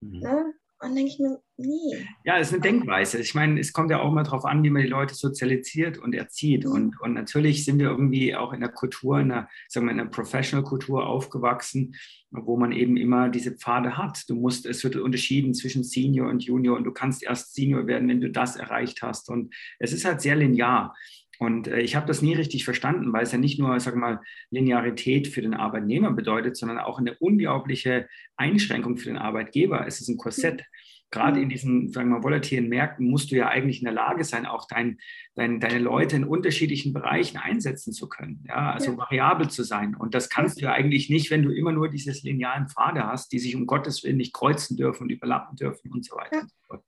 Mhm. 0.00 0.18
Ne? 0.18 0.54
Und 0.84 0.94
denke 0.94 1.10
ich 1.10 1.18
mir, 1.18 1.38
nee. 1.56 2.06
Ja, 2.24 2.38
es 2.38 2.48
ist 2.48 2.54
eine 2.54 2.62
Denkweise. 2.62 3.18
Ich 3.18 3.34
meine, 3.34 3.58
es 3.58 3.72
kommt 3.72 3.90
ja 3.90 4.00
auch 4.00 4.10
immer 4.10 4.22
darauf 4.22 4.44
an, 4.44 4.62
wie 4.62 4.70
man 4.70 4.82
die 4.82 4.88
Leute 4.88 5.14
sozialisiert 5.14 5.98
und 5.98 6.14
erzieht. 6.14 6.64
Mhm. 6.64 6.72
Und, 6.72 7.00
und 7.00 7.14
natürlich 7.14 7.64
sind 7.64 7.78
wir 7.78 7.88
irgendwie 7.88 8.34
auch 8.34 8.52
in 8.52 8.60
der 8.60 8.68
Kultur, 8.68 9.20
in 9.20 9.30
der, 9.30 9.48
sagen 9.68 9.86
wir, 9.86 9.92
in 9.92 9.98
der 9.98 10.04
Professional-Kultur 10.06 11.06
aufgewachsen, 11.06 11.94
wo 12.30 12.56
man 12.56 12.72
eben 12.72 12.96
immer 12.96 13.28
diese 13.28 13.52
Pfade 13.52 13.96
hat. 13.96 14.28
Du 14.28 14.34
musst, 14.34 14.66
es 14.66 14.84
wird 14.84 14.96
unterschieden 14.96 15.54
zwischen 15.54 15.84
Senior 15.84 16.28
und 16.28 16.42
Junior 16.42 16.76
und 16.76 16.84
du 16.84 16.92
kannst 16.92 17.22
erst 17.22 17.54
Senior 17.54 17.86
werden, 17.86 18.08
wenn 18.08 18.20
du 18.20 18.30
das 18.30 18.56
erreicht 18.56 19.02
hast. 19.02 19.30
Und 19.30 19.54
es 19.78 19.92
ist 19.92 20.04
halt 20.04 20.20
sehr 20.20 20.36
linear. 20.36 20.94
Und 21.38 21.68
äh, 21.68 21.80
ich 21.80 21.96
habe 21.96 22.06
das 22.06 22.22
nie 22.22 22.34
richtig 22.34 22.64
verstanden, 22.64 23.12
weil 23.12 23.24
es 23.24 23.32
ja 23.32 23.38
nicht 23.38 23.58
nur, 23.58 23.78
sag 23.80 23.96
mal, 23.96 24.20
Linearität 24.50 25.28
für 25.28 25.42
den 25.42 25.54
Arbeitnehmer 25.54 26.12
bedeutet, 26.12 26.56
sondern 26.56 26.78
auch 26.78 26.98
eine 26.98 27.14
unglaubliche 27.14 28.08
Einschränkung 28.36 28.96
für 28.96 29.08
den 29.08 29.18
Arbeitgeber. 29.18 29.86
Es 29.86 30.00
ist 30.00 30.08
ein 30.08 30.16
Korsett. 30.16 30.64
Gerade 31.10 31.40
in 31.40 31.48
diesen, 31.48 31.92
sagen 31.92 32.08
wir 32.08 32.16
mal, 32.16 32.24
volatilen 32.24 32.68
Märkten 32.68 33.08
musst 33.08 33.30
du 33.30 33.36
ja 33.36 33.46
eigentlich 33.46 33.78
in 33.78 33.84
der 33.84 33.94
Lage 33.94 34.24
sein, 34.24 34.46
auch 34.46 34.66
dein, 34.66 34.98
dein, 35.36 35.60
deine 35.60 35.78
Leute 35.78 36.16
in 36.16 36.24
unterschiedlichen 36.24 36.92
Bereichen 36.92 37.36
einsetzen 37.36 37.92
zu 37.92 38.08
können. 38.08 38.44
Ja, 38.48 38.72
also 38.72 38.92
ja. 38.92 38.98
variabel 38.98 39.48
zu 39.48 39.62
sein. 39.62 39.94
Und 39.94 40.14
das 40.16 40.28
kannst 40.28 40.60
du 40.60 40.64
ja 40.64 40.72
eigentlich 40.72 41.10
nicht, 41.10 41.30
wenn 41.30 41.44
du 41.44 41.50
immer 41.50 41.70
nur 41.70 41.88
dieses 41.88 42.24
linearen 42.24 42.68
Pfade 42.68 43.06
hast, 43.06 43.30
die 43.30 43.38
sich 43.38 43.54
um 43.54 43.66
Gottes 43.66 44.02
Willen 44.02 44.16
nicht 44.16 44.34
kreuzen 44.34 44.76
dürfen 44.76 45.04
und 45.04 45.10
überlappen 45.10 45.56
dürfen 45.56 45.92
und 45.92 46.04
so 46.04 46.16
weiter. 46.16 46.48
Ja. 46.70 46.80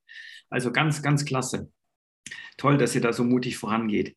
Also 0.51 0.73
ganz, 0.73 1.03
ganz 1.03 1.25
klasse 1.25 1.71
toll, 2.57 2.79
dass 2.79 2.95
ihr 2.95 3.01
da 3.01 3.13
so 3.13 3.25
mutig 3.25 3.57
vorangeht. 3.57 4.17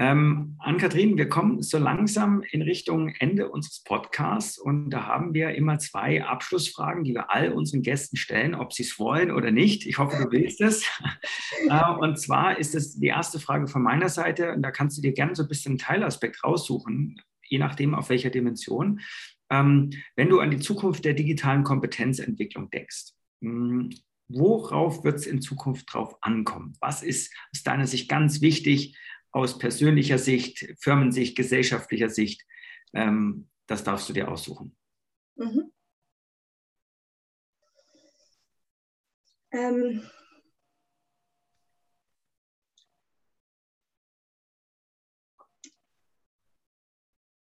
Ähm, 0.00 0.56
Ann-Kathrin, 0.60 1.18
wir 1.18 1.28
kommen 1.28 1.62
so 1.62 1.76
langsam 1.76 2.42
in 2.52 2.62
Richtung 2.62 3.08
Ende 3.18 3.50
unseres 3.50 3.82
Podcasts 3.82 4.56
und 4.56 4.88
da 4.88 5.06
haben 5.06 5.34
wir 5.34 5.54
immer 5.54 5.78
zwei 5.78 6.24
Abschlussfragen, 6.24 7.04
die 7.04 7.12
wir 7.12 7.30
all 7.30 7.52
unseren 7.52 7.82
Gästen 7.82 8.16
stellen, 8.16 8.54
ob 8.54 8.72
sie 8.72 8.84
es 8.84 8.98
wollen 8.98 9.30
oder 9.30 9.50
nicht. 9.50 9.86
Ich 9.86 9.98
hoffe, 9.98 10.16
du 10.16 10.30
willst 10.30 10.62
es. 10.62 10.86
äh, 11.68 11.92
und 11.98 12.18
zwar 12.18 12.58
ist 12.58 12.74
es 12.74 12.98
die 12.98 13.08
erste 13.08 13.40
Frage 13.40 13.66
von 13.66 13.82
meiner 13.82 14.08
Seite 14.08 14.54
und 14.54 14.62
da 14.62 14.70
kannst 14.70 14.96
du 14.96 15.02
dir 15.02 15.12
gerne 15.12 15.34
so 15.34 15.42
ein 15.42 15.48
bisschen 15.48 15.72
einen 15.72 15.78
Teilaspekt 15.78 16.42
raussuchen, 16.44 17.20
je 17.46 17.58
nachdem 17.58 17.94
auf 17.94 18.08
welcher 18.08 18.30
Dimension. 18.30 19.00
Ähm, 19.50 19.90
wenn 20.16 20.30
du 20.30 20.40
an 20.40 20.50
die 20.50 20.60
Zukunft 20.60 21.04
der 21.04 21.12
digitalen 21.14 21.64
Kompetenzentwicklung 21.64 22.70
denkst, 22.70 23.12
hm, 23.42 23.90
worauf 24.32 25.04
wird 25.04 25.16
es 25.16 25.26
in 25.26 25.42
Zukunft 25.42 25.92
drauf 25.92 26.16
ankommen? 26.22 26.76
Was 26.80 27.02
ist 27.02 27.32
aus 27.52 27.62
deiner 27.62 27.86
Sicht 27.86 28.08
ganz 28.08 28.40
wichtig 28.40 28.96
aus 29.32 29.58
persönlicher 29.58 30.18
Sicht, 30.18 30.74
Firmensicht, 30.80 31.36
gesellschaftlicher 31.36 32.10
Sicht? 32.10 32.44
Ähm, 32.92 33.48
das 33.66 33.84
darfst 33.84 34.08
du 34.08 34.12
dir 34.12 34.30
aussuchen. 34.30 34.76
Mhm. 35.36 35.72
Ähm. 39.52 40.02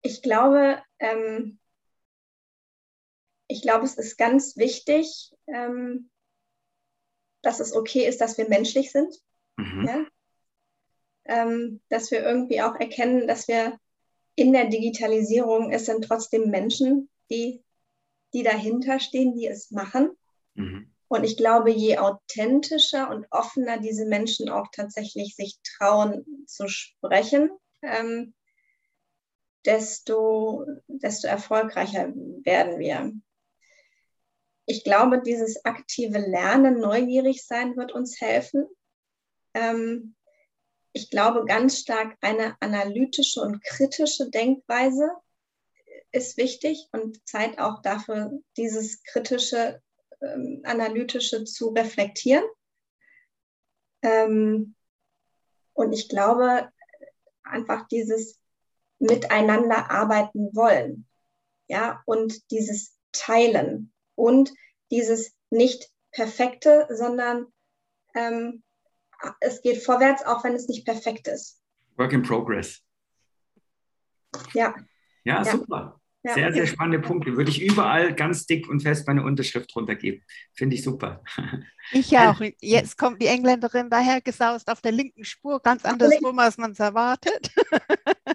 Ich 0.01 0.21
glaube, 0.21 0.81
ähm, 0.99 1.59
ich 3.47 3.61
glaube, 3.61 3.85
es 3.85 3.97
ist 3.97 4.17
ganz 4.17 4.55
wichtig, 4.55 5.33
ähm, 5.47 6.09
dass 7.41 7.59
es 7.59 7.73
okay 7.73 8.07
ist, 8.07 8.21
dass 8.21 8.37
wir 8.37 8.47
menschlich 8.47 8.91
sind. 8.91 9.13
Mhm. 9.57 9.87
Ja? 9.87 10.05
Ähm, 11.25 11.81
dass 11.89 12.11
wir 12.11 12.23
irgendwie 12.23 12.61
auch 12.61 12.75
erkennen, 12.75 13.27
dass 13.27 13.47
wir 13.47 13.77
in 14.35 14.53
der 14.53 14.65
Digitalisierung, 14.65 15.71
es 15.71 15.85
sind 15.85 16.03
trotzdem 16.03 16.49
Menschen, 16.49 17.09
die, 17.29 17.63
die 18.33 18.43
dahinter 18.43 18.99
stehen, 18.99 19.35
die 19.35 19.47
es 19.47 19.71
machen. 19.71 20.11
Mhm. 20.53 20.93
Und 21.09 21.23
ich 21.23 21.37
glaube, 21.37 21.71
je 21.71 21.97
authentischer 21.97 23.09
und 23.09 23.25
offener 23.31 23.79
diese 23.79 24.05
Menschen 24.05 24.49
auch 24.49 24.67
tatsächlich 24.71 25.35
sich 25.35 25.57
trauen 25.63 26.45
zu 26.45 26.67
sprechen, 26.67 27.49
ähm, 27.81 28.33
desto, 29.65 30.65
desto 30.87 31.27
erfolgreicher 31.27 32.13
werden 32.43 32.79
wir 32.79 33.11
ich 34.69 34.83
glaube, 34.83 35.21
dieses 35.21 35.63
aktive 35.63 36.19
Lernen, 36.19 36.81
neugierig 36.81 37.45
sein, 37.45 37.77
wird 37.77 37.93
uns 37.93 38.19
helfen. 38.19 38.67
Ähm, 39.53 40.13
ich 40.91 41.09
glaube 41.09 41.45
ganz 41.45 41.79
stark, 41.79 42.17
eine 42.19 42.57
analytische 42.59 43.39
und 43.41 43.63
kritische 43.63 44.29
Denkweise 44.29 45.09
ist 46.11 46.35
wichtig 46.35 46.89
und 46.91 47.25
Zeit 47.25 47.59
auch 47.59 47.81
dafür, 47.81 48.31
dieses 48.57 49.01
kritische, 49.03 49.81
ähm, 50.21 50.61
analytische 50.65 51.45
zu 51.45 51.69
reflektieren. 51.69 52.43
Ähm, 54.01 54.75
und 55.71 55.93
ich 55.93 56.09
glaube, 56.09 56.69
einfach 57.43 57.87
dieses 57.87 58.37
Miteinander 58.99 59.89
arbeiten 59.91 60.53
wollen, 60.53 61.07
ja, 61.69 62.01
und 62.05 62.51
dieses 62.51 62.97
Teilen 63.13 63.93
und 64.17 64.53
dieses 64.91 65.33
nicht 65.49 65.89
perfekte, 66.11 66.87
sondern 66.89 67.47
ähm, 68.15 68.63
es 69.39 69.61
geht 69.61 69.83
vorwärts, 69.83 70.25
auch 70.25 70.43
wenn 70.43 70.53
es 70.53 70.67
nicht 70.67 70.85
perfekt 70.85 71.27
ist. 71.27 71.61
Work 71.95 72.13
in 72.13 72.23
progress. 72.23 72.81
Ja. 74.53 74.75
Ja, 75.23 75.43
ja. 75.43 75.45
super. 75.45 75.96
Ja, 76.23 76.33
sehr, 76.33 76.53
sehr 76.53 76.67
spannende 76.67 76.99
Punkte. 76.99 77.37
Würde 77.37 77.51
ich 77.51 77.61
überall 77.61 78.13
ganz 78.13 78.45
dick 78.45 78.67
und 78.67 78.81
fest 78.81 79.07
meine 79.07 79.23
Unterschrift 79.23 79.73
drunter 79.73 79.95
geben. 79.95 80.23
Finde 80.53 80.75
ich 80.75 80.83
super. 80.83 81.23
Ich 81.93 82.17
auch. 82.17 82.41
Jetzt 82.59 82.97
kommt 82.97 83.21
die 83.21 83.27
Engländerin 83.27 83.89
daher 83.89 84.19
gesaust 84.19 84.69
auf 84.69 84.81
der 84.81 84.91
linken 84.91 85.23
Spur, 85.23 85.61
ganz 85.61 85.85
andersrum, 85.85 86.37
als 86.37 86.57
man 86.57 86.71
es 86.71 86.79
erwartet. 86.81 87.49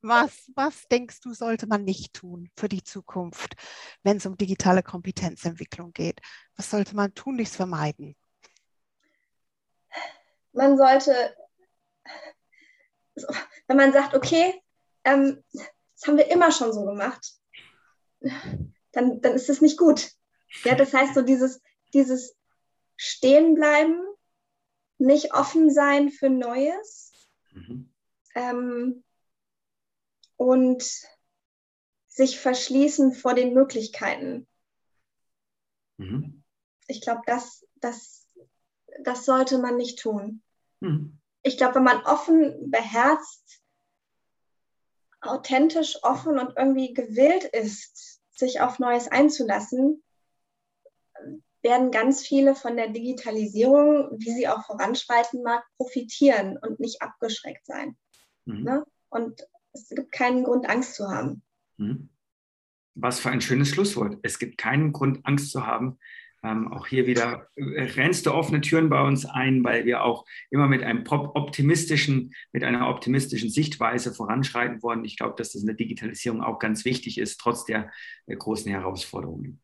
Was, 0.00 0.50
was 0.54 0.86
denkst 0.88 1.20
du, 1.20 1.34
sollte 1.34 1.66
man 1.66 1.84
nicht 1.84 2.14
tun 2.14 2.50
für 2.56 2.68
die 2.68 2.84
Zukunft, 2.84 3.56
wenn 4.04 4.18
es 4.18 4.26
um 4.26 4.36
digitale 4.36 4.82
Kompetenzentwicklung 4.82 5.92
geht? 5.92 6.20
Was 6.56 6.70
sollte 6.70 6.94
man 6.94 7.14
tunlichst 7.14 7.56
vermeiden? 7.56 8.16
Man 10.52 10.78
sollte, 10.78 11.36
wenn 13.66 13.76
man 13.76 13.92
sagt, 13.92 14.14
okay, 14.14 14.54
ähm, 15.04 15.42
das 15.98 16.06
haben 16.06 16.16
wir 16.16 16.30
immer 16.30 16.52
schon 16.52 16.72
so 16.72 16.84
gemacht, 16.84 17.34
dann, 18.92 19.20
dann 19.20 19.34
ist 19.34 19.50
es 19.50 19.60
nicht 19.60 19.76
gut. 19.76 20.10
Ja, 20.64 20.76
das 20.76 20.94
heißt, 20.94 21.14
so 21.14 21.22
dieses, 21.22 21.60
dieses 21.92 22.36
Stehenbleiben, 22.96 24.00
nicht 24.98 25.32
offen 25.32 25.70
sein 25.70 26.10
für 26.10 26.28
Neues 26.28 27.12
mhm. 27.52 27.92
ähm, 28.34 29.04
und 30.36 30.82
sich 32.06 32.40
verschließen 32.40 33.12
vor 33.12 33.34
den 33.34 33.54
Möglichkeiten. 33.54 34.48
Mhm. 35.98 36.42
Ich 36.88 37.00
glaube, 37.00 37.22
das, 37.26 37.64
das, 37.76 38.26
das 39.04 39.24
sollte 39.24 39.58
man 39.58 39.76
nicht 39.76 40.00
tun. 40.00 40.42
Mhm. 40.80 41.20
Ich 41.42 41.56
glaube, 41.56 41.76
wenn 41.76 41.84
man 41.84 42.02
offen, 42.02 42.70
beherzt, 42.70 43.62
authentisch, 45.20 46.02
offen 46.02 46.38
und 46.38 46.54
irgendwie 46.56 46.94
gewillt 46.94 47.44
ist, 47.44 48.20
sich 48.30 48.60
auf 48.60 48.78
Neues 48.78 49.08
einzulassen, 49.08 50.02
werden 51.62 51.90
ganz 51.90 52.24
viele 52.24 52.54
von 52.54 52.76
der 52.76 52.88
Digitalisierung, 52.88 54.10
wie 54.18 54.32
sie 54.32 54.48
auch 54.48 54.64
voranschreiten 54.64 55.42
mag, 55.42 55.64
profitieren 55.76 56.56
und 56.58 56.78
nicht 56.78 57.02
abgeschreckt 57.02 57.66
sein. 57.66 57.96
Mhm. 58.44 58.62
Ne? 58.62 58.86
Und 59.08 59.46
es 59.72 59.88
gibt 59.88 60.12
keinen 60.12 60.44
Grund, 60.44 60.68
Angst 60.68 60.94
zu 60.94 61.10
haben. 61.10 61.42
Mhm. 61.76 62.10
Was 62.94 63.20
für 63.20 63.30
ein 63.30 63.40
schönes 63.40 63.68
Schlusswort. 63.68 64.18
Es 64.22 64.38
gibt 64.38 64.58
keinen 64.58 64.92
Grund, 64.92 65.24
Angst 65.24 65.50
zu 65.50 65.66
haben. 65.66 65.98
Ähm, 66.44 66.72
auch 66.72 66.86
hier 66.86 67.06
wieder 67.06 67.48
äh, 67.56 67.82
rennst 67.82 68.26
du 68.26 68.32
offene 68.32 68.60
Türen 68.60 68.88
bei 68.88 69.02
uns 69.02 69.26
ein, 69.26 69.64
weil 69.64 69.84
wir 69.84 70.04
auch 70.04 70.24
immer 70.50 70.68
mit 70.68 70.82
einem 70.82 71.04
optimistischen, 71.08 72.32
mit 72.52 72.62
einer 72.62 72.88
optimistischen 72.88 73.50
Sichtweise 73.50 74.14
voranschreiten 74.14 74.82
wollen. 74.82 75.04
Ich 75.04 75.16
glaube, 75.16 75.34
dass 75.36 75.52
das 75.52 75.62
in 75.62 75.66
der 75.66 75.76
Digitalisierung 75.76 76.42
auch 76.42 76.58
ganz 76.58 76.84
wichtig 76.84 77.18
ist, 77.18 77.38
trotz 77.38 77.64
der, 77.64 77.90
der 78.28 78.36
großen 78.36 78.70
Herausforderungen. 78.70 79.60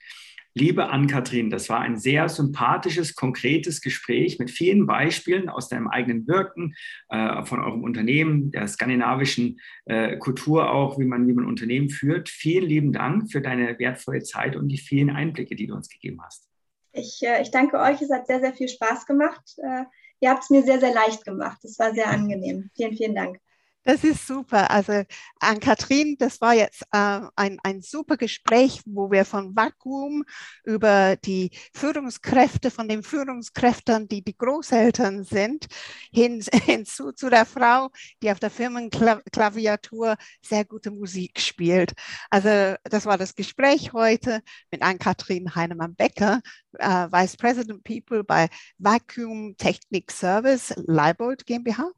Liebe 0.57 0.89
Ann-Kathrin, 0.89 1.51
das 1.51 1.69
war 1.69 1.81
ein 1.81 1.99
sehr 1.99 2.29
sympathisches, 2.29 3.17
konkretes 3.17 3.81
Gespräch 3.81 4.39
mit 4.39 4.53
vielen 4.53 4.87
Beispielen 4.87 5.49
aus 5.49 5.69
deinem 5.69 5.89
eigenen 5.89 6.29
Wirken, 6.29 6.77
äh, 7.09 7.45
von 7.45 7.61
eurem 7.61 7.83
Unternehmen, 7.83 8.53
der 8.53 8.69
skandinavischen 8.69 9.59
äh, 9.87 10.17
Kultur 10.17 10.71
auch, 10.71 10.97
wie 10.97 11.07
man, 11.07 11.27
wie 11.27 11.33
man 11.33 11.47
Unternehmen 11.47 11.91
führt. 11.91 12.29
Vielen 12.29 12.69
lieben 12.69 12.93
Dank 12.93 13.33
für 13.33 13.41
deine 13.41 13.77
wertvolle 13.81 14.23
Zeit 14.23 14.55
und 14.55 14.69
die 14.69 14.79
vielen 14.79 15.11
Einblicke, 15.11 15.57
die 15.57 15.67
du 15.67 15.75
uns 15.75 15.89
gegeben 15.89 16.21
hast. 16.23 16.49
Ich, 16.95 17.21
äh, 17.23 17.43
ich 17.43 17.51
danke 17.51 17.79
euch, 17.79 18.01
es 18.01 18.11
hat 18.11 18.27
sehr, 18.27 18.41
sehr 18.41 18.55
viel 18.55 18.69
Spaß 18.69 19.07
gemacht. 19.07 19.43
Äh, 19.59 19.85
ihr 20.21 20.31
habt 20.31 20.45
es 20.45 20.51
mir 20.51 20.63
sehr, 20.63 20.81
sehr 20.81 20.95
leicht 20.95 21.25
gemacht. 21.25 21.65
Es 21.65 21.79
war 21.79 21.93
sehr 21.93 22.09
angenehm. 22.09 22.71
Vielen, 22.75 22.97
vielen 22.97 23.15
Dank. 23.15 23.39
Das 23.87 24.03
ist 24.03 24.27
super. 24.27 24.71
Also 24.71 25.05
an 25.41 25.61
Kathrin, 25.61 26.17
das 26.19 26.41
war 26.41 26.55
jetzt 26.55 26.83
äh, 26.93 27.21
ein, 27.37 27.59
ein 27.63 27.83
super 27.83 28.17
Gespräch, 28.17 28.81
wo 28.87 29.11
wir 29.11 29.27
von 29.27 29.55
Vakuum 29.55 30.25
über 30.65 31.17
die 31.17 31.51
Führungskräfte, 31.75 32.71
von 32.71 32.89
den 32.89 33.03
Führungskräften, 33.03 34.09
die 34.09 34.25
die 34.25 34.37
Großeltern 34.39 35.25
sind, 35.25 35.67
hin, 36.11 36.43
hinzu 36.65 37.13
zu 37.13 37.29
der 37.29 37.45
Frau, 37.45 37.91
die 38.23 38.31
auf 38.31 38.41
der 38.41 38.51
Firmenklaviatur 38.51 40.17
sehr 40.41 40.65
gute 40.65 40.91
Musik 40.91 41.39
spielt. 41.39 41.93
Also 42.31 42.77
das 42.85 43.05
war 43.05 43.19
das 43.19 43.35
Gespräch 43.35 43.93
heute 43.93 44.41
mit 44.71 44.81
Ann-Kathrin 44.81 45.55
Heinemann-Becker, 45.55 46.41
äh, 46.79 46.87
Vice 47.13 47.37
President 47.37 47.85
People 47.85 48.25
bei 48.25 48.49
Vacuum 48.79 49.57
Technik 49.59 50.11
Service, 50.11 50.73
Leibold 50.87 51.45
GmbH 51.45 51.91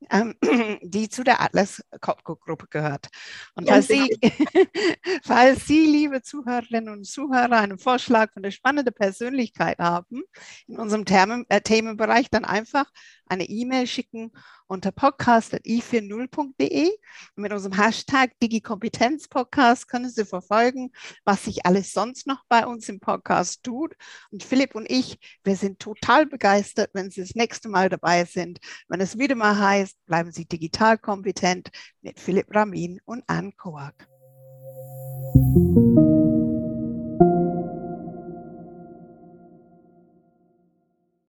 die 0.82 1.08
zu 1.08 1.24
der 1.24 1.40
Atlas 1.40 1.82
Copco 2.00 2.36
Gruppe 2.36 2.66
gehört. 2.68 3.08
Und 3.54 3.68
falls 3.68 3.88
Sie, 3.88 4.18
falls 5.24 5.66
Sie, 5.66 5.86
liebe 5.86 6.22
Zuhörerinnen 6.22 6.92
und 6.92 7.04
Zuhörer, 7.04 7.58
einen 7.58 7.78
Vorschlag 7.78 8.32
von 8.32 8.42
der 8.42 8.50
spannenden 8.50 8.94
Persönlichkeit 8.94 9.78
haben 9.78 10.22
in 10.68 10.78
unserem 10.78 11.04
äh, 11.48 11.60
Themenbereich, 11.60 12.30
dann 12.30 12.44
einfach 12.44 12.90
eine 13.26 13.44
E-Mail 13.44 13.86
schicken 13.86 14.32
unter 14.66 14.90
podcast.i40.de. 14.92 16.90
Mit 17.36 17.52
unserem 17.52 17.72
Hashtag 17.76 18.32
DigiKompetenzPodcast 18.42 19.88
können 19.88 20.10
Sie 20.10 20.24
verfolgen, 20.24 20.90
was 21.24 21.44
sich 21.44 21.66
alles 21.66 21.92
sonst 21.92 22.26
noch 22.26 22.44
bei 22.48 22.66
uns 22.66 22.88
im 22.88 23.00
Podcast 23.00 23.62
tut. 23.62 23.94
Und 24.30 24.42
Philipp 24.42 24.74
und 24.74 24.90
ich, 24.90 25.18
wir 25.44 25.56
sind 25.56 25.78
total 25.78 26.26
begeistert, 26.26 26.90
wenn 26.94 27.10
Sie 27.10 27.20
das 27.20 27.34
nächste 27.34 27.68
Mal 27.68 27.88
dabei 27.88 28.24
sind, 28.24 28.58
wenn 28.88 29.00
es 29.00 29.18
wieder 29.18 29.34
mal 29.34 29.58
heißt, 29.58 29.96
bleiben 30.06 30.32
Sie 30.32 30.46
digital 30.46 30.98
kompetent 30.98 31.70
mit 32.02 32.18
Philipp 32.20 32.54
Ramin 32.54 33.00
und 33.04 33.24
Anne 33.26 33.52
Koak. 33.52 34.08